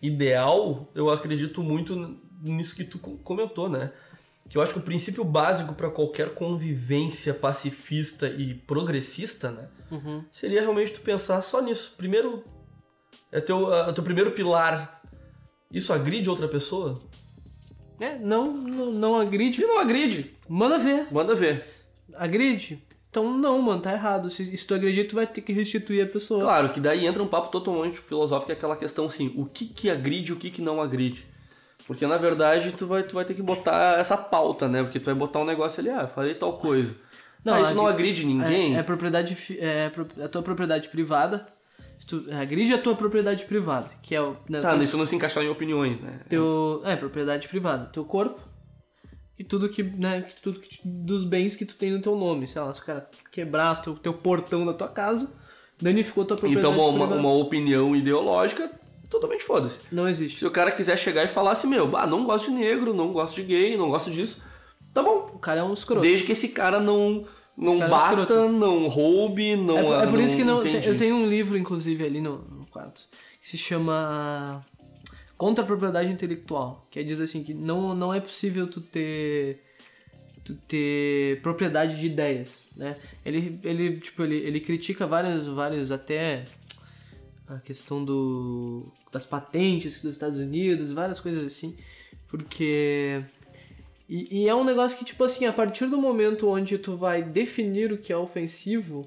ideal, 0.00 0.88
eu 0.94 1.10
acredito 1.10 1.62
muito 1.62 2.16
nisso 2.42 2.74
que 2.76 2.84
tu 2.84 2.98
co- 2.98 3.16
comentou, 3.18 3.68
né? 3.68 3.92
Que 4.48 4.56
eu 4.56 4.62
acho 4.62 4.72
que 4.72 4.78
o 4.78 4.82
princípio 4.82 5.24
básico 5.24 5.74
para 5.74 5.90
qualquer 5.90 6.32
convivência 6.34 7.34
pacifista 7.34 8.28
e 8.28 8.54
progressista, 8.54 9.50
né? 9.50 9.68
Uhum. 9.90 10.24
Seria 10.32 10.60
realmente 10.62 10.92
tu 10.92 11.00
pensar 11.00 11.42
só 11.42 11.60
nisso. 11.60 11.94
Primeiro, 11.98 12.44
é 13.30 13.40
teu, 13.40 13.72
a- 13.72 13.92
teu 13.92 14.02
primeiro 14.04 14.30
pilar. 14.32 14.97
Isso 15.72 15.92
agride 15.92 16.30
outra 16.30 16.48
pessoa? 16.48 17.00
É, 18.00 18.16
não, 18.18 18.52
não, 18.52 18.92
não 18.92 19.18
agride. 19.20 19.56
Se 19.56 19.66
não 19.66 19.78
agride, 19.78 20.34
Manda 20.48 20.78
ver. 20.78 21.08
manda 21.10 21.34
ver. 21.34 21.64
Agride? 22.14 22.82
Então 23.10 23.32
não, 23.36 23.60
mano, 23.60 23.80
tá 23.80 23.92
errado. 23.92 24.30
Se, 24.30 24.56
se 24.56 24.66
tu 24.66 24.74
agredir, 24.74 25.08
tu 25.08 25.14
vai 25.16 25.26
ter 25.26 25.40
que 25.40 25.52
restituir 25.52 26.04
a 26.04 26.06
pessoa. 26.08 26.40
Claro, 26.40 26.68
que 26.70 26.80
daí 26.80 27.06
entra 27.06 27.22
um 27.22 27.26
papo 27.26 27.50
totalmente 27.50 27.98
filosófico, 27.98 28.52
é 28.52 28.54
aquela 28.54 28.76
questão 28.76 29.06
assim, 29.06 29.32
o 29.36 29.44
que 29.46 29.66
que 29.66 29.90
agride 29.90 30.30
e 30.30 30.32
o 30.32 30.36
que 30.36 30.50
que 30.50 30.62
não 30.62 30.80
agride. 30.80 31.26
Porque 31.86 32.06
na 32.06 32.18
verdade 32.18 32.72
tu 32.72 32.86
vai, 32.86 33.02
tu 33.02 33.14
vai 33.14 33.24
ter 33.24 33.34
que 33.34 33.42
botar 33.42 33.98
essa 33.98 34.16
pauta, 34.16 34.68
né? 34.68 34.82
Porque 34.82 35.00
tu 35.00 35.06
vai 35.06 35.14
botar 35.14 35.40
um 35.40 35.44
negócio 35.44 35.80
ali, 35.80 35.88
ah, 35.90 36.06
falei 36.06 36.34
tal 36.34 36.52
coisa. 36.58 36.94
Não, 37.44 37.54
Não, 37.54 37.62
isso 37.62 37.74
não 37.74 37.86
agri- 37.86 37.94
agride 38.10 38.26
ninguém. 38.26 38.76
É, 38.76 38.80
é 38.80 38.82
propriedade, 38.82 39.36
é, 39.58 39.88
pro- 39.88 40.06
a 40.22 40.28
tua 40.28 40.42
propriedade 40.42 40.88
privada. 40.88 41.46
Se 41.98 42.06
tu 42.06 42.24
agride 42.32 42.72
a 42.72 42.78
tua 42.78 42.94
propriedade 42.94 43.44
privada, 43.44 43.90
que 44.02 44.14
é 44.14 44.20
o. 44.20 44.36
Né, 44.48 44.60
Tá, 44.60 44.72
teu, 44.72 44.82
isso 44.82 44.96
não 44.96 45.04
se 45.04 45.16
encaixar 45.16 45.42
em 45.42 45.48
opiniões, 45.48 46.00
né? 46.00 46.20
teu, 46.28 46.80
é, 46.84 46.94
propriedade 46.96 47.48
privada. 47.48 47.86
Teu 47.86 48.04
corpo 48.04 48.40
e 49.38 49.44
tudo 49.44 49.68
que, 49.68 49.82
né, 49.82 50.26
tudo 50.42 50.60
que, 50.60 50.80
dos 50.84 51.24
bens 51.24 51.56
que 51.56 51.64
tu 51.64 51.74
tem 51.76 51.92
no 51.92 52.00
teu 52.00 52.16
nome. 52.16 52.46
Sei 52.46 52.60
lá, 52.60 52.72
se 52.72 52.80
o 52.80 52.84
cara 52.84 53.08
quebrar 53.30 53.82
teu, 53.82 53.94
teu 53.94 54.12
portão 54.12 54.66
da 54.66 54.72
tua 54.72 54.88
casa, 54.88 55.32
danificou 55.80 56.24
tua 56.24 56.36
propriedade 56.36 56.66
Então 56.66 56.78
uma, 56.78 56.88
uma, 56.88 57.06
privada. 57.06 57.20
uma 57.20 57.32
opinião 57.34 57.94
ideológica 57.94 58.70
totalmente 59.08 59.44
foda-se. 59.44 59.80
Não 59.90 60.08
existe. 60.08 60.38
Se 60.38 60.46
o 60.46 60.50
cara 60.50 60.70
quiser 60.70 60.96
chegar 60.96 61.24
e 61.24 61.28
falar 61.28 61.52
assim, 61.52 61.68
meu, 61.68 61.96
ah, 61.96 62.06
não 62.06 62.24
gosto 62.24 62.50
de 62.50 62.56
negro, 62.58 62.92
não 62.92 63.12
gosto 63.12 63.36
de 63.36 63.42
gay, 63.44 63.76
não 63.76 63.90
gosto 63.90 64.10
disso, 64.10 64.42
tá 64.92 65.02
bom. 65.02 65.30
O 65.34 65.38
cara 65.38 65.60
é 65.60 65.64
um 65.64 65.72
escroto. 65.72 66.02
Desde 66.02 66.24
que 66.24 66.32
esse 66.32 66.48
cara 66.48 66.80
não, 66.80 67.24
não 67.58 67.78
bata, 67.78 68.20
escroto. 68.22 68.48
não 68.52 68.86
roube, 68.88 69.56
não. 69.56 69.78
É, 69.78 69.82
por- 69.82 70.02
é 70.04 70.06
por 70.06 70.20
isso 70.20 70.36
que 70.36 70.44
não, 70.44 70.62
eu 70.64 70.96
tenho 70.96 71.16
um 71.16 71.26
livro, 71.28 71.58
inclusive, 71.58 72.04
ali 72.04 72.20
no, 72.20 72.38
no 72.38 72.66
quarto, 72.66 73.02
que 73.42 73.48
se 73.48 73.58
chama 73.58 74.64
Contra 75.36 75.64
a 75.64 75.66
Propriedade 75.66 76.10
Intelectual, 76.10 76.86
que 76.90 77.02
diz 77.02 77.20
assim 77.20 77.42
que 77.42 77.52
não, 77.52 77.94
não 77.94 78.14
é 78.14 78.20
possível 78.20 78.66
tu 78.68 78.80
ter 78.80 79.62
tu 80.44 80.54
ter 80.66 81.42
propriedade 81.42 82.00
de 82.00 82.06
ideias, 82.06 82.62
né? 82.74 82.96
Ele, 83.24 83.60
ele 83.62 83.98
tipo, 83.98 84.22
ele, 84.22 84.36
ele 84.36 84.60
critica 84.60 85.06
vários, 85.06 85.46
vários 85.46 85.92
até 85.92 86.44
a 87.46 87.58
questão 87.58 88.02
do 88.04 88.86
das 89.12 89.26
patentes 89.26 90.00
dos 90.02 90.12
Estados 90.12 90.38
Unidos, 90.38 90.90
várias 90.92 91.20
coisas 91.20 91.44
assim, 91.44 91.76
porque 92.28 93.22
e, 94.08 94.42
e 94.44 94.48
é 94.48 94.54
um 94.54 94.64
negócio 94.64 94.96
que, 94.98 95.04
tipo 95.04 95.22
assim, 95.24 95.44
a 95.46 95.52
partir 95.52 95.86
do 95.86 95.98
momento 95.98 96.48
onde 96.48 96.78
tu 96.78 96.96
vai 96.96 97.22
definir 97.22 97.92
o 97.92 97.98
que 97.98 98.12
é 98.12 98.16
ofensivo 98.16 99.06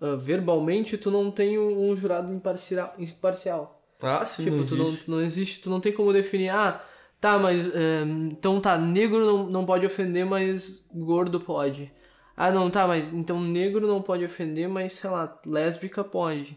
ah, 0.00 0.16
verbalmente, 0.16 0.96
tu 0.96 1.10
não 1.10 1.30
tem 1.30 1.58
um, 1.58 1.90
um 1.90 1.96
jurado 1.96 2.32
imparcial. 2.32 2.94
imparcial. 2.98 3.82
Ah, 4.00 4.24
sim, 4.24 4.44
tipo, 4.44 4.56
não 4.58 4.64
tu, 4.64 4.76
não, 4.76 4.84
existe. 4.86 5.04
tu 5.04 5.10
não 5.10 5.20
existe, 5.20 5.60
tu 5.60 5.70
não 5.70 5.80
tem 5.80 5.92
como 5.92 6.12
definir, 6.12 6.50
ah, 6.50 6.80
tá, 7.20 7.36
mas 7.36 7.66
eh, 7.66 8.04
então 8.30 8.60
tá, 8.60 8.78
negro 8.78 9.26
não, 9.26 9.50
não 9.50 9.66
pode 9.66 9.84
ofender, 9.84 10.24
mas 10.24 10.84
gordo 10.94 11.40
pode. 11.40 11.92
Ah, 12.36 12.52
não, 12.52 12.70
tá, 12.70 12.86
mas 12.86 13.12
então 13.12 13.40
negro 13.40 13.88
não 13.88 14.00
pode 14.00 14.24
ofender, 14.24 14.68
mas 14.68 14.92
sei 14.92 15.10
lá, 15.10 15.36
lésbica 15.44 16.04
pode. 16.04 16.56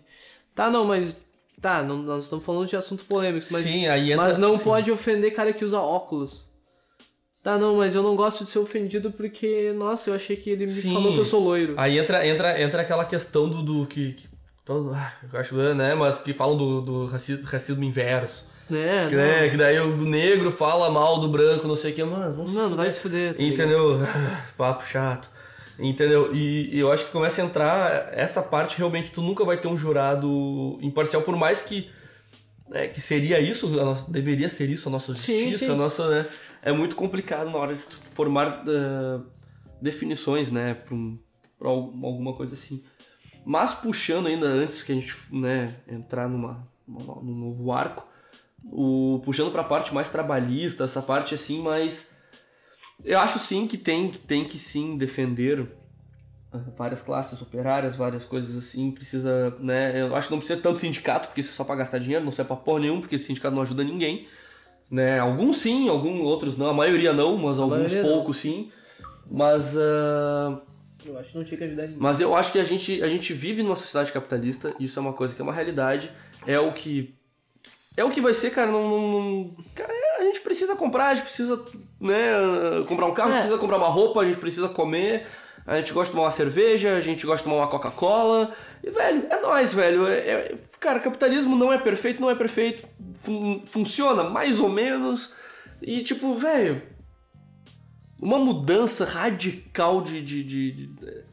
Tá, 0.54 0.70
não, 0.70 0.86
mas. 0.86 1.18
Tá, 1.60 1.82
não, 1.82 1.98
nós 1.98 2.26
estamos 2.26 2.46
falando 2.46 2.68
de 2.68 2.76
assuntos 2.76 3.06
polêmicos, 3.06 3.52
mas. 3.52 3.64
Sim, 3.64 3.86
entra- 3.86 4.18
mas 4.18 4.38
não 4.38 4.56
pode 4.58 4.92
ofender 4.92 5.34
cara 5.34 5.52
que 5.52 5.66
usa 5.66 5.80
óculos. 5.80 6.46
Tá, 7.44 7.58
não, 7.58 7.78
mas 7.78 7.96
eu 7.96 8.04
não 8.04 8.16
gosto 8.16 8.44
de 8.46 8.52
ser 8.52 8.60
ofendido 8.60 9.12
porque, 9.12 9.74
nossa, 9.76 10.10
eu 10.12 10.14
achei 10.14 10.36
que 10.36 10.50
ele 10.52 10.66
me 10.66 10.70
Sim. 10.72 10.94
falou 10.94 11.14
que 11.14 11.20
eu 11.20 11.26
sou 11.26 11.44
loiro. 11.44 11.74
Aí 11.76 11.98
entra, 11.98 12.26
entra, 12.28 12.62
entra 12.62 12.82
aquela 12.84 13.04
questão 13.04 13.50
do, 13.50 13.64
do 13.64 13.86
que. 13.88 14.14
que 14.14 14.28
todo, 14.64 14.94
ah, 14.94 15.12
eu 15.34 15.40
acho, 15.40 15.56
né? 15.74 15.96
Mas 15.96 16.20
que 16.20 16.34
falam 16.34 16.56
do, 16.56 16.82
do 16.82 17.06
racismo, 17.08 17.44
racismo 17.46 17.84
inverso. 17.84 18.46
né? 18.70 19.08
Que, 19.10 19.16
né, 19.16 19.50
que 19.50 19.58
daí 19.58 19.80
o 19.80 19.98
negro 19.98 20.52
fala 20.52 20.92
mal 20.92 21.20
do 21.20 21.30
branco, 21.30 21.68
não 21.68 21.76
sei 21.76 21.92
o 21.94 21.96
que, 21.96 22.04
mano. 22.04 22.36
Vamos 22.36 22.52
se 22.52 22.58
Mano, 22.58 22.70
fuder. 22.70 22.84
vai 22.86 22.92
se 22.92 23.00
fuder. 23.00 23.34
tá? 23.36 23.42
Entendeu? 23.42 23.98
Papo 24.56 24.86
chato. 24.86 25.30
Entendeu? 25.80 26.36
E, 26.36 26.70
e 26.76 26.80
eu 26.80 26.92
acho 26.92 27.06
que 27.06 27.12
começa 27.12 27.42
a 27.42 27.46
entrar 27.46 28.10
essa 28.14 28.44
parte, 28.44 28.78
realmente, 28.78 29.10
tu 29.10 29.22
nunca 29.24 29.44
vai 29.44 29.58
ter 29.58 29.68
um 29.68 29.76
jurado 29.76 30.78
imparcial, 30.80 31.24
por 31.24 31.36
mais 31.36 31.64
que. 31.64 31.90
né, 32.70 32.86
que 32.88 33.02
seria 33.02 33.40
isso, 33.40 33.66
a 33.80 33.84
nossa- 33.86 34.12
deveria 34.12 34.48
ser 34.48 34.70
isso 34.70 34.88
a 34.90 34.92
nossa 34.92 35.16
Sim, 35.16 35.40
justiça, 35.50 35.66
sim. 35.66 35.72
a 35.72 35.76
nossa. 35.76 36.08
Né, 36.08 36.26
é 36.62 36.72
muito 36.72 36.96
complicado 36.96 37.50
na 37.50 37.58
hora 37.58 37.76
de 37.76 37.82
formar 38.14 38.64
ah, 38.68 39.22
definições, 39.82 40.52
né, 40.52 40.74
pra, 40.74 40.94
um- 40.96 41.18
alguma 41.62 42.34
coisa 42.34 42.54
assim. 42.54 42.84
Mas 43.46 43.74
puxando 43.74 44.28
ainda 44.28 44.46
antes 44.46 44.84
que 44.84 44.92
a 44.92 44.96
gente 44.96 45.16
né, 45.32 45.76
entrar 45.88 46.30
numa, 46.30 46.68
numa- 46.88 47.16
num 47.22 47.36
novo 47.36 47.72
arco, 47.72 48.08
o, 48.64 49.20
puxando 49.26 49.52
pra 49.52 49.64
parte 49.64 49.94
mais 49.94 50.10
trabalhista, 50.12 50.84
essa 50.84 51.02
parte 51.02 51.34
assim 51.34 51.62
mais. 51.62 52.12
Eu 53.04 53.20
acho 53.20 53.40
sim 53.40 53.66
que 53.68 53.78
tem, 53.78 54.12
tem 54.12 54.46
que 54.46 54.60
sim 54.60 54.96
defender 54.96 55.68
ah, 56.54 56.60
várias 56.78 57.02
classes 57.02 57.42
operárias, 57.42 57.96
várias 57.96 58.26
coisas 58.26 58.56
assim, 58.56 58.92
precisa, 58.92 59.56
né, 59.60 60.00
eu 60.00 60.16
acho 60.16 60.28
que 60.28 60.34
não 60.34 60.40
precisa 60.40 60.62
tanto 60.62 60.78
sindicato, 60.80 61.30
porque 61.30 61.42
isso 61.42 61.50
é 61.50 61.54
só 61.54 61.64
pra 61.64 61.76
gastar 61.76 61.98
dinheiro, 61.98 62.24
não 62.24 62.32
serve 62.32 62.50
pra 62.50 62.58
porra 62.58 62.82
nenhum, 62.82 63.00
porque 63.02 63.16
esse 63.16 63.26
sindicato 63.26 63.56
não 63.56 63.64
ajuda 63.64 63.84
ninguém, 63.84 64.28
né, 64.92 65.20
alguns 65.20 65.58
sim, 65.60 65.88
alguns 65.90 66.20
outros 66.22 66.58
não, 66.58 66.68
a 66.68 66.74
maioria 66.74 67.14
não, 67.14 67.38
mas 67.38 67.58
alguns 67.58 67.78
maioria 67.78 68.04
não. 68.04 68.10
poucos 68.10 68.38
sim, 68.38 68.70
mas, 69.30 69.76
ah, 69.78 70.60
Eu 71.06 71.18
acho 71.18 71.32
que 71.32 71.38
não 71.38 71.46
tinha 71.46 71.58
que 71.58 71.64
ajudar 71.64 71.84
ninguém. 71.84 71.98
mas 72.00 72.20
eu 72.20 72.36
acho 72.36 72.52
que 72.52 72.60
a 72.60 72.64
gente, 72.66 73.02
a 73.02 73.08
gente 73.08 73.34
vive 73.34 73.64
numa 73.64 73.76
sociedade 73.78 74.12
capitalista, 74.12 74.74
isso 74.80 75.00
é 75.00 75.02
uma 75.02 75.14
coisa 75.14 75.34
que 75.34 75.42
é 75.42 75.44
uma 75.44 75.54
realidade, 75.54 76.12
é 76.46 76.60
o 76.60 76.72
que 76.74 77.16
é 77.98 78.04
o 78.06 78.10
que 78.12 78.22
vai 78.22 78.34
ser, 78.34 78.52
cara, 78.52 78.72
não, 78.72 78.90
não- 78.90 79.56
cara, 79.76 79.92
a 80.20 80.24
gente 80.24 80.40
precisa 80.42 80.76
comprar, 80.76 81.08
a 81.10 81.14
gente 81.16 81.26
precisa, 81.26 81.62
né, 82.00 82.32
comprar 82.88 83.06
um 83.06 83.14
carro, 83.14 83.30
a 83.30 83.32
gente 83.34 83.38
É. 83.40 83.42
precisa 83.44 83.60
comprar 83.62 83.78
uma 83.78 83.88
roupa, 83.90 84.22
a 84.22 84.26
gente 84.26 84.38
precisa 84.38 84.70
comer, 84.70 85.28
a 85.66 85.78
gente 85.78 85.94
gosta 85.94 86.06
de 86.12 86.16
tomar 86.16 86.26
uma 86.26 86.32
cerveja, 86.32 86.96
a 86.96 87.02
gente 87.02 87.26
gosta 87.26 87.44
de 87.44 87.50
tomar 87.50 87.64
uma 87.64 87.68
Coca-Cola, 87.70 88.52
e, 88.84 88.90
velho, 88.90 89.26
é 89.30 89.42
nóis, 89.42 89.74
velho, 89.74 90.08
é, 90.08 90.18
é- 90.18 90.56
cara, 90.80 91.00
capitalismo 91.00 91.56
não 91.56 91.72
é 91.72 91.78
perfeito, 91.78 92.20
não 92.22 92.30
é 92.30 92.36
perfeito, 92.36 92.88
fun- 93.16 93.62
funciona 93.66 94.24
mais 94.24 94.60
ou 94.60 94.70
menos, 94.70 95.34
e, 95.82 96.02
tipo, 96.02 96.34
velho, 96.36 96.82
uma 98.22 98.38
mudança 98.38 99.06
radical 99.06 100.02
de... 100.02 100.22
de, 100.22 100.44
de- 100.44 100.72
de- 100.72 101.32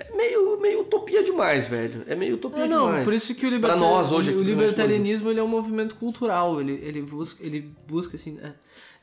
é 0.00 0.14
meio, 0.16 0.60
meio 0.60 0.82
utopia 0.82 1.24
demais, 1.24 1.66
velho, 1.66 2.04
é 2.06 2.14
meio 2.14 2.36
utopia 2.36 2.64
Ah, 2.64 2.68
não, 2.68 2.86
demais. 2.86 3.04
por 3.04 3.12
isso 3.12 3.34
que 3.34 3.44
o, 3.44 3.48
Pra 3.48 3.56
liberta... 3.56 3.76
nós 3.76 4.12
hoje 4.12 4.30
aqui, 4.30 4.38
o 4.38 4.42
libertarianismo 4.44 5.28
ele 5.28 5.40
é 5.40 5.42
um 5.42 5.48
movimento 5.48 5.96
cultural. 5.96 6.60
Ele, 6.60 6.74
ele, 6.74 7.02
busca, 7.02 7.44
ele 7.44 7.74
busca, 7.84 8.14
assim, 8.16 8.38
é, 8.40 8.52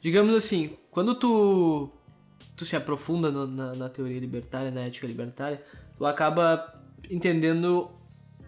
digamos 0.02 0.34
assim, 0.34 0.78
quando 0.89 1.13
tu, 1.15 1.89
tu 2.56 2.65
se 2.65 2.76
aprofunda 2.76 3.32
no- 3.32 3.48
na, 3.48 3.74
na 3.76 3.89
teoria 3.89 4.20
libertária, 4.20 4.72
na 4.72 4.82
ética 4.82 5.06
libertária, 5.08 5.62
tu 5.98 6.06
acaba 6.06 6.74
entendendo 7.10 7.89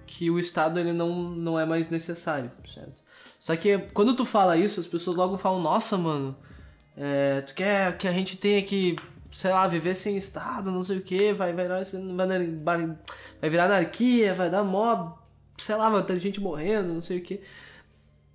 que 0.06 0.30
o 0.32 0.40
Estado 0.40 0.80
ele 0.80 0.94
não, 0.94 1.30
não 1.32 1.60
é 1.60 1.66
mais 1.66 1.90
necessário, 1.90 2.50
certo? 2.74 3.04
Só 3.40 3.56
que 3.56 3.78
quando 3.94 4.16
tu 4.16 4.26
fala 4.26 4.58
isso, 4.58 4.80
as 4.80 4.88
pessoas 4.88 5.16
logo 5.18 5.38
falam, 5.38 5.62
nossa, 5.62 5.98
mano, 5.98 6.36
é, 6.96 7.42
tu 7.42 7.54
quer 7.54 7.98
que 7.98 8.08
a 8.08 8.12
gente 8.14 8.38
tenha 8.38 8.62
que, 8.64 8.96
sei 9.32 9.52
lá, 9.52 9.68
viver 9.68 9.96
sem 9.96 10.18
Estado, 10.18 10.72
não 10.72 10.84
sei 10.84 10.98
o 10.98 11.02
que, 11.02 11.34
vai, 11.34 11.54
vai, 11.54 11.68
vai, 11.68 11.84
vai, 13.42 13.50
virar 13.50 13.66
anarquia, 13.66 14.34
vai 14.34 14.50
dar 14.50 14.64
mó, 14.64 15.14
sei 15.58 15.76
lá, 15.76 15.90
vai 15.90 16.04
ter 16.04 16.20
gente 16.20 16.40
morrendo, 16.40 16.94
não 16.94 17.02
sei 17.02 17.20
o 17.20 17.22
que. 17.22 17.42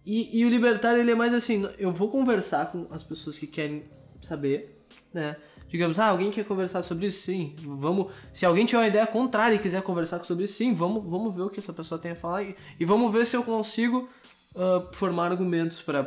E, 0.04 0.40
e 0.40 0.44
o 0.44 0.48
libertário, 0.48 1.00
ele 1.00 1.12
é 1.12 1.14
mais 1.14 1.32
assim, 1.32 1.68
eu 1.78 1.92
vou 1.92 2.10
conversar 2.10 2.70
com 2.70 2.86
as 2.90 3.02
pessoas 3.02 3.38
que 3.38 3.46
querem 3.46 3.84
saber, 4.20 4.84
né? 5.12 5.36
Digamos, 5.72 5.98
ah, 5.98 6.06
alguém 6.08 6.30
quer 6.30 6.44
conversar 6.44 6.82
sobre 6.82 7.06
isso? 7.06 7.22
Sim, 7.22 7.56
vamos... 7.64 8.12
Se 8.32 8.44
alguém 8.44 8.66
tiver 8.66 8.78
uma 8.82 8.86
ideia 8.88 9.06
contrária 9.06 9.56
e 9.56 9.58
quiser 9.58 9.82
conversar 9.82 10.22
sobre 10.24 10.44
isso, 10.44 10.54
sim, 10.58 10.74
vamos, 10.74 11.02
vamos 11.02 11.34
ver 11.34 11.42
o 11.42 11.50
que 11.50 11.58
essa 11.60 11.72
pessoa 11.72 11.98
tem 11.98 12.12
a 12.12 12.14
falar 12.14 12.42
e, 12.42 12.54
e 12.78 12.84
vamos 12.84 13.10
ver 13.10 13.26
se 13.26 13.34
eu 13.36 13.42
consigo 13.42 14.06
ah, 14.54 14.86
formar 14.92 15.30
argumentos 15.30 15.80
pra- 15.80 16.06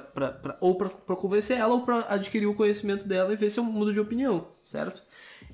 ou 0.61 0.75
pra 0.75 1.15
convencer 1.15 1.57
ela 1.57 1.73
ou 1.73 1.81
pra 1.81 2.05
adquirir 2.09 2.45
o 2.45 2.53
conhecimento 2.53 3.07
dela 3.07 3.33
e 3.33 3.35
ver 3.35 3.49
se 3.49 3.59
eu 3.59 3.63
mudo 3.63 3.91
de 3.91 3.99
opinião, 3.99 4.47
certo? 4.63 5.01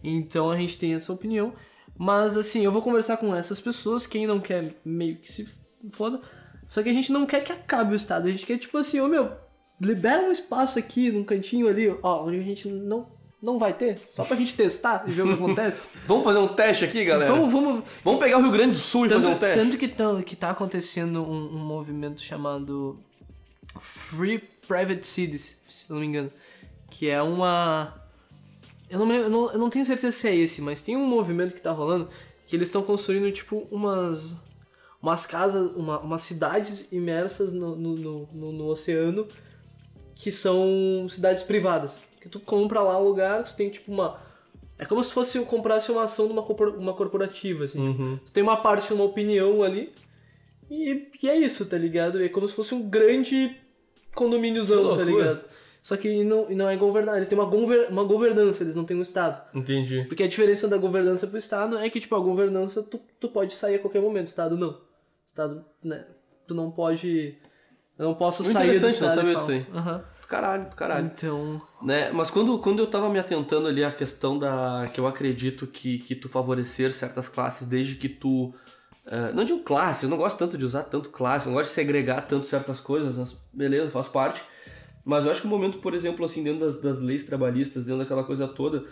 Então 0.04 0.52
a 0.52 0.58
gente 0.58 0.78
tem 0.78 0.94
essa 0.94 1.14
opinião, 1.14 1.54
mas 1.98 2.36
assim, 2.36 2.66
eu 2.66 2.72
vou 2.72 2.82
conversar 2.82 3.16
com 3.16 3.34
essas 3.34 3.62
pessoas, 3.62 4.06
quem 4.06 4.28
não 4.28 4.42
quer 4.42 4.76
meio 4.84 5.16
que 5.20 5.32
se 5.32 5.48
foda, 5.94 6.20
só 6.68 6.84
que 6.84 6.90
a 6.90 6.94
gente 6.94 7.14
não 7.14 7.26
quer 7.26 7.42
que 7.46 7.52
acabe 7.54 7.94
o 7.94 7.96
Estado, 7.96 8.28
a 8.28 8.32
gente 8.32 8.46
quer 8.46 8.58
tipo 8.58 8.78
assim, 8.78 9.00
ô 9.00 9.08
meu, 9.08 9.32
libera 9.80 10.24
um 10.28 10.32
espaço 10.34 10.78
aqui, 10.78 11.10
num 11.12 11.24
cantinho 11.24 11.68
ali, 11.70 11.96
ó, 12.04 12.26
onde 12.26 12.40
a 12.40 12.44
gente 12.44 12.68
não, 12.68 13.08
não 13.42 13.58
vai 13.58 13.74
ter, 13.74 14.00
só 14.14 14.24
pra 14.24 14.36
gente 14.38 14.54
testar 14.56 15.04
e 15.08 15.12
ver 15.12 15.24
o 15.24 15.28
que 15.28 15.34
acontece. 15.44 15.88
Vamos 16.08 16.24
fazer 16.24 16.40
um 16.40 16.48
teste 16.50 16.86
aqui, 16.86 17.04
galera? 17.06 17.32
vamos, 17.34 17.52
vamos, 17.52 17.84
Vamos 18.04 18.20
pegar 18.20 18.38
o 18.38 18.42
Rio 18.42 18.52
Grande 18.52 18.74
do 18.74 18.78
Sul 18.78 19.06
e 19.06 19.10
tanto, 19.10 19.22
fazer 19.24 19.34
um 19.36 19.38
teste? 19.40 19.60
tanto 19.64 19.78
que, 19.78 19.88
tá, 19.88 20.24
que 20.24 20.36
tá 20.36 20.50
acontecendo 20.52 21.22
um, 21.24 21.56
um 21.56 21.60
movimento 21.60 22.22
chamado 22.22 23.00
Free 23.80 24.40
Private 24.68 25.08
Cities, 25.08 25.62
se 25.70 25.92
não 25.92 26.00
me 26.00 26.06
engano. 26.08 26.32
Que 26.90 27.10
é 27.10 27.22
uma. 27.22 27.96
Eu 28.90 29.00
não, 29.00 29.08
lembro- 29.08 29.24
eu 29.26 29.30
não, 29.30 29.52
eu 29.54 29.58
não 29.58 29.70
tenho 29.70 29.86
certeza 29.86 30.16
se 30.16 30.28
é 30.28 30.36
esse, 30.36 30.62
mas 30.62 30.82
tem 30.82 30.96
um 30.98 31.06
movimento 31.06 31.54
que 31.54 31.62
tá 31.62 31.72
rolando 31.72 32.10
que 32.46 32.56
eles 32.56 32.68
estão 32.68 32.84
construindo 32.84 33.32
tipo 33.32 33.68
umas. 33.72 34.36
Umas 35.02 35.26
casas, 35.26 35.72
uma, 35.76 35.98
umas 36.00 36.22
cidades 36.22 36.92
imersas 36.92 37.52
no, 37.54 37.76
no, 37.76 37.96
no, 37.96 38.30
no- 38.32 38.52
no 38.52 38.66
oceano 38.68 39.28
que 40.14 40.32
são 40.32 41.08
cidades 41.10 41.42
privadas. 41.42 41.98
Que 42.22 42.30
tu 42.30 42.40
compra 42.40 42.82
lá 42.82 42.98
um 43.00 43.04
lugar, 43.04 43.44
tu 43.44 43.54
tem 43.56 43.70
tipo 43.70 43.92
uma. 43.92 44.20
É 44.78 44.86
como 44.86 45.04
se 45.04 45.14
fosse 45.14 45.38
eu 45.38 45.46
comprasse 45.46 45.92
uma 45.92 46.04
ação 46.04 46.28
de 46.28 46.34
uma, 46.34 46.42
uma 46.78 46.94
corporativa, 46.94 47.64
assim. 47.66 47.80
Uhum. 47.88 48.20
Tu 48.26 48.32
tem 48.32 48.42
uma 48.44 48.58
parte, 48.58 48.94
uma 48.94 49.04
opinião 49.04 49.62
ali. 49.64 49.92
E, 50.70 51.08
e 51.22 51.30
é 51.30 51.36
isso, 51.38 51.66
tá 51.66 51.78
ligado? 51.78 52.24
É 52.24 52.30
como 52.30 52.48
se 52.48 52.54
fosse 52.56 52.74
um 52.74 52.88
grande 52.90 53.56
condomíniozão, 54.16 54.96
tá 54.96 55.04
ligado? 55.04 55.42
Só 55.82 55.98
que 55.98 56.24
não, 56.24 56.48
não 56.50 56.70
é 56.70 56.78
governado. 56.78 57.18
Eles 57.18 57.28
têm 57.28 57.38
uma, 57.38 57.48
gover- 57.50 57.90
uma 57.90 58.04
governança, 58.04 58.64
eles 58.64 58.76
não 58.76 58.86
têm 58.86 58.96
um 58.98 59.02
Estado. 59.02 59.42
Entendi. 59.54 60.06
Porque 60.08 60.24
a 60.24 60.28
diferença 60.28 60.68
da 60.68 60.78
governança 60.78 61.26
pro 61.26 61.38
Estado 61.40 61.78
é 61.78 61.90
que, 61.90 62.00
tipo, 62.00 62.16
a 62.16 62.20
governança 62.20 62.84
tu, 62.84 63.00
tu 63.20 63.30
pode 63.30 63.54
sair 63.56 63.76
a 63.76 63.80
qualquer 63.80 64.02
momento, 64.02 64.28
o 64.28 64.30
Estado 64.30 64.56
não. 64.56 64.70
O 64.70 64.78
Estado, 65.28 65.66
né? 65.84 66.06
Tu 66.48 66.54
não 66.54 66.70
pode. 66.70 67.36
Eu 67.98 68.06
não 68.06 68.14
posso 68.16 68.44
Muito 68.44 68.54
sair 68.54 68.72
do 68.72 68.78
interessante, 68.78 69.02
não 69.02 69.10
Estado. 69.10 69.26
sabia 69.26 69.36
disso 69.40 69.52
aí. 69.52 69.66
Aham. 69.78 69.98
Do 69.98 70.06
caralho, 70.32 70.70
do 70.70 70.76
caralho. 70.76 71.12
Então. 71.14 71.62
Né? 71.82 72.12
Mas 72.12 72.32
quando, 72.32 72.58
quando 72.60 72.80
eu 72.80 72.88
tava 72.88 73.10
me 73.10 73.20
atentando 73.20 73.68
ali 73.68 73.84
à 73.84 73.92
questão 73.92 74.40
da. 74.40 74.90
que 74.94 75.00
eu 75.00 75.06
acredito 75.06 75.68
que, 75.68 76.00
que 76.00 76.16
tu 76.16 76.30
favorecer 76.30 76.94
certas 76.94 77.28
classes 77.28 77.68
desde 77.68 77.96
que 77.96 78.10
tu 78.10 78.54
Uh, 79.04 79.34
não 79.34 79.44
digo 79.44 79.62
classe, 79.64 80.06
eu 80.06 80.10
não 80.12 80.18
gosto 80.18 80.38
tanto 80.38 80.56
de 80.56 80.64
usar 80.64 80.84
tanto 80.84 81.10
classe, 81.10 81.48
não 81.48 81.56
gosto 81.56 81.70
de 81.70 81.74
segregar 81.74 82.22
tanto 82.28 82.46
certas 82.46 82.80
coisas, 82.80 83.16
mas 83.16 83.36
beleza, 83.52 83.90
faz 83.90 84.08
parte. 84.08 84.42
Mas 85.04 85.26
eu 85.26 85.32
acho 85.32 85.42
que 85.42 85.48
o 85.48 85.50
momento, 85.50 85.80
por 85.80 85.96
exemplo, 85.96 86.24
assim, 86.24 86.44
dentro 86.44 86.66
das, 86.66 86.80
das 86.80 87.00
leis 87.00 87.26
trabalhistas, 87.26 87.86
dentro 87.86 88.00
daquela 88.00 88.24
coisa 88.24 88.48
toda, 88.48 88.86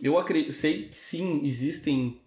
eu 0.00 0.18
acredito, 0.18 0.54
sei 0.54 0.88
que 0.88 0.96
sim, 0.96 1.42
existem 1.44 2.22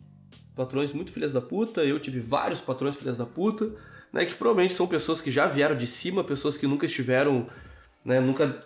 patrões 0.56 0.94
muito 0.94 1.12
filhas 1.12 1.34
da 1.34 1.42
puta, 1.42 1.84
eu 1.84 2.00
tive 2.00 2.20
vários 2.20 2.62
patrões 2.62 2.96
filhas 2.96 3.18
da 3.18 3.26
puta, 3.26 3.72
né, 4.12 4.26
que 4.26 4.36
provavelmente 4.36 4.76
são 4.76 4.86
pessoas 4.86 5.20
que 5.20 5.32
já 5.32 5.48
vieram 5.48 5.76
de 5.76 5.88
cima, 5.88 6.24
pessoas 6.24 6.56
que 6.56 6.68
nunca 6.68 6.86
estiveram, 6.86 7.48
né, 8.04 8.20
nunca 8.20 8.64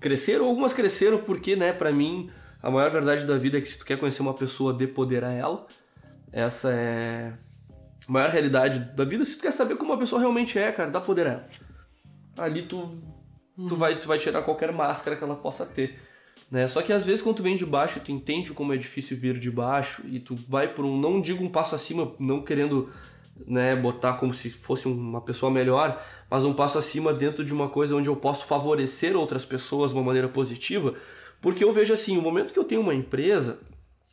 cresceram, 0.00 0.46
algumas 0.46 0.72
cresceram 0.72 1.18
porque, 1.18 1.56
né, 1.56 1.72
para 1.72 1.92
mim, 1.92 2.30
a 2.62 2.70
maior 2.70 2.90
verdade 2.90 3.24
da 3.24 3.36
vida 3.36 3.58
é 3.58 3.60
que 3.60 3.68
se 3.68 3.78
tu 3.78 3.84
quer 3.84 3.98
conhecer 3.98 4.22
uma 4.22 4.34
pessoa, 4.34 4.72
dê 4.72 4.86
poder 4.86 5.24
a 5.24 5.30
ela. 5.30 5.66
Essa 6.32 6.72
é 6.72 7.32
a 8.08 8.12
maior 8.12 8.30
realidade 8.30 8.80
da 8.80 9.04
vida. 9.04 9.24
Se 9.24 9.36
tu 9.36 9.42
quer 9.42 9.52
saber 9.52 9.76
como 9.76 9.92
uma 9.92 9.98
pessoa 9.98 10.20
realmente 10.20 10.58
é, 10.58 10.72
cara, 10.72 10.90
dá 10.90 11.00
poder 11.00 11.26
a 11.26 11.30
ela. 11.30 11.48
Ali 12.36 12.62
tu, 12.62 12.98
tu, 13.68 13.76
vai, 13.76 13.98
tu 13.98 14.08
vai 14.08 14.18
tirar 14.18 14.42
qualquer 14.42 14.72
máscara 14.72 15.16
que 15.16 15.22
ela 15.22 15.36
possa 15.36 15.64
ter. 15.64 15.98
Né? 16.50 16.66
Só 16.68 16.82
que 16.82 16.92
às 16.92 17.04
vezes 17.04 17.22
quando 17.22 17.36
tu 17.36 17.42
vem 17.42 17.56
de 17.56 17.64
baixo, 17.64 18.00
tu 18.00 18.10
entende 18.10 18.52
como 18.52 18.72
é 18.72 18.76
difícil 18.76 19.16
vir 19.16 19.38
de 19.38 19.50
baixo 19.50 20.02
e 20.06 20.18
tu 20.18 20.34
vai 20.48 20.68
por 20.68 20.84
um, 20.84 20.98
não 20.98 21.20
digo 21.20 21.42
um 21.44 21.48
passo 21.48 21.74
acima, 21.74 22.14
não 22.18 22.42
querendo 22.42 22.92
né, 23.46 23.74
botar 23.74 24.14
como 24.14 24.32
se 24.32 24.50
fosse 24.50 24.86
uma 24.86 25.20
pessoa 25.20 25.50
melhor, 25.50 26.02
mas 26.30 26.44
um 26.44 26.52
passo 26.52 26.78
acima 26.78 27.12
dentro 27.12 27.44
de 27.44 27.52
uma 27.52 27.68
coisa 27.68 27.96
onde 27.96 28.08
eu 28.08 28.16
posso 28.16 28.46
favorecer 28.46 29.16
outras 29.16 29.44
pessoas 29.44 29.90
de 29.90 29.96
uma 29.96 30.04
maneira 30.04 30.28
positiva, 30.28 30.94
porque 31.40 31.64
eu 31.64 31.72
vejo 31.72 31.92
assim, 31.92 32.16
o 32.16 32.22
momento 32.22 32.52
que 32.52 32.58
eu 32.58 32.64
tenho 32.64 32.80
uma 32.80 32.94
empresa, 32.94 33.58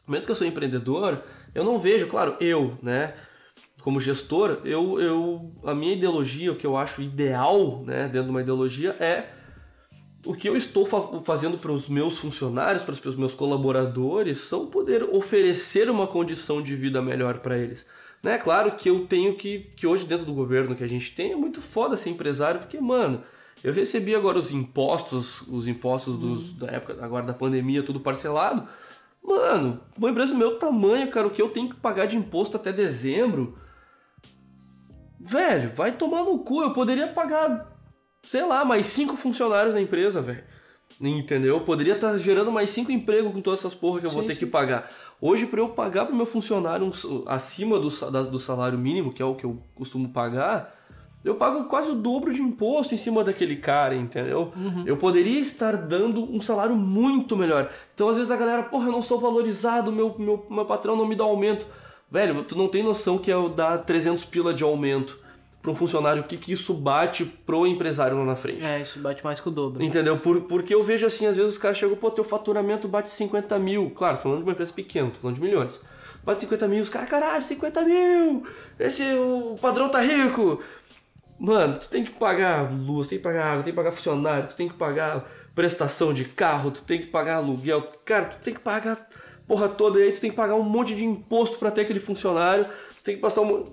o 0.06 0.12
momento 0.12 0.26
que 0.26 0.32
eu 0.32 0.36
sou 0.36 0.48
empreendedor, 0.48 1.22
eu 1.54 1.64
não 1.64 1.80
vejo, 1.80 2.08
claro, 2.08 2.36
eu, 2.40 2.78
né, 2.82 3.14
como 3.82 4.00
gestor, 4.00 4.60
eu, 4.64 5.00
eu 5.00 5.52
a 5.64 5.74
minha 5.74 5.94
ideologia, 5.94 6.52
o 6.52 6.56
que 6.56 6.68
eu 6.68 6.78
acho 6.78 7.02
ideal, 7.02 7.84
né, 7.86 8.04
dentro 8.04 8.26
de 8.26 8.30
uma 8.30 8.42
ideologia 8.42 8.96
é 9.00 9.30
o 10.26 10.36
que 10.36 10.48
eu 10.48 10.56
estou 10.56 10.86
fa 10.86 11.02
fazendo 11.22 11.58
para 11.58 11.72
os 11.72 11.90
meus 11.90 12.20
funcionários, 12.20 12.84
para 12.84 12.94
os 12.94 13.16
meus 13.16 13.34
colaboradores, 13.34 14.40
são 14.40 14.68
poder 14.68 15.04
oferecer 15.04 15.90
uma 15.90 16.06
condição 16.06 16.62
de 16.62 16.76
vida 16.76 17.02
melhor 17.02 17.40
para 17.40 17.58
eles. 17.58 17.88
Né? 18.22 18.38
Claro 18.38 18.72
que 18.74 18.90
eu 18.90 19.06
tenho 19.08 19.36
que, 19.36 19.72
que 19.76 19.88
hoje 19.88 20.06
dentro 20.06 20.26
do 20.26 20.34
governo 20.34 20.76
que 20.76 20.84
a 20.84 20.88
gente 20.88 21.16
tem, 21.16 21.32
é 21.32 21.36
muito 21.36 21.62
foda 21.62 21.98
ser 21.98 22.12
empresário, 22.12 22.60
porque, 22.60 22.80
mano, 22.80 23.24
eu 23.64 23.74
recebi 23.74 24.16
agora 24.16 24.38
os 24.38 24.52
impostos, 24.52 25.42
os 25.42 25.68
impostos 25.68 26.18
dos, 26.18 26.54
da 26.54 26.68
época 26.68 27.04
agora 27.04 27.26
da 27.26 27.34
pandemia, 27.34 27.84
tudo 27.84 28.00
parcelado. 28.00 28.68
Mano, 29.24 29.80
uma 29.98 30.10
empresa 30.10 30.34
do 30.34 30.38
meu 30.38 30.58
tamanho, 30.58 31.10
cara, 31.10 31.28
o 31.28 31.32
que 31.32 31.42
eu 31.42 31.50
tenho 31.50 31.70
que 31.70 31.76
pagar 31.76 32.08
de 32.08 32.18
imposto 32.18 32.58
até 32.58 32.74
dezembro, 32.74 33.58
velho, 35.20 35.70
vai 35.76 35.92
tomar 35.92 36.24
no 36.24 36.40
cu. 36.40 36.62
Eu 36.64 36.74
poderia 36.74 37.08
pagar, 37.08 37.72
sei 38.24 38.46
lá, 38.46 38.66
mais 38.66 38.88
cinco 38.88 39.16
funcionários 39.16 39.76
na 39.76 39.82
empresa, 39.82 40.22
velho. 40.22 40.44
Entendeu? 41.00 41.56
Eu 41.56 41.62
poderia 41.62 41.96
estar 41.96 42.12
tá 42.12 42.18
gerando 42.18 42.52
mais 42.52 42.70
cinco 42.72 42.92
empregos 42.92 43.32
com 43.32 43.42
todas 43.42 43.60
essas 43.60 43.74
porra 43.74 44.00
que 44.00 44.06
eu 44.06 44.10
sim, 44.10 44.16
vou 44.16 44.26
ter 44.26 44.34
sim. 44.34 44.40
que 44.40 44.46
pagar. 44.46 44.92
Hoje, 45.24 45.46
para 45.46 45.60
eu 45.60 45.70
pagar 45.70 46.08
para 46.08 46.16
meu 46.16 46.26
funcionário 46.26 46.88
um, 46.88 47.24
acima 47.28 47.80
do, 47.80 47.90
do 48.26 48.40
salário 48.40 48.78
mínimo, 48.78 49.14
que 49.14 49.22
é 49.22 49.26
o 49.26 49.36
que 49.36 49.46
eu 49.46 49.62
costumo 49.76 50.10
pagar, 50.10 50.76
eu 51.24 51.36
pago 51.36 51.66
quase 51.66 51.92
o 51.92 51.96
dobro 51.96 52.34
de 52.34 52.42
imposto 52.42 52.96
em 52.96 52.98
cima 52.98 53.24
daquele 53.24 53.58
cara, 53.58 53.94
entendeu? 53.96 54.52
Uhum. 54.56 54.84
Eu 54.88 54.98
poderia 54.98 55.40
estar 55.40 55.78
dando 55.78 56.24
um 56.24 56.42
salário 56.42 56.76
muito 56.76 57.38
melhor. 57.38 57.70
Então, 57.94 58.10
às 58.10 58.18
vezes, 58.18 58.32
a 58.32 58.36
galera, 58.36 58.64
porra, 58.64 58.88
eu 58.88 58.92
não 58.92 59.04
sou 59.04 59.20
valorizado, 59.20 59.92
meu, 59.92 60.16
meu, 60.18 60.44
meu 60.50 60.66
patrão 60.66 60.96
não 60.96 61.06
me 61.06 61.16
dá 61.16 61.24
aumento. 61.24 61.68
Velho, 62.10 62.44
tu 62.44 62.58
não 62.58 62.68
tem 62.68 62.82
noção 62.82 63.20
que 63.20 63.32
é 63.32 63.50
dar 63.50 63.78
300 63.78 64.26
pila 64.26 64.52
de 64.52 64.64
aumento 64.64 65.20
um 65.70 65.76
funcionário, 65.76 66.24
o 66.24 66.26
que, 66.26 66.38
que 66.38 66.52
isso 66.52 66.74
bate 66.74 67.24
pro 67.24 67.68
empresário 67.68 68.18
lá 68.18 68.26
na 68.26 68.36
frente. 68.36 68.66
É, 68.66 68.82
isso 68.82 69.00
bate 69.00 69.24
mais 69.24 69.40
que 69.40 69.48
o 69.48 69.52
dobro. 69.52 69.84
Entendeu? 69.84 70.18
Por, 70.18 70.42
porque 70.42 70.74
eu 70.74 70.84
vejo 70.84 71.06
assim, 71.06 71.28
às 71.28 71.38
vezes 71.38 71.54
os 71.54 71.58
caras 71.60 71.78
chegam, 71.78 71.96
pô, 71.96 72.10
teu 72.10 72.24
faturamento 72.24 72.88
bate 72.88 73.12
50 73.12 73.60
mil. 73.60 73.92
Claro, 73.92 74.18
falando 74.18 74.40
de 74.40 74.44
uma 74.44 74.54
empresa 74.54 74.74
pequena, 74.74 75.12
tô 75.12 75.20
falando 75.20 75.36
de 75.36 75.42
milhões. 75.42 75.80
Bate 76.24 76.40
50 76.40 76.68
mil, 76.68 76.82
os 76.82 76.90
caras, 76.90 77.10
caralho, 77.10 77.44
50 77.44 77.82
mil! 77.84 78.46
Esse, 78.80 79.04
o 79.14 79.58
padrão 79.60 79.90
tá 79.90 80.00
rico! 80.00 80.62
Mano, 81.40 81.78
tu 81.78 81.90
tem 81.90 82.04
que 82.04 82.12
pagar 82.12 82.72
luz, 82.72 83.08
tem 83.08 83.18
que 83.18 83.24
pagar 83.24 83.48
água, 83.48 83.64
tem 83.64 83.74
que 83.74 83.78
pagar 83.78 83.92
funcionário, 83.92 84.48
tu 84.48 84.56
tem 84.56 84.70
que 84.70 84.76
pagar 84.76 85.28
prestação 85.56 86.14
de 86.14 86.26
carro, 86.26 86.70
tu 86.70 86.84
tem 86.84 87.00
que 87.00 87.08
pagar 87.08 87.38
aluguel. 87.38 87.82
Cara, 88.06 88.26
tu 88.26 88.38
tem 88.38 88.54
que 88.54 88.60
pagar 88.60 89.10
porra 89.48 89.68
toda 89.68 90.00
e 90.00 90.04
aí 90.04 90.12
tu 90.12 90.22
tem 90.22 90.30
que 90.30 90.36
pagar 90.36 90.56
um 90.56 90.64
monte 90.64 90.96
de 90.96 91.04
imposto 91.04 91.58
para 91.58 91.72
ter 91.72 91.82
aquele 91.82 92.00
funcionário. 92.00 92.68
Tu 92.98 93.04
tem 93.04 93.16
que 93.16 93.22
passar 93.22 93.42
um. 93.42 93.66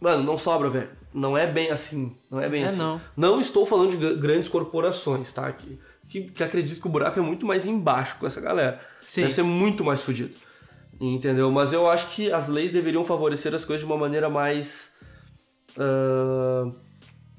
Mano, 0.00 0.22
não 0.22 0.36
sobra, 0.36 0.68
velho. 0.68 0.90
Não 1.12 1.36
é 1.36 1.46
bem 1.46 1.70
assim. 1.70 2.14
Não 2.30 2.40
é 2.40 2.48
bem 2.48 2.62
é 2.62 2.66
assim. 2.66 2.78
Não. 2.78 3.00
não 3.16 3.40
estou 3.40 3.64
falando 3.64 3.96
de 3.96 4.14
grandes 4.16 4.48
corporações, 4.48 5.32
tá? 5.32 5.50
Que, 5.52 5.78
que, 6.08 6.22
que, 6.22 6.42
acredito 6.44 6.80
que 6.80 6.86
o 6.86 6.90
buraco 6.90 7.18
é 7.18 7.22
muito 7.22 7.46
mais 7.46 7.66
embaixo 7.66 8.16
com 8.18 8.26
essa 8.26 8.40
galera. 8.40 8.80
Sim. 9.02 9.22
Deve 9.22 9.32
ser 9.32 9.42
muito 9.42 9.82
mais 9.82 10.02
fodido. 10.02 10.34
Entendeu? 11.00 11.50
Mas 11.50 11.72
eu 11.72 11.90
acho 11.90 12.08
que 12.14 12.30
as 12.30 12.48
leis 12.48 12.72
deveriam 12.72 13.04
favorecer 13.04 13.54
as 13.54 13.64
coisas 13.64 13.86
de 13.86 13.90
uma 13.90 13.98
maneira 13.98 14.28
mais. 14.28 14.94
Uh, 15.76 16.74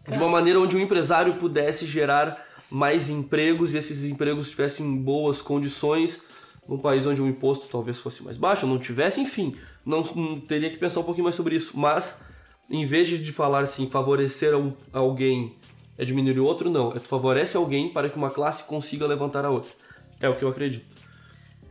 de 0.10 0.18
uma 0.18 0.30
maneira 0.30 0.60
onde 0.60 0.76
o 0.76 0.80
empresário 0.80 1.36
pudesse 1.36 1.86
gerar 1.86 2.46
mais 2.70 3.10
empregos 3.10 3.74
e 3.74 3.78
esses 3.78 4.04
empregos 4.06 4.52
tivessem 4.52 4.98
boas 4.98 5.42
condições 5.42 6.22
num 6.68 6.78
país 6.78 7.06
onde 7.06 7.22
o 7.22 7.28
imposto 7.28 7.68
talvez 7.68 7.98
fosse 7.98 8.24
mais 8.24 8.36
baixo, 8.36 8.68
não 8.68 8.78
tivesse, 8.78 9.22
enfim, 9.22 9.56
não, 9.86 10.04
não, 10.16 10.40
teria 10.40 10.70
que 10.70 10.78
pensar 10.78 11.00
um 11.00 11.04
pouquinho 11.04 11.24
mais 11.24 11.36
sobre 11.36 11.56
isso. 11.56 11.78
Mas, 11.80 12.26
em 12.70 12.86
vez 12.86 13.08
de 13.08 13.32
falar 13.32 13.62
assim, 13.62 13.90
favorecer 13.90 14.54
alguém 14.92 15.56
é 15.98 16.06
diminuir 16.06 16.40
o 16.40 16.46
outro, 16.46 16.70
não. 16.70 16.92
É 16.92 17.00
tu 17.00 17.08
favorece 17.08 17.58
alguém 17.58 17.90
para 17.90 18.10
que 18.10 18.18
uma 18.18 18.30
classe 18.30 18.64
consiga 18.64 19.08
levantar 19.08 19.46
a 19.46 19.50
outra. 19.50 19.72
É 20.20 20.30
o 20.30 20.36
que 20.36 20.44
eu 20.44 20.50
acredito. 20.50 20.86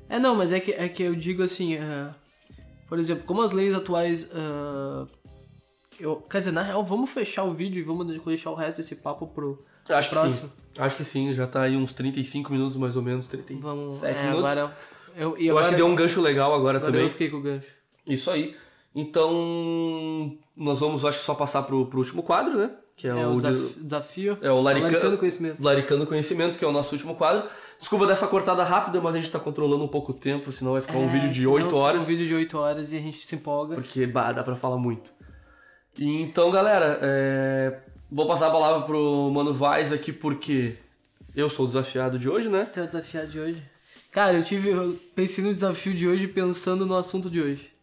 É, 0.08 0.18
não, 0.18 0.34
mas 0.34 0.52
é 0.52 0.60
que, 0.60 0.72
é 0.72 0.88
que 0.88 1.02
eu 1.02 1.14
digo 1.14 1.42
assim, 1.42 1.76
uh, 1.76 2.14
por 2.88 2.98
exemplo, 2.98 3.24
como 3.24 3.42
as 3.42 3.52
leis 3.52 3.74
atuais. 3.74 4.24
Uh, 4.24 5.08
eu, 5.98 6.16
quer 6.16 6.38
dizer, 6.38 6.52
na 6.52 6.62
real, 6.62 6.84
vamos 6.84 7.10
fechar 7.10 7.44
o 7.44 7.54
vídeo 7.54 7.80
e 7.80 7.82
vamos 7.82 8.06
deixar 8.24 8.50
o 8.50 8.54
resto 8.54 8.78
desse 8.78 8.96
papo 8.96 9.26
pro 9.26 9.64
Acho 9.88 10.10
próximo. 10.10 10.48
Que 10.48 10.56
sim. 10.56 10.82
Acho 10.82 10.96
que 10.96 11.04
sim, 11.04 11.32
já 11.32 11.46
tá 11.46 11.62
aí 11.62 11.76
uns 11.76 11.92
35 11.92 12.52
minutos 12.52 12.76
mais 12.76 12.96
ou 12.96 13.02
menos, 13.02 13.26
37 13.26 13.62
Vamos, 13.62 14.02
é, 14.02 14.12
minutos. 14.12 14.44
Agora, 14.44 14.72
eu, 15.16 15.36
eu 15.38 15.50
agora, 15.52 15.60
acho 15.60 15.70
que 15.70 15.76
deu 15.76 15.86
um 15.86 15.94
gancho 15.94 16.20
legal 16.20 16.54
agora, 16.54 16.78
agora 16.78 16.80
também. 16.80 17.02
Eu 17.02 17.10
fiquei 17.10 17.30
com 17.30 17.38
o 17.38 17.40
gancho. 17.40 17.68
Isso 18.06 18.30
aí. 18.30 18.54
Então, 18.98 20.38
nós 20.56 20.80
vamos, 20.80 21.04
acho 21.04 21.18
que 21.18 21.24
só 21.24 21.34
passar 21.34 21.64
pro, 21.64 21.84
pro 21.84 21.98
último 21.98 22.22
quadro, 22.22 22.56
né? 22.56 22.70
Que 22.96 23.06
é, 23.06 23.10
é 23.10 23.26
o, 23.26 23.36
desafio. 23.38 24.38
É 24.40 24.50
o 24.50 24.58
Laricano, 24.62 24.90
Laricano 24.90 25.18
Conhecimento. 25.18 25.62
Laricano 25.62 26.06
Conhecimento, 26.06 26.58
que 26.58 26.64
é 26.64 26.68
o 26.68 26.72
nosso 26.72 26.94
último 26.94 27.14
quadro. 27.14 27.46
Desculpa 27.78 28.06
dessa 28.06 28.26
cortada 28.26 28.64
rápida, 28.64 28.98
mas 29.02 29.14
a 29.14 29.18
gente 29.18 29.30
tá 29.30 29.38
controlando 29.38 29.84
um 29.84 29.88
pouco 29.88 30.12
o 30.12 30.14
tempo, 30.14 30.50
senão 30.50 30.72
vai 30.72 30.80
ficar 30.80 30.94
é, 30.94 30.96
um 30.96 31.10
vídeo 31.10 31.28
de 31.28 31.46
8 31.46 31.76
horas. 31.76 32.04
um 32.04 32.06
vídeo 32.06 32.26
de 32.26 32.34
8 32.34 32.56
horas 32.56 32.90
e 32.90 32.96
a 32.96 33.00
gente 33.00 33.26
se 33.26 33.34
empolga. 33.34 33.74
Porque, 33.74 34.06
bah, 34.06 34.32
dá 34.32 34.42
pra 34.42 34.56
falar 34.56 34.78
muito. 34.78 35.12
E, 35.98 36.22
então, 36.22 36.50
galera, 36.50 36.98
é... 37.02 37.78
vou 38.10 38.26
passar 38.26 38.46
a 38.46 38.50
palavra 38.50 38.86
pro 38.86 39.30
Mano 39.30 39.52
Vaz 39.52 39.92
aqui, 39.92 40.10
porque 40.10 40.76
eu 41.34 41.50
sou 41.50 41.66
o 41.66 41.68
desafiado 41.68 42.18
de 42.18 42.30
hoje, 42.30 42.48
né? 42.48 42.64
Tu 42.64 42.80
é 42.80 42.84
o 42.84 42.86
desafiado 42.86 43.28
de 43.28 43.38
hoje. 43.38 43.62
Cara, 44.10 44.32
eu 44.32 44.42
tive. 44.42 44.70
Eu 44.70 44.98
pensei 45.14 45.44
no 45.44 45.52
desafio 45.52 45.92
de 45.92 46.08
hoje 46.08 46.26
pensando 46.26 46.86
no 46.86 46.96
assunto 46.96 47.28
de 47.28 47.42
hoje. 47.42 47.75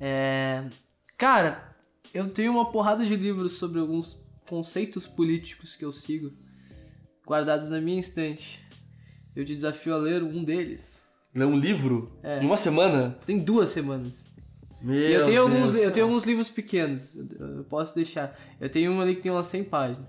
É. 0.00 0.64
Cara, 1.16 1.76
eu 2.14 2.28
tenho 2.28 2.52
uma 2.52 2.70
porrada 2.70 3.04
de 3.04 3.16
livros 3.16 3.52
sobre 3.52 3.80
alguns 3.80 4.22
conceitos 4.48 5.06
políticos 5.06 5.76
que 5.76 5.84
eu 5.84 5.92
sigo, 5.92 6.32
guardados 7.26 7.68
na 7.68 7.80
minha 7.80 8.00
estante. 8.00 8.64
Eu 9.34 9.44
te 9.44 9.54
desafio 9.54 9.94
a 9.94 9.98
ler 9.98 10.22
um 10.22 10.42
deles. 10.42 11.02
Ler 11.34 11.44
um 11.44 11.58
livro? 11.58 12.18
É. 12.22 12.42
Em 12.42 12.46
uma 12.46 12.56
semana? 12.56 13.18
Tem 13.24 13.38
duas 13.38 13.70
semanas. 13.70 14.26
Meu 14.80 14.94
eu 14.94 15.24
tenho 15.24 15.48
Deus 15.48 15.56
alguns, 15.56 15.74
eu 15.74 15.92
tenho 15.92 16.06
alguns 16.06 16.22
livros 16.22 16.48
pequenos, 16.48 17.12
eu 17.14 17.64
posso 17.64 17.94
deixar. 17.94 18.38
Eu 18.60 18.70
tenho 18.70 18.92
um 18.92 19.00
ali 19.00 19.16
que 19.16 19.22
tem 19.22 19.32
umas 19.32 19.48
100 19.48 19.64
páginas. 19.64 20.08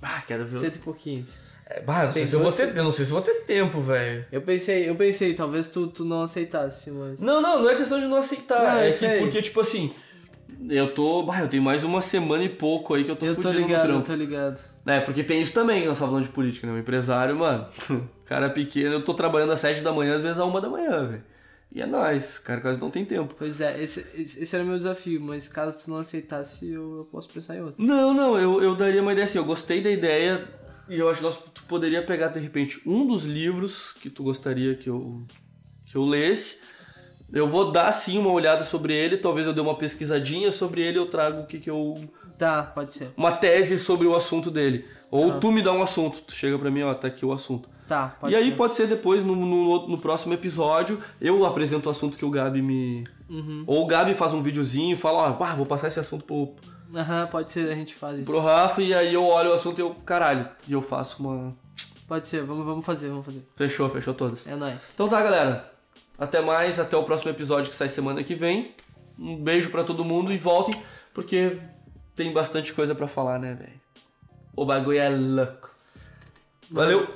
Ah, 0.00 0.22
quero 0.26 0.46
ver. 0.46 0.60
Cento 0.60 0.76
e 0.76 0.78
pouquinhos. 0.78 1.30
É, 1.68 1.80
bah, 1.80 2.04
não 2.04 2.12
sei 2.12 2.24
se 2.26 2.36
eu, 2.36 2.40
vou 2.40 2.52
ter, 2.52 2.76
eu 2.76 2.84
não 2.84 2.92
sei 2.92 3.04
se 3.04 3.10
vou 3.10 3.20
ter 3.20 3.34
tempo, 3.42 3.80
velho. 3.80 4.24
Eu 4.30 4.40
pensei, 4.40 4.88
eu 4.88 4.94
pensei, 4.94 5.34
talvez 5.34 5.66
tu, 5.66 5.88
tu 5.88 6.04
não 6.04 6.22
aceitasse, 6.22 6.92
mas. 6.92 7.20
Não, 7.20 7.42
não, 7.42 7.60
não 7.60 7.68
é 7.68 7.74
questão 7.74 7.98
de 7.98 8.06
não 8.06 8.18
aceitar. 8.18 8.62
Não, 8.62 8.78
é 8.78 8.92
que 8.92 9.18
porque, 9.18 9.42
tipo 9.42 9.60
assim, 9.60 9.92
eu 10.68 10.94
tô. 10.94 11.24
Bah, 11.24 11.40
eu 11.40 11.48
tenho 11.48 11.62
mais 11.64 11.82
uma 11.82 12.00
semana 12.00 12.44
e 12.44 12.48
pouco 12.48 12.94
aí 12.94 13.02
que 13.02 13.10
eu 13.10 13.16
tô 13.16 13.26
eu 13.26 13.34
tô 13.34 13.50
ligado, 13.50 13.68
no 13.68 13.82
trampo. 13.82 13.98
Eu 13.98 14.02
tô 14.02 14.14
ligado. 14.14 14.64
É, 14.86 15.00
porque 15.00 15.24
tem 15.24 15.42
isso 15.42 15.52
também 15.52 15.82
que 15.82 15.88
nós 15.88 15.98
falando 15.98 16.22
de 16.22 16.28
política, 16.28 16.68
né? 16.68 16.72
O 16.72 16.78
empresário, 16.78 17.34
mano, 17.34 17.66
cara 18.24 18.48
pequeno, 18.48 18.94
eu 18.94 19.02
tô 19.02 19.12
trabalhando 19.12 19.50
às 19.52 19.58
sete 19.58 19.80
da 19.80 19.92
manhã, 19.92 20.14
às 20.14 20.22
vezes 20.22 20.38
às 20.38 20.46
uma 20.46 20.60
da 20.60 20.68
manhã, 20.68 21.04
velho. 21.08 21.24
E 21.72 21.82
é 21.82 21.86
nóis, 21.86 22.38
cara 22.38 22.60
quase 22.60 22.80
não 22.80 22.90
tem 22.90 23.04
tempo. 23.04 23.34
Pois 23.36 23.60
é, 23.60 23.82
esse, 23.82 24.06
esse 24.14 24.54
era 24.54 24.64
o 24.64 24.68
meu 24.68 24.78
desafio, 24.78 25.20
mas 25.20 25.48
caso 25.48 25.84
tu 25.84 25.90
não 25.90 25.98
aceitasse, 25.98 26.70
eu, 26.70 26.98
eu 26.98 27.08
posso 27.10 27.28
pensar 27.28 27.56
em 27.56 27.60
outro. 27.60 27.84
Não, 27.84 28.14
não, 28.14 28.38
eu, 28.38 28.62
eu 28.62 28.76
daria 28.76 29.02
uma 29.02 29.12
ideia 29.12 29.24
assim, 29.24 29.38
eu 29.38 29.44
gostei 29.44 29.82
da 29.82 29.90
ideia 29.90 30.46
e 30.88 30.98
eu 30.98 31.08
acho 31.08 31.20
que 31.20 31.26
nós, 31.26 31.38
tu 31.52 31.62
poderia 31.64 32.02
pegar, 32.02 32.28
de 32.28 32.38
repente, 32.38 32.80
um 32.86 33.06
dos 33.06 33.24
livros 33.24 33.92
que 34.00 34.08
tu 34.08 34.22
gostaria 34.22 34.74
que 34.74 34.88
eu, 34.88 35.22
que 35.84 35.96
eu 35.96 36.04
lesse 36.04 36.60
Eu 37.32 37.48
vou 37.48 37.72
dar 37.72 37.90
sim 37.92 38.18
uma 38.18 38.30
olhada 38.30 38.64
sobre 38.64 38.94
ele, 38.94 39.16
talvez 39.16 39.46
eu 39.46 39.52
dê 39.52 39.60
uma 39.60 39.74
pesquisadinha 39.74 40.52
sobre 40.52 40.82
ele, 40.82 40.98
eu 40.98 41.06
trago 41.06 41.42
o 41.42 41.46
que, 41.46 41.58
que 41.58 41.70
eu. 41.70 42.08
Tá, 42.38 42.62
pode 42.62 42.94
ser. 42.94 43.10
Uma 43.16 43.32
tese 43.32 43.78
sobre 43.78 44.06
o 44.06 44.14
assunto 44.14 44.50
dele. 44.50 44.84
Ou 45.10 45.40
tu 45.40 45.50
me 45.50 45.62
dá 45.62 45.72
um 45.72 45.82
assunto, 45.82 46.20
tu 46.20 46.32
chega 46.32 46.58
pra 46.58 46.70
mim, 46.70 46.82
ó, 46.82 46.94
tá 46.94 47.08
aqui 47.08 47.24
o 47.24 47.32
assunto. 47.32 47.68
Tá, 47.88 48.16
pode 48.20 48.32
e 48.32 48.36
aí 48.36 48.50
ser. 48.50 48.56
pode 48.56 48.74
ser 48.74 48.86
depois, 48.88 49.22
no, 49.22 49.34
no, 49.34 49.88
no 49.88 49.98
próximo 49.98 50.34
episódio, 50.34 51.00
eu 51.20 51.44
apresento 51.46 51.88
o 51.88 51.92
assunto 51.92 52.18
que 52.18 52.24
o 52.24 52.30
Gabi 52.30 52.60
me. 52.60 53.04
Uhum. 53.28 53.64
Ou 53.66 53.84
o 53.84 53.86
Gabi 53.86 54.12
faz 54.14 54.34
um 54.34 54.42
videozinho 54.42 54.94
e 54.94 54.96
fala, 54.96 55.36
ó, 55.38 55.44
ah, 55.44 55.54
vou 55.54 55.66
passar 55.66 55.86
esse 55.86 56.00
assunto 56.00 56.24
pro, 56.24 56.54
Aham, 56.96 57.26
pode 57.26 57.52
ser, 57.52 57.70
a 57.70 57.74
gente 57.74 57.94
faz 57.94 58.18
isso. 58.18 58.24
pro 58.24 58.40
Rafa, 58.40 58.80
e 58.80 58.94
aí 58.94 59.12
eu 59.12 59.24
olho 59.24 59.50
o 59.50 59.52
assunto 59.52 59.78
e 59.78 59.82
eu, 59.82 59.94
caralho, 59.96 60.48
e 60.66 60.72
eu 60.72 60.80
faço 60.80 61.22
uma. 61.22 61.54
Pode 62.08 62.26
ser, 62.26 62.42
vamos, 62.42 62.64
vamos 62.64 62.86
fazer, 62.86 63.08
vamos 63.08 63.26
fazer. 63.26 63.46
Fechou, 63.54 63.90
fechou 63.90 64.14
todas. 64.14 64.46
É 64.46 64.54
nóis. 64.56 64.92
Então 64.94 65.08
tá, 65.08 65.20
galera. 65.22 65.70
Até 66.18 66.40
mais, 66.40 66.80
até 66.80 66.96
o 66.96 67.02
próximo 67.04 67.30
episódio 67.30 67.70
que 67.70 67.76
sai 67.76 67.88
semana 67.90 68.24
que 68.24 68.34
vem. 68.34 68.74
Um 69.18 69.36
beijo 69.36 69.70
pra 69.70 69.84
todo 69.84 70.04
mundo 70.04 70.32
e 70.32 70.38
voltem, 70.38 70.74
porque 71.12 71.58
tem 72.14 72.32
bastante 72.32 72.72
coisa 72.72 72.94
pra 72.94 73.06
falar, 73.06 73.38
né, 73.38 73.54
velho? 73.54 73.80
O 74.56 74.64
bagulho 74.64 74.98
é 74.98 75.08
louco. 75.10 75.70
Valeu. 76.70 77.14